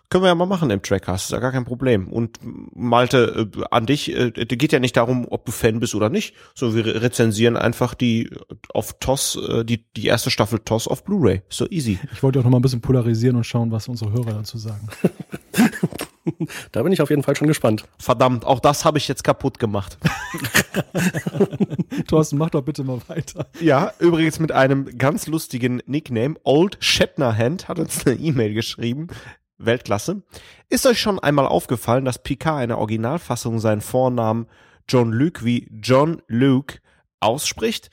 [0.10, 2.08] können wir ja mal machen im Trackcast, ist ja gar kein Problem.
[2.08, 2.40] Und
[2.76, 6.36] Malte, äh, an dich, äh, geht ja nicht darum, ob du Fan bist oder nicht,
[6.56, 8.30] sondern wir rezensieren einfach die
[8.74, 11.44] auf TOS, äh, die, die erste Staffel TOS auf Blu-ray.
[11.50, 12.00] So easy.
[12.12, 14.88] Ich wollte auch noch mal ein bisschen polarisieren und schauen, was unsere Hörer dazu sagen.
[16.72, 17.86] da bin ich auf jeden Fall schon gespannt.
[17.98, 19.98] Verdammt, auch das habe ich jetzt kaputt gemacht.
[22.08, 23.48] Thorsten, mach doch bitte mal weiter.
[23.60, 26.36] Ja, übrigens mit einem ganz lustigen Nickname.
[26.44, 29.08] Old Shatnerhand hat uns eine E-Mail geschrieben.
[29.60, 30.24] Weltklasse.
[30.70, 34.48] Ist euch schon einmal aufgefallen, dass Picard in der Originalfassung seinen Vornamen
[34.88, 36.80] John Luke wie John Luke
[37.20, 37.90] ausspricht?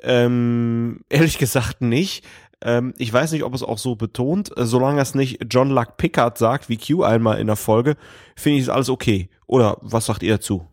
[0.00, 2.24] Ähm, ehrlich gesagt nicht.
[2.60, 4.50] Ähm, ich weiß nicht, ob es auch so betont.
[4.56, 7.96] Solange es nicht John Luck Pickard sagt, wie Q einmal in der Folge,
[8.36, 9.28] finde ich es alles okay.
[9.46, 10.66] Oder was sagt ihr dazu?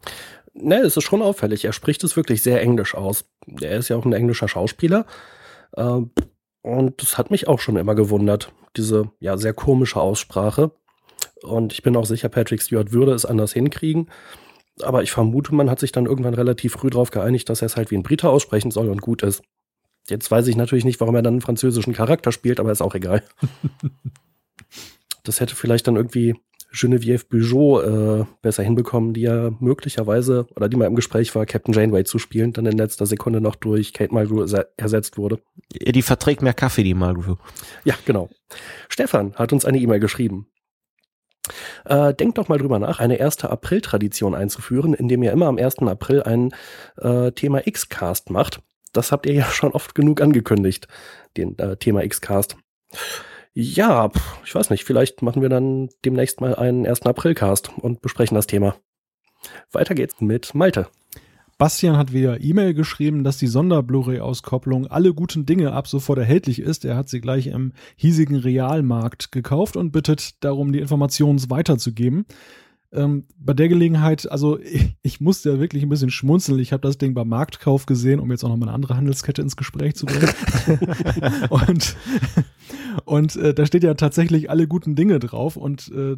[0.54, 1.66] Ne, es ist schon auffällig.
[1.66, 3.26] Er spricht es wirklich sehr englisch aus.
[3.60, 5.06] Er ist ja auch ein englischer Schauspieler.
[5.76, 6.02] Äh,
[6.66, 10.72] und das hat mich auch schon immer gewundert diese ja sehr komische Aussprache.
[11.44, 14.10] Und ich bin auch sicher, Patrick Stewart würde es anders hinkriegen.
[14.82, 17.78] Aber ich vermute, man hat sich dann irgendwann relativ früh darauf geeinigt, dass er es
[17.78, 19.44] halt wie ein Briter aussprechen soll und gut ist.
[20.10, 22.96] Jetzt weiß ich natürlich nicht, warum er dann einen französischen Charakter spielt, aber ist auch
[22.96, 23.22] egal.
[25.24, 26.34] das hätte vielleicht dann irgendwie
[26.76, 31.74] Geneviève Bugeaud äh, besser hinbekommen, die ja möglicherweise, oder die mal im Gespräch war, Captain
[31.74, 34.46] Janeway zu spielen, dann in letzter Sekunde noch durch Kate Mulgrew
[34.78, 35.40] ersetzt wurde.
[35.74, 37.36] Die verträgt mehr Kaffee, die Mulgrew.
[37.84, 38.30] Ja, genau.
[38.90, 40.48] Stefan hat uns eine E-Mail geschrieben.
[41.86, 45.80] Äh, denkt doch mal drüber nach, eine erste April-Tradition einzuführen, indem ihr immer am 1.
[45.80, 46.54] April ein
[46.98, 48.62] äh, Thema X-Cast macht.
[48.94, 50.88] Das habt ihr ja schon oft genug angekündigt,
[51.38, 52.58] den äh, Thema X-Cast.
[53.58, 54.12] Ja,
[54.44, 57.04] ich weiß nicht, vielleicht machen wir dann demnächst mal einen 1.
[57.04, 58.76] April-Cast und besprechen das Thema.
[59.72, 60.88] Weiter geht's mit Malte.
[61.58, 66.84] Bastian hat via E-Mail geschrieben, dass die Sonder-Blu-ray-Auskopplung alle guten Dinge ab sofort erhältlich ist.
[66.84, 72.26] Er hat sie gleich im hiesigen Realmarkt gekauft und bittet darum, die Informationen weiterzugeben.
[72.92, 76.60] Ähm, bei der Gelegenheit, also ich, ich musste ja wirklich ein bisschen schmunzeln.
[76.60, 79.42] Ich habe das Ding beim Marktkauf gesehen, um jetzt auch noch mal eine andere Handelskette
[79.42, 80.28] ins Gespräch zu bringen.
[81.50, 81.96] und
[83.06, 86.16] und äh, da steht ja tatsächlich alle guten Dinge drauf und äh,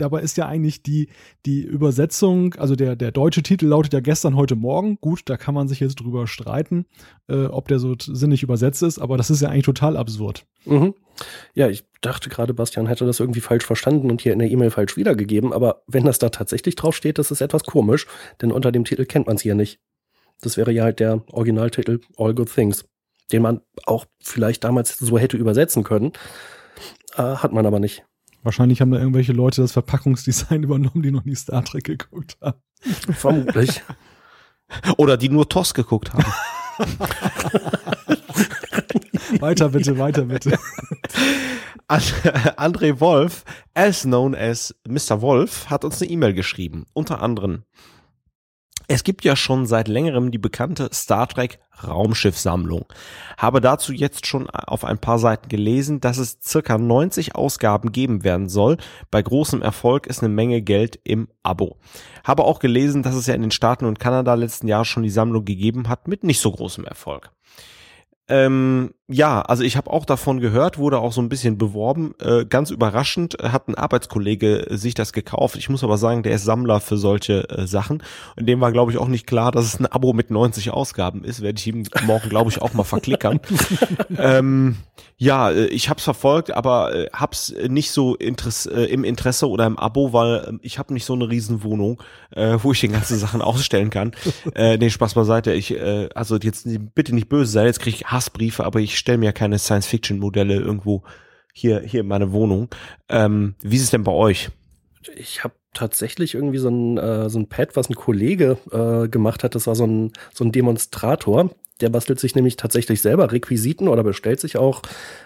[0.00, 1.08] dabei ist ja eigentlich die,
[1.44, 4.98] die Übersetzung, also der, der deutsche Titel lautet ja gestern, heute Morgen.
[5.00, 6.86] Gut, da kann man sich jetzt drüber streiten,
[7.28, 10.46] äh, ob der so sinnig übersetzt ist, aber das ist ja eigentlich total absurd.
[10.64, 10.94] Mhm.
[11.54, 14.70] Ja, ich dachte gerade, Bastian hätte das irgendwie falsch verstanden und hier in der E-Mail
[14.70, 18.06] falsch wiedergegeben, aber wenn das da tatsächlich drauf steht, das ist etwas komisch,
[18.40, 19.80] denn unter dem Titel kennt man es hier nicht.
[20.40, 22.84] Das wäre ja halt der Originaltitel All Good Things,
[23.32, 26.12] den man auch vielleicht damals so hätte übersetzen können,
[27.16, 28.04] äh, hat man aber nicht.
[28.42, 32.60] Wahrscheinlich haben da irgendwelche Leute das Verpackungsdesign übernommen, die noch nie Star Trek geguckt haben.
[33.12, 33.82] Vermutlich.
[34.96, 36.24] Oder die nur TOS geguckt haben.
[39.40, 40.56] weiter bitte, weiter bitte.
[41.88, 43.44] André Wolf,
[43.74, 45.22] as known as Mr.
[45.22, 46.84] Wolf, hat uns eine E-Mail geschrieben.
[46.92, 47.64] Unter anderem.
[48.90, 52.86] Es gibt ja schon seit längerem die bekannte Star Trek Raumschiffsammlung.
[53.36, 58.24] Habe dazu jetzt schon auf ein paar Seiten gelesen, dass es circa 90 Ausgaben geben
[58.24, 58.78] werden soll.
[59.10, 61.76] Bei großem Erfolg ist eine Menge Geld im Abo.
[62.24, 65.10] Habe auch gelesen, dass es ja in den Staaten und Kanada letzten Jahr schon die
[65.10, 67.30] Sammlung gegeben hat mit nicht so großem Erfolg.
[68.28, 72.14] Ähm, ja, also ich habe auch davon gehört, wurde auch so ein bisschen beworben.
[72.20, 75.56] Äh, ganz überraschend hat ein Arbeitskollege sich das gekauft.
[75.56, 78.02] Ich muss aber sagen, der ist Sammler für solche äh, Sachen.
[78.36, 81.24] Und dem war, glaube ich, auch nicht klar, dass es ein Abo mit 90 Ausgaben
[81.24, 81.40] ist.
[81.40, 83.40] Werde ich ihm morgen, glaube ich, auch mal verklickern.
[84.18, 84.76] ähm,
[85.16, 89.48] ja, äh, ich habe es verfolgt, aber äh, hab's nicht so Interesse, äh, im Interesse
[89.48, 92.02] oder im Abo, weil äh, ich habe nicht so eine Riesenwohnung,
[92.32, 94.12] äh, wo ich den ganzen Sachen ausstellen kann.
[94.54, 95.54] äh, nee, Spaß beiseite.
[95.54, 99.18] Ich, äh, also jetzt bitte nicht böse sein, jetzt kriege ich Hassbriefe, aber ich stelle
[99.18, 101.04] mir keine Science-Fiction-Modelle irgendwo
[101.54, 102.68] hier, hier in meine Wohnung.
[103.08, 104.50] Ähm, wie ist es denn bei euch?
[105.16, 109.44] Ich habe tatsächlich irgendwie so ein, äh, so ein Pad, was ein Kollege äh, gemacht
[109.44, 109.54] hat.
[109.54, 111.50] Das war so ein, so ein Demonstrator.
[111.80, 114.82] Der bastelt sich nämlich tatsächlich selber Requisiten oder bestellt sich auch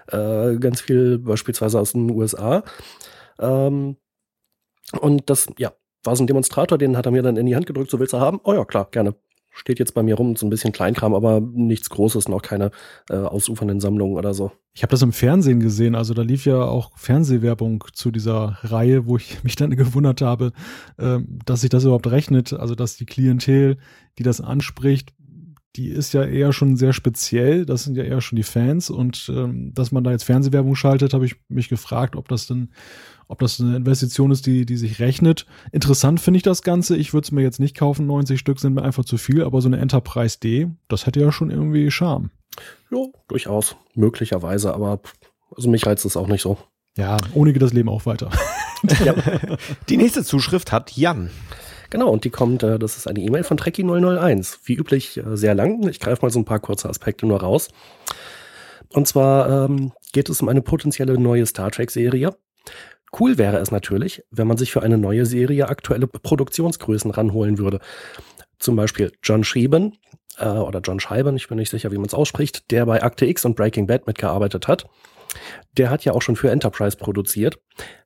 [0.09, 2.63] äh, ganz viel beispielsweise aus den USA.
[3.39, 3.97] Ähm,
[5.01, 5.73] und das, ja,
[6.05, 8.13] war so ein Demonstrator, den hat er mir dann in die Hand gedrückt, so willst
[8.13, 8.41] du haben?
[8.45, 9.15] Oh ja, klar, gerne
[9.53, 12.71] steht jetzt bei mir rum, so ein bisschen Kleinkram, aber nichts Großes, noch keine
[13.11, 14.51] äh, ausufernden Sammlungen oder so.
[14.75, 19.07] Ich habe das im Fernsehen gesehen, also da lief ja auch Fernsehwerbung zu dieser Reihe,
[19.07, 20.53] wo ich mich dann gewundert habe,
[20.97, 23.77] äh, dass sich das überhaupt rechnet, also dass die Klientel,
[24.19, 25.13] die das anspricht,
[25.77, 28.91] die ist ja eher schon sehr speziell, das sind ja eher schon die Fans.
[28.91, 32.71] Und ähm, dass man da jetzt Fernsehwerbung schaltet, habe ich mich gefragt, ob das denn
[33.29, 35.47] ob das eine Investition ist, die, die sich rechnet.
[35.71, 36.97] Interessant finde ich das Ganze.
[36.97, 38.07] Ich würde es mir jetzt nicht kaufen.
[38.07, 41.33] 90 Stück sind mir einfach zu viel, aber so eine Enterprise D, das hätte ja
[41.33, 42.31] schon irgendwie Charme.
[42.91, 43.77] Ja, durchaus.
[43.95, 45.01] Möglicherweise, aber
[45.55, 46.59] also mich reizt es auch nicht so.
[46.97, 48.31] Ja, ohne geht das Leben auch weiter.
[49.05, 49.15] ja.
[49.89, 51.31] Die nächste Zuschrift hat Jan.
[51.89, 54.59] Genau, und die kommt, äh, das ist eine E-Mail von Trekkie001.
[54.65, 55.87] Wie üblich äh, sehr lang.
[55.89, 57.69] Ich greife mal so ein paar kurze Aspekte nur raus.
[58.91, 62.35] Und zwar ähm, geht es um eine potenzielle neue Star Trek-Serie.
[63.19, 67.81] Cool wäre es natürlich, wenn man sich für eine neue Serie aktuelle Produktionsgrößen ranholen würde.
[68.59, 69.99] Zum Beispiel John Schrieben
[70.39, 73.27] äh, oder John Scheiben, ich bin nicht sicher, wie man es ausspricht, der bei Akte
[73.27, 74.87] X und Breaking Bad mitgearbeitet hat.
[75.77, 77.59] Der hat ja auch schon für Enterprise produziert.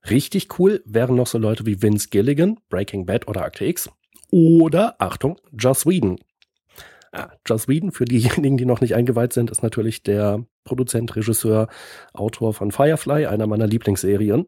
[0.09, 3.91] Richtig cool wären noch so Leute wie Vince Gilligan, Breaking Bad oder Akte X.
[4.31, 6.19] Oder, Achtung, Joss Whedon,
[7.15, 11.69] ja, Joss Whedon, für diejenigen, die noch nicht eingeweiht sind, ist natürlich der Produzent, Regisseur,
[12.13, 14.47] Autor von Firefly, einer meiner Lieblingsserien.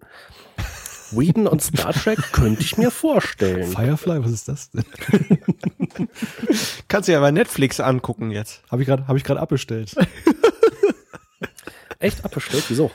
[1.10, 3.70] Whedon und Star Trek könnte ich mir vorstellen.
[3.70, 4.85] Firefly, was ist das denn?
[6.89, 8.62] Kannst du ja bei Netflix angucken jetzt.
[8.70, 9.94] Habe ich gerade hab ich gerade abbestellt.
[11.98, 12.64] Echt abbestellt?
[12.68, 12.90] Wieso?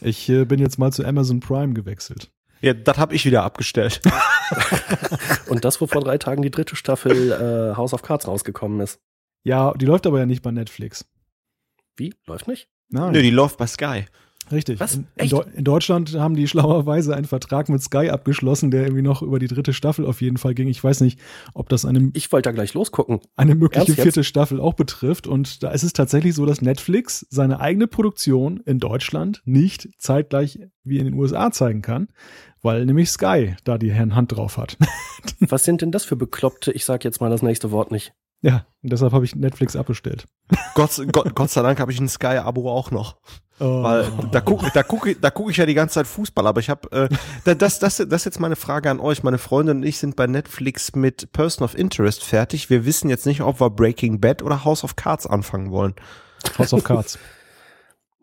[0.00, 2.30] Ich äh, bin jetzt mal zu Amazon Prime gewechselt.
[2.60, 4.00] Ja, das habe ich wieder abgestellt.
[5.48, 9.00] und das, wo vor drei Tagen die dritte Staffel äh, House of Cards rausgekommen ist.
[9.44, 11.04] Ja, die läuft aber ja nicht bei Netflix.
[11.96, 12.14] Wie?
[12.26, 12.68] Läuft nicht?
[12.88, 13.12] Nein.
[13.12, 14.06] Nö, die läuft bei Sky.
[14.52, 14.78] Richtig.
[14.80, 14.94] Was?
[14.94, 19.22] In, in, in, Deutschland haben die schlauerweise einen Vertrag mit Sky abgeschlossen, der irgendwie noch
[19.22, 20.68] über die dritte Staffel auf jeden Fall ging.
[20.68, 21.18] Ich weiß nicht,
[21.54, 22.10] ob das eine.
[22.14, 23.20] Ich wollte da gleich losgucken.
[23.34, 24.26] Eine mögliche Ernst vierte jetzt?
[24.26, 25.26] Staffel auch betrifft.
[25.26, 30.60] Und da ist es tatsächlich so, dass Netflix seine eigene Produktion in Deutschland nicht zeitgleich
[30.84, 32.08] wie in den USA zeigen kann,
[32.62, 34.76] weil nämlich Sky da die Hand drauf hat.
[35.40, 36.72] Was sind denn das für Bekloppte?
[36.72, 38.12] Ich sag jetzt mal das nächste Wort nicht.
[38.42, 40.26] Ja, und deshalb habe ich Netflix abbestellt.
[40.74, 43.16] Gott, Gott, Gott sei Dank habe ich ein Sky-Abo auch noch.
[43.58, 43.82] Oh.
[43.82, 46.68] Weil da gucke da guck, da guck ich ja die ganze Zeit Fußball, aber ich
[46.68, 47.08] habe
[47.44, 49.22] äh, das, das, das ist jetzt meine Frage an euch.
[49.22, 52.68] Meine Freundin und ich sind bei Netflix mit Person of Interest fertig.
[52.68, 55.94] Wir wissen jetzt nicht, ob wir Breaking Bad oder House of Cards anfangen wollen.
[56.58, 57.18] House of Cards.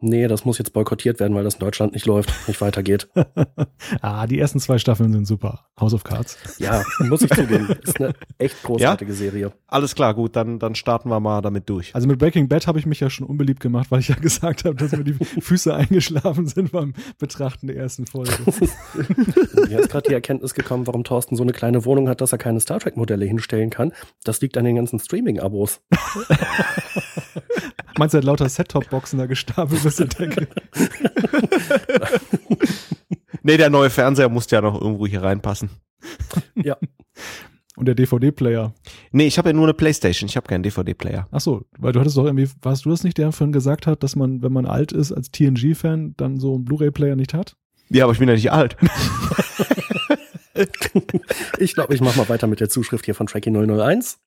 [0.06, 3.08] Nee, das muss jetzt boykottiert werden, weil das in Deutschland nicht läuft, nicht weitergeht.
[4.02, 5.68] ah, die ersten zwei Staffeln sind super.
[5.80, 6.38] House of Cards.
[6.58, 7.70] Ja, muss ich zugeben.
[7.84, 9.18] Ist eine echt großartige ja?
[9.18, 9.54] Serie.
[9.66, 11.96] Alles klar, gut, dann, dann starten wir mal damit durch.
[11.96, 14.66] Also mit Breaking Bad habe ich mich ja schon unbeliebt gemacht, weil ich ja gesagt
[14.66, 18.34] habe, dass mir die Füße eingeschlafen sind beim Betrachten der ersten Folge.
[19.70, 22.40] Mir ist gerade die Erkenntnis gekommen, warum Thorsten so eine kleine Wohnung hat, dass er
[22.40, 23.94] keine Star Trek-Modelle hinstellen kann.
[24.26, 25.80] Das liegt an den ganzen Streaming-Abos.
[27.98, 30.48] Meinst du, er hat lauter Set-Top-Boxen da gestapelt zur Decke?
[33.44, 35.70] nee, der neue Fernseher musste ja noch irgendwo hier reinpassen.
[36.56, 36.78] Ja.
[37.76, 38.72] Und der DVD-Player.
[39.12, 41.28] Nee, ich habe ja nur eine Playstation, ich habe keinen DVD-Player.
[41.32, 44.04] Ach so, weil du hattest doch irgendwie, warst du das nicht, der vorhin gesagt hat,
[44.04, 47.56] dass man, wenn man alt ist als TNG-Fan, dann so einen Blu-ray-Player nicht hat?
[47.90, 48.78] Ja, aber ich bin ja nicht alt.
[51.58, 54.20] ich glaube, ich mache mal weiter mit der Zuschrift hier von Tracky 001.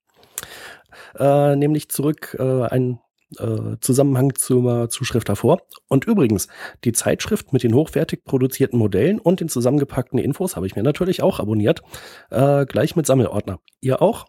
[1.18, 2.98] Äh, nämlich zurück äh, ein
[3.38, 5.62] äh, Zusammenhang zur Zuschrift hervor.
[5.88, 6.48] Und übrigens,
[6.84, 11.22] die Zeitschrift mit den hochwertig produzierten Modellen und den zusammengepackten Infos habe ich mir natürlich
[11.22, 11.82] auch abonniert.
[12.30, 13.60] Äh, gleich mit Sammelordner.
[13.80, 14.26] Ihr auch?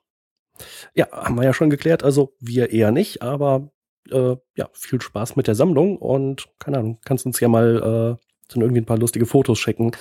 [0.96, 2.04] Ja, haben wir ja schon geklärt.
[2.04, 3.72] Also wir eher nicht, aber
[4.12, 8.28] äh, ja, viel Spaß mit der Sammlung und keine Ahnung, kannst uns ja mal äh,
[8.50, 9.92] dann irgendwie ein paar lustige Fotos schicken,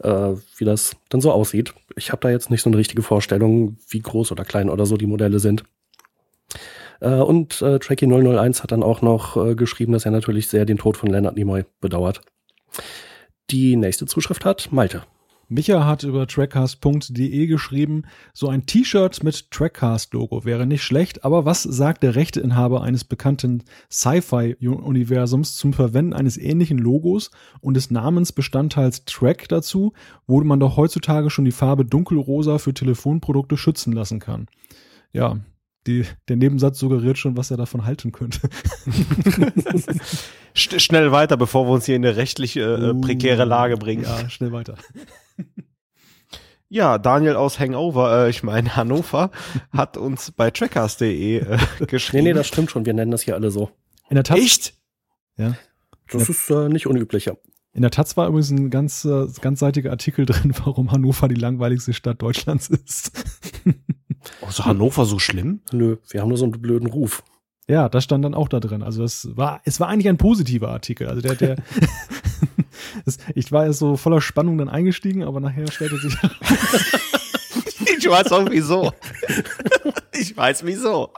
[0.00, 1.74] äh, wie das dann so aussieht.
[1.96, 4.96] Ich habe da jetzt nicht so eine richtige Vorstellung, wie groß oder klein oder so
[4.96, 5.64] die Modelle sind.
[7.00, 10.64] Äh, und äh, Tracky 001 hat dann auch noch äh, geschrieben, dass er natürlich sehr
[10.64, 12.20] den Tod von Leonard Nimoy bedauert.
[13.50, 15.02] Die nächste Zuschrift hat Malte.
[15.48, 21.62] Micha hat über trackcast.de geschrieben, so ein T-Shirt mit Trackcast-Logo wäre nicht schlecht, aber was
[21.62, 27.30] sagt der Rechteinhaber eines bekannten Sci-Fi-Universums zum Verwenden eines ähnlichen Logos
[27.60, 29.92] und des Namensbestandteils Track dazu,
[30.26, 34.46] wo man doch heutzutage schon die Farbe dunkelrosa für Telefonprodukte schützen lassen kann?
[35.12, 35.38] Ja,
[35.86, 38.48] die, der Nebensatz suggeriert schon, was er davon halten könnte.
[40.54, 44.04] schnell weiter, bevor wir uns hier in eine rechtliche äh, uh, prekäre Lage bringen.
[44.04, 44.76] Ja, schnell weiter.
[46.70, 49.30] Ja, Daniel aus Hangover, äh, ich meine Hannover,
[49.70, 52.24] hat uns bei trackers.de äh, geschrieben.
[52.24, 52.84] Nee, nee, das stimmt schon.
[52.84, 53.70] Wir nennen das hier alle so.
[54.08, 54.38] In der Tat.
[54.38, 54.74] Echt?
[55.36, 55.56] Ja.
[56.10, 57.34] Das ist äh, nicht unüblich, ja.
[57.74, 61.92] In der Taz war übrigens ein ganz, äh, ganzseitiger Artikel drin, warum Hannover die langweiligste
[61.92, 63.12] Stadt Deutschlands ist.
[64.40, 65.60] Oh, ist Hannover so schlimm?
[65.72, 67.22] Nö, wir haben nur so einen blöden Ruf.
[67.66, 68.82] Ja, das stand dann auch da drin.
[68.82, 71.08] Also es war, es war eigentlich ein positiver Artikel.
[71.08, 71.56] Also der, der,
[73.04, 76.14] das, ich war jetzt so voller Spannung dann eingestiegen, aber nachher stellte sich.
[77.98, 78.92] ich weiß auch wieso.
[80.12, 81.12] Ich weiß wieso.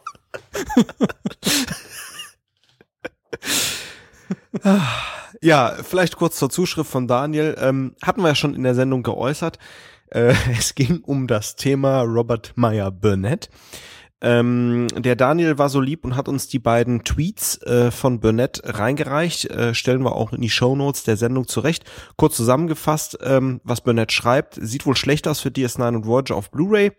[5.41, 7.57] ja, vielleicht kurz zur Zuschrift von Daniel.
[7.59, 9.59] Ähm, hatten wir ja schon in der Sendung geäußert.
[10.11, 13.51] Äh, es ging um das Thema Robert Meyer Burnett.
[14.23, 18.63] Ähm, der Daniel war so lieb und hat uns die beiden Tweets äh, von Burnett
[18.65, 19.45] reingereicht.
[19.51, 21.85] Äh, stellen wir auch in die Show Notes der Sendung zurecht.
[22.17, 26.51] Kurz zusammengefasst, ähm, was Burnett schreibt, sieht wohl schlecht aus für DS9 und Voyager auf
[26.51, 26.93] Blu-ray.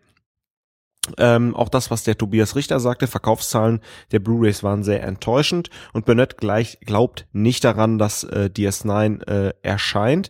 [1.17, 3.79] Ähm, auch das, was der Tobias Richter sagte, Verkaufszahlen
[4.11, 9.53] der Blu-rays waren sehr enttäuschend und Burnett gleich glaubt nicht daran, dass äh, DS9 äh,
[9.61, 10.29] erscheint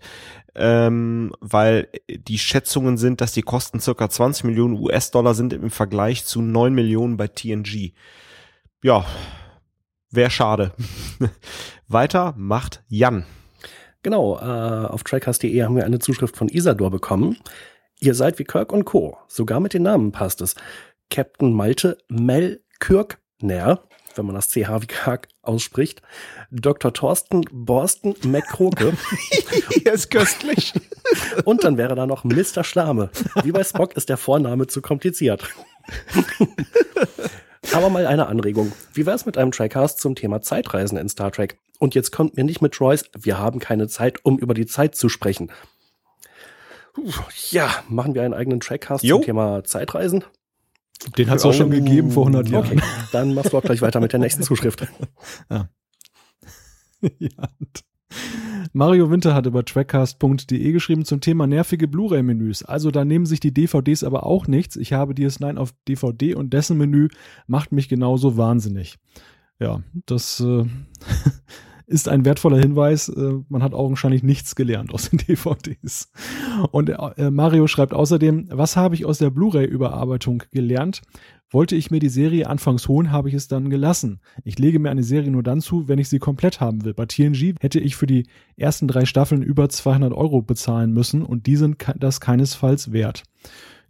[0.58, 6.26] ähm, weil die Schätzungen sind, dass die Kosten circa 20 Millionen US-Dollar sind im Vergleich
[6.26, 7.94] zu 9 Millionen bei TNG.
[8.84, 9.06] Ja,
[10.12, 10.74] wäre schade.
[11.88, 13.26] Weiter macht Jan.
[14.04, 17.38] Genau, äh, auf trackcast.de haben wir eine Zuschrift von Isador bekommen.
[18.00, 19.18] Ihr seid wie Kirk und Co.
[19.28, 20.56] Sogar mit den Namen passt es.
[21.10, 23.84] Captain Malte Mel Kirkner
[24.18, 26.02] wenn man das CH wie Karg ausspricht.
[26.52, 26.94] Dr.
[26.94, 28.94] Thorsten Borsten McCroke.
[29.70, 30.74] Hier ist köstlich.
[31.46, 32.64] Und dann wäre da noch Mr.
[32.64, 33.10] Schlame.
[33.44, 35.44] Wie bei Spock ist der Vorname zu kompliziert.
[37.74, 38.72] Aber mal eine Anregung.
[38.94, 41.58] Wie wäre es mit einem Trackcast zum Thema Zeitreisen in Star Trek?
[41.80, 44.96] Und jetzt kommt mir nicht mit Troyes, wir haben keine Zeit, um über die Zeit
[44.96, 45.52] zu sprechen.
[47.52, 49.18] Ja, machen wir einen eigenen Trackcast jo.
[49.18, 50.24] zum Thema Zeitreisen?
[51.18, 52.66] Den hat es auch schon gegeben vor 100 Jahren.
[52.66, 54.88] Okay, dann machst du auch gleich weiter mit der nächsten Zuschrift.
[55.50, 55.70] Ja.
[57.20, 57.50] ja.
[58.74, 62.64] Mario Winter hat über trackcast.de geschrieben zum Thema nervige Blu-ray-Menüs.
[62.64, 64.76] Also da nehmen sich die DVDs aber auch nichts.
[64.76, 67.10] Ich habe DS9 auf DVD und dessen Menü
[67.48, 68.98] macht mich genauso wahnsinnig.
[69.60, 70.66] Ja, das äh,
[71.88, 73.10] ist ein wertvoller Hinweis.
[73.10, 76.12] Äh, man hat augenscheinlich nichts gelernt aus den DVDs.
[76.72, 81.02] Und äh, Mario schreibt außerdem, was habe ich aus der Blu-ray-Überarbeitung gelernt?
[81.50, 84.20] Wollte ich mir die Serie anfangs holen, habe ich es dann gelassen.
[84.44, 86.94] Ich lege mir eine Serie nur dann zu, wenn ich sie komplett haben will.
[86.94, 88.28] Bei TNG hätte ich für die
[88.58, 93.24] ersten drei Staffeln über 200 Euro bezahlen müssen und die sind das keinesfalls wert.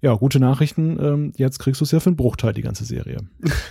[0.01, 0.99] Ja, gute Nachrichten.
[1.01, 3.17] Ähm, jetzt kriegst du es ja für einen Bruchteil, die ganze Serie.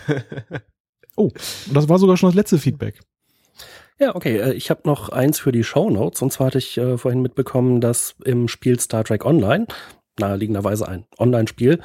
[1.17, 1.31] oh,
[1.69, 3.01] und das war sogar schon das letzte Feedback.
[3.99, 4.39] Ja, okay.
[4.39, 6.23] Äh, ich habe noch eins für die Show Notes.
[6.23, 9.67] Und zwar hatte ich äh, vorhin mitbekommen, dass im Spiel Star Trek Online,
[10.19, 11.81] naheliegenderweise ein Online-Spiel,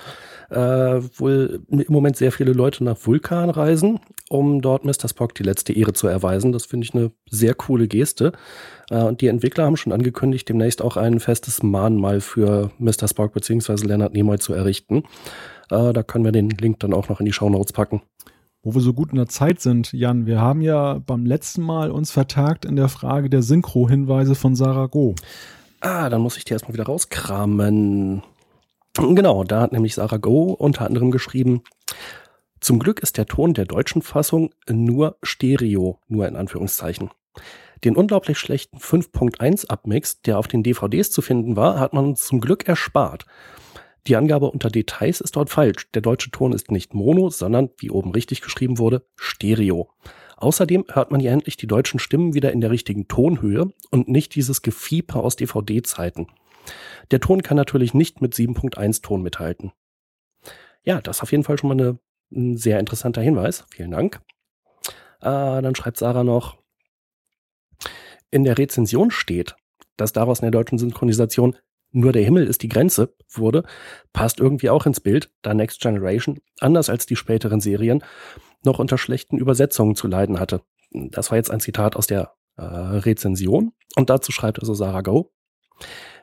[0.49, 5.09] äh, wohl im Moment sehr viele Leute nach Vulkan reisen, um dort Mr.
[5.09, 6.51] Spock die letzte Ehre zu erweisen.
[6.53, 8.33] Das finde ich eine sehr coole Geste.
[8.89, 13.07] Äh, und die Entwickler haben schon angekündigt, demnächst auch ein festes Mahnmal für Mr.
[13.07, 13.85] Spock bzw.
[13.85, 15.03] Leonard Nimoy zu errichten.
[15.69, 18.01] Äh, da können wir den Link dann auch noch in die Show Notes packen.
[18.63, 21.89] Wo wir so gut in der Zeit sind, Jan, wir haben ja beim letzten Mal
[21.89, 25.15] uns vertagt in der Frage der Synchro-Hinweise von Sarah Go.
[25.79, 28.21] Ah, dann muss ich die erstmal wieder rauskramen.
[28.95, 31.63] Genau, da hat nämlich Sarah Go unter anderem geschrieben,
[32.59, 37.09] zum Glück ist der Ton der deutschen Fassung nur Stereo, nur in Anführungszeichen.
[37.83, 42.39] Den unglaublich schlechten 5.1 Abmix, der auf den DVDs zu finden war, hat man zum
[42.39, 43.25] Glück erspart.
[44.07, 45.89] Die Angabe unter Details ist dort falsch.
[45.91, 49.89] Der deutsche Ton ist nicht Mono, sondern, wie oben richtig geschrieben wurde, Stereo.
[50.37, 54.33] Außerdem hört man hier endlich die deutschen Stimmen wieder in der richtigen Tonhöhe und nicht
[54.33, 56.27] dieses Gefieper aus DVD-Zeiten.
[57.11, 59.71] Der Ton kann natürlich nicht mit 7.1 Ton mithalten.
[60.83, 61.99] Ja, das ist auf jeden Fall schon mal eine,
[62.31, 63.65] ein sehr interessanter Hinweis.
[63.69, 64.21] Vielen Dank.
[65.19, 66.57] Äh, dann schreibt Sarah noch,
[68.31, 69.55] in der Rezension steht,
[69.97, 71.55] dass daraus in der deutschen Synchronisation
[71.91, 73.63] nur der Himmel ist die Grenze wurde,
[74.13, 78.03] passt irgendwie auch ins Bild, da Next Generation, anders als die späteren Serien,
[78.63, 80.61] noch unter schlechten Übersetzungen zu leiden hatte.
[80.91, 85.31] Das war jetzt ein Zitat aus der äh, Rezension und dazu schreibt also Sarah Go.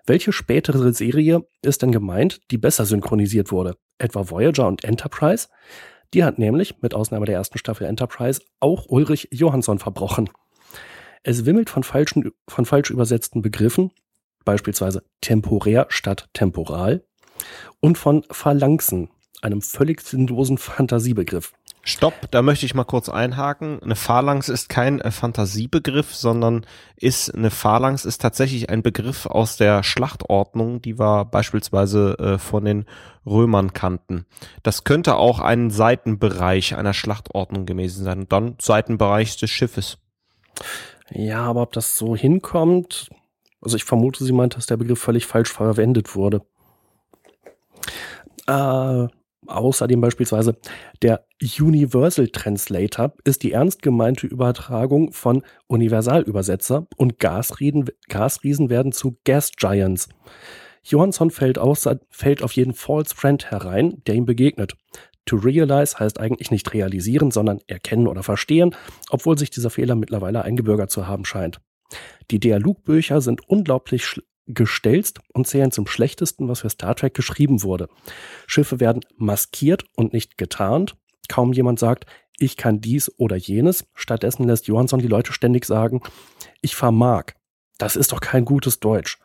[0.06, 3.76] Welche spätere Serie ist denn gemeint, die besser synchronisiert wurde?
[3.98, 5.48] Etwa Voyager und Enterprise?
[6.14, 10.30] Die hat nämlich, mit Ausnahme der ersten Staffel Enterprise, auch Ulrich Johansson verbrochen.
[11.22, 13.90] Es wimmelt von, falschen, von falsch übersetzten Begriffen,
[14.48, 17.04] beispielsweise temporär statt temporal,
[17.80, 19.10] und von Phalanxen,
[19.42, 21.52] einem völlig sinnlosen Fantasiebegriff.
[21.82, 23.82] Stopp, da möchte ich mal kurz einhaken.
[23.82, 26.64] Eine Phalanx ist kein äh, Fantasiebegriff, sondern
[26.96, 32.64] ist eine Phalanx ist tatsächlich ein Begriff aus der Schlachtordnung, die wir beispielsweise äh, von
[32.64, 32.86] den
[33.26, 34.24] Römern kannten.
[34.62, 39.98] Das könnte auch ein Seitenbereich einer Schlachtordnung gewesen sein und dann Seitenbereich des Schiffes.
[41.10, 43.10] Ja, aber ob das so hinkommt,
[43.60, 46.42] also ich vermute, sie meint, dass der Begriff völlig falsch verwendet wurde.
[48.46, 49.08] Äh,
[49.48, 50.56] Außerdem beispielsweise
[51.00, 59.16] der Universal Translator ist die ernst gemeinte Übertragung von Universalübersetzer und Gasriesen, Gasriesen werden zu
[59.24, 60.08] Gas Giants.
[60.82, 64.76] Johansson fällt, außer, fällt auf jeden False Friend herein, der ihm begegnet.
[65.24, 68.74] To realize heißt eigentlich nicht realisieren, sondern erkennen oder verstehen,
[69.08, 71.60] obwohl sich dieser Fehler mittlerweile eingebürgert zu haben scheint.
[72.30, 77.88] Die Dialogbücher sind unglaublich gestelzt und zählen zum schlechtesten, was für Star Trek geschrieben wurde.
[78.46, 80.96] Schiffe werden maskiert und nicht getarnt.
[81.28, 82.06] Kaum jemand sagt,
[82.38, 83.84] ich kann dies oder jenes.
[83.94, 86.00] Stattdessen lässt Johansson die Leute ständig sagen,
[86.60, 87.34] ich vermag.
[87.78, 89.18] Das ist doch kein gutes Deutsch.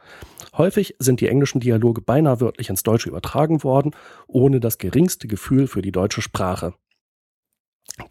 [0.56, 3.92] Häufig sind die englischen Dialoge beinahe wörtlich ins Deutsche übertragen worden,
[4.28, 6.76] ohne das geringste Gefühl für die deutsche Sprache.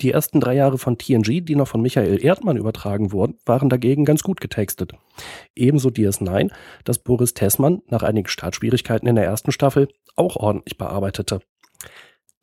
[0.01, 4.05] Die ersten drei Jahre von TNG, die noch von Michael Erdmann übertragen wurden, waren dagegen
[4.05, 4.93] ganz gut getextet.
[5.57, 6.51] Ebenso DS9,
[6.85, 11.41] das Boris Tessmann nach einigen Startschwierigkeiten in der ersten Staffel auch ordentlich bearbeitete.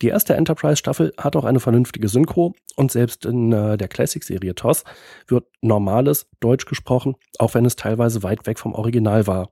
[0.02, 4.86] Die erste Enterprise-Staffel hat auch eine vernünftige Synchro und selbst in äh, der Classic-Serie TOS
[5.28, 9.52] wird normales Deutsch gesprochen, auch wenn es teilweise weit weg vom Original war.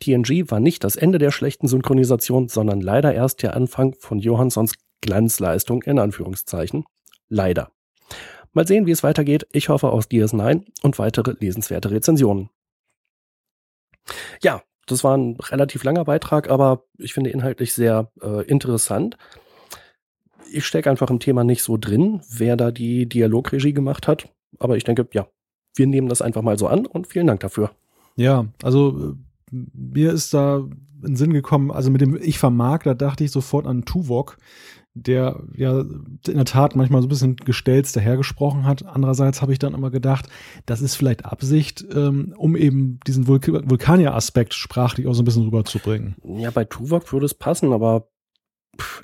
[0.00, 4.74] TNG war nicht das Ende der schlechten Synchronisation, sondern leider erst der Anfang von Johanssons
[5.00, 6.84] Glanzleistung in Anführungszeichen.
[7.28, 7.70] Leider.
[8.52, 9.46] Mal sehen, wie es weitergeht.
[9.52, 12.50] Ich hoffe aus DS9 und weitere lesenswerte Rezensionen.
[14.42, 19.16] Ja, das war ein relativ langer Beitrag, aber ich finde inhaltlich sehr äh, interessant.
[20.52, 24.28] Ich stecke einfach im Thema nicht so drin, wer da die Dialogregie gemacht hat.
[24.58, 25.28] Aber ich denke, ja,
[25.76, 27.70] wir nehmen das einfach mal so an und vielen Dank dafür.
[28.16, 29.14] Ja, also
[29.52, 30.64] mir ist da
[31.04, 34.38] in Sinn gekommen, also mit dem Ich vermag, da dachte ich sofort an Tuvok,
[34.94, 38.84] der ja in der Tat manchmal so ein bisschen gestelzt dahergesprochen hat.
[38.84, 40.28] Andererseits habe ich dann immer gedacht,
[40.66, 45.44] das ist vielleicht Absicht, ähm, um eben diesen Vulk Vulkanier-Aspekt sprachlich auch so ein bisschen
[45.44, 46.16] rüberzubringen.
[46.24, 48.08] Ja, bei Tuvok würde es passen, aber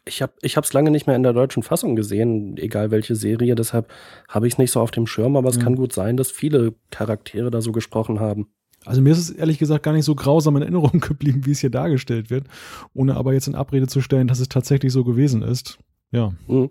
[0.05, 3.55] Ich habe ich es lange nicht mehr in der deutschen Fassung gesehen, egal welche Serie,
[3.55, 3.91] deshalb
[4.29, 5.63] habe ich es nicht so auf dem Schirm, aber es mhm.
[5.63, 8.49] kann gut sein, dass viele Charaktere da so gesprochen haben.
[8.87, 11.61] Also mir ist es ehrlich gesagt gar nicht so grausam in Erinnerung geblieben, wie es
[11.61, 12.47] hier dargestellt wird,
[12.95, 15.79] ohne aber jetzt in Abrede zu stellen, dass es tatsächlich so gewesen ist.
[16.13, 16.33] Ja.
[16.47, 16.71] Mhm.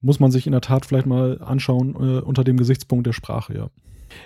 [0.00, 3.54] Muss man sich in der Tat vielleicht mal anschauen äh, unter dem Gesichtspunkt der Sprache,
[3.54, 3.70] ja.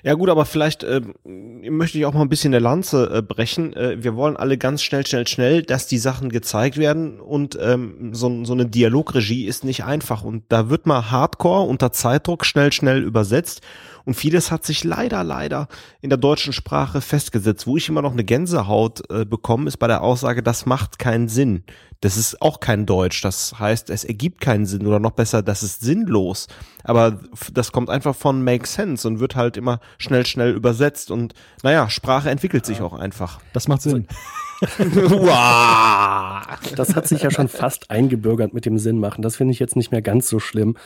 [0.02, 3.72] Ja gut, aber vielleicht äh, möchte ich auch mal ein bisschen der Lanze äh, brechen.
[3.74, 8.10] Äh, wir wollen alle ganz schnell, schnell, schnell, dass die Sachen gezeigt werden und ähm,
[8.12, 12.72] so, so eine Dialogregie ist nicht einfach und da wird mal Hardcore unter Zeitdruck schnell,
[12.72, 13.62] schnell übersetzt
[14.04, 15.68] und vieles hat sich leider, leider
[16.00, 17.66] in der deutschen Sprache festgesetzt.
[17.66, 21.28] Wo ich immer noch eine Gänsehaut äh, bekomme, ist bei der Aussage, das macht keinen
[21.28, 21.64] Sinn.
[22.00, 23.20] Das ist auch kein Deutsch.
[23.20, 26.46] Das heißt, es ergibt keinen Sinn oder noch besser, das ist sinnlos.
[26.82, 27.20] Aber
[27.52, 31.10] das kommt einfach von Make Sense und wird halt immer schnell, schnell übersetzt.
[31.10, 33.40] Und naja, Sprache entwickelt sich auch einfach.
[33.52, 34.06] Das macht Sinn.
[36.76, 39.22] das hat sich ja schon fast eingebürgert mit dem Sinn machen.
[39.22, 40.76] Das finde ich jetzt nicht mehr ganz so schlimm.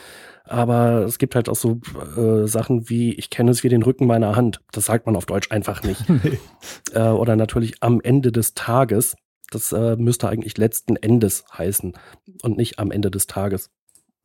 [0.47, 1.79] Aber es gibt halt auch so
[2.17, 4.61] äh, Sachen wie, ich kenne es wie den Rücken meiner Hand.
[4.71, 6.07] Das sagt man auf Deutsch einfach nicht.
[6.09, 6.39] nee.
[6.93, 9.15] äh, oder natürlich am Ende des Tages.
[9.51, 11.93] Das äh, müsste eigentlich letzten Endes heißen
[12.41, 13.69] und nicht am Ende des Tages.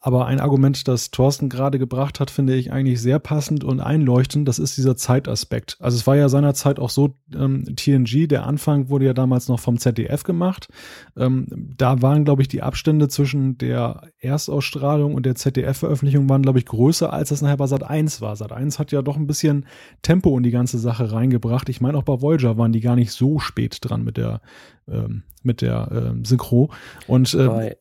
[0.02, 4.48] Aber ein Argument, das Thorsten gerade gebracht hat, finde ich eigentlich sehr passend und einleuchtend.
[4.48, 5.76] Das ist dieser Zeitaspekt.
[5.78, 9.60] Also es war ja seinerzeit auch so, ähm, TNG, der Anfang wurde ja damals noch
[9.60, 10.68] vom ZDF gemacht.
[11.18, 16.58] Ähm, da waren, glaube ich, die Abstände zwischen der Erstausstrahlung und der ZDF-Veröffentlichung waren, glaube
[16.58, 18.36] ich, größer, als das nachher bei Sat 1 war.
[18.36, 19.66] Sat 1 hat ja doch ein bisschen
[20.00, 21.68] Tempo in die ganze Sache reingebracht.
[21.68, 24.40] Ich meine, auch bei Voyager waren die gar nicht so spät dran mit der,
[24.88, 26.70] ähm, mit der ähm, Synchro.
[27.06, 27.74] Und äh,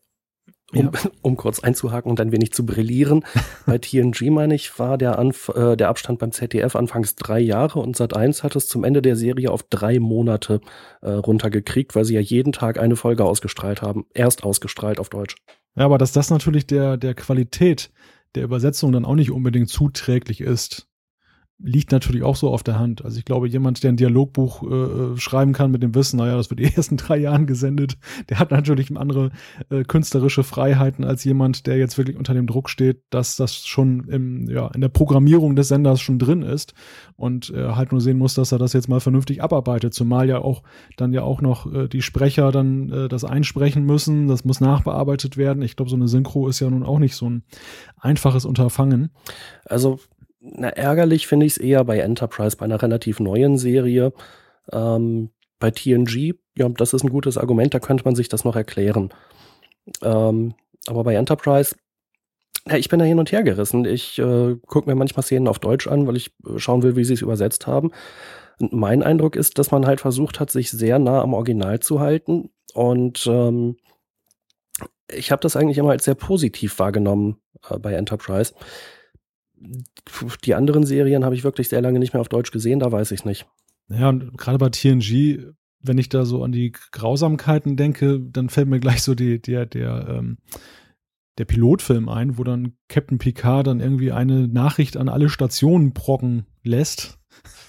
[0.74, 0.92] um, ja.
[1.22, 3.24] um kurz einzuhaken und ein wenig zu brillieren.
[3.66, 7.80] Bei TNG, meine ich, war der, Anf äh, der Abstand beim ZDF anfangs drei Jahre
[7.80, 10.62] und Sat 1 hat es zum Ende der Serie auf drei Monate
[11.02, 14.06] äh, runtergekriegt, weil sie ja jeden Tag eine Folge ausgestrahlt haben.
[14.14, 15.36] Erst ausgestrahlt auf Deutsch.
[15.76, 17.92] Ja, aber dass das natürlich der, der Qualität
[18.36, 20.89] der Übersetzung dann auch nicht unbedingt zuträglich ist
[21.62, 23.04] liegt natürlich auch so auf der Hand.
[23.04, 26.50] Also ich glaube, jemand, der ein Dialogbuch äh, schreiben kann mit dem Wissen, naja, das
[26.50, 27.98] wird die ersten drei Jahren gesendet,
[28.30, 29.32] der hat natürlich andere
[29.70, 34.08] äh, künstlerische Freiheiten als jemand, der jetzt wirklich unter dem Druck steht, dass das schon
[34.08, 36.74] im, ja, in der Programmierung des Senders schon drin ist
[37.18, 39.94] und äh, halt nur sehen muss, dass er das jetzt mal vernünftig abarbeitet.
[39.94, 40.64] Zumal ja auch
[40.96, 45.36] dann ja auch noch äh, die Sprecher dann äh, das einsprechen müssen, das muss nachbearbeitet
[45.36, 45.62] werden.
[45.62, 47.44] Ich glaube, so eine Synchro ist ja nun auch nicht so ein
[48.00, 49.10] einfaches Unterfangen.
[49.66, 50.00] Also
[50.40, 54.14] na, ärgerlich finde ich es eher bei Enterprise, bei einer relativ neuen Serie.
[54.72, 58.56] Ähm, bei TNG, ja, das ist ein gutes Argument, da könnte man sich das noch
[58.56, 59.10] erklären.
[60.02, 60.54] Ähm,
[60.88, 61.76] aber bei Enterprise,
[62.68, 63.86] ja, ich bin da hin und her gerissen.
[63.86, 67.04] Ich äh, gucke mir manchmal Szenen auf Deutsch an, weil ich äh, schauen will, wie
[67.04, 67.92] sie es übersetzt haben.
[68.60, 72.00] Und mein Eindruck ist, dass man halt versucht hat, sich sehr nah am Original zu
[72.00, 72.50] halten.
[72.74, 73.78] Und ähm,
[75.12, 77.38] ich habe das eigentlich immer als sehr positiv wahrgenommen
[77.70, 78.54] äh, bei Enterprise
[80.44, 83.12] die anderen Serien habe ich wirklich sehr lange nicht mehr auf Deutsch gesehen, da weiß
[83.12, 83.46] ich nicht.
[83.90, 88.68] Ja, und gerade bei TNG, wenn ich da so an die Grausamkeiten denke, dann fällt
[88.68, 90.38] mir gleich so die, der, der, ähm,
[91.38, 96.46] der Pilotfilm ein, wo dann Captain Picard dann irgendwie eine Nachricht an alle Stationen brocken
[96.64, 97.18] lässt.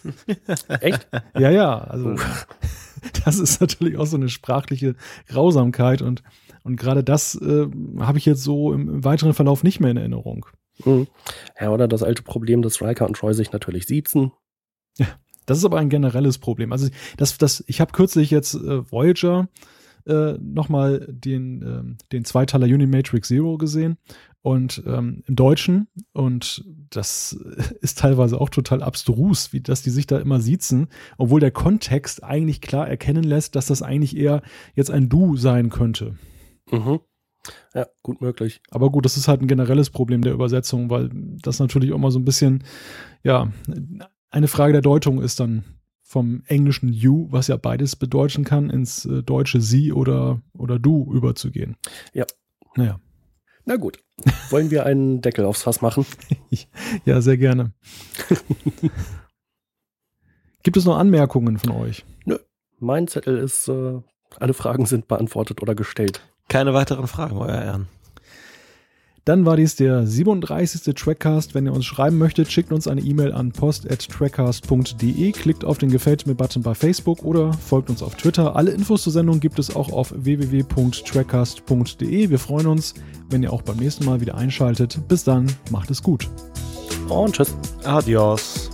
[0.81, 1.09] Echt?
[1.39, 2.17] Ja, ja, also
[3.25, 4.97] das ist natürlich auch so eine sprachliche
[5.29, 6.23] Grausamkeit und,
[6.65, 7.67] und gerade das äh,
[8.01, 10.47] habe ich jetzt so im, im weiteren Verlauf nicht mehr in Erinnerung.
[10.85, 11.07] Mhm.
[11.61, 14.33] Ja, oder das alte Problem, dass Riker und Troy sich natürlich siezen.
[14.99, 15.07] Ja,
[15.47, 16.73] das ist aber ein generelles Problem.
[16.73, 19.49] Also das, das, ich habe kürzlich jetzt äh, Voyager
[20.07, 23.99] äh, nochmal den, äh, den Zweiteiler Unimatrix Zero gesehen
[24.43, 27.33] und ähm, im Deutschen und das
[27.81, 30.89] ist teilweise auch total abstrus, wie dass die sich da immer siezen,
[31.19, 34.43] obwohl der Kontext eigentlich klar erkennen lässt, dass das eigentlich eher
[34.75, 36.17] jetzt ein Du sein könnte.
[36.71, 37.01] Mhm.
[37.75, 38.61] Ja, gut möglich.
[38.71, 42.11] Aber gut, das ist halt ein generelles Problem der Übersetzung, weil das natürlich auch mal
[42.11, 42.65] so ein bisschen,
[43.23, 43.51] ja,
[44.31, 45.65] eine Frage der Deutung ist dann
[46.03, 51.13] vom englischen you, was ja beides bedeuten kann, ins äh, deutsche sie oder, oder du
[51.13, 51.77] überzugehen.
[52.13, 52.27] Ja.
[52.75, 52.99] Naja.
[53.65, 53.99] Na gut.
[54.51, 56.05] Wollen wir einen Deckel aufs Fass machen?
[57.05, 57.73] ja, sehr gerne.
[60.63, 62.05] Gibt es noch Anmerkungen von euch?
[62.25, 62.39] Nö.
[62.81, 64.01] Mein Zettel ist, äh,
[64.39, 66.23] alle Fragen sind beantwortet oder gestellt.
[66.51, 67.87] Keine weiteren Fragen, euer Ehren.
[69.25, 70.93] Dann war dies der 37.
[70.97, 71.55] Trackcast.
[71.55, 76.27] Wenn ihr uns schreiben möchtet, schickt uns eine E-Mail an post.trackcast.de, klickt auf den Gefällt
[76.27, 78.57] mir-Button bei Facebook oder folgt uns auf Twitter.
[78.57, 82.31] Alle Infos zur Sendung gibt es auch auf www.trackcast.de.
[82.31, 82.95] Wir freuen uns,
[83.29, 84.99] wenn ihr auch beim nächsten Mal wieder einschaltet.
[85.07, 86.29] Bis dann, macht es gut.
[87.09, 87.55] Und tschüss.
[87.85, 88.69] Adios.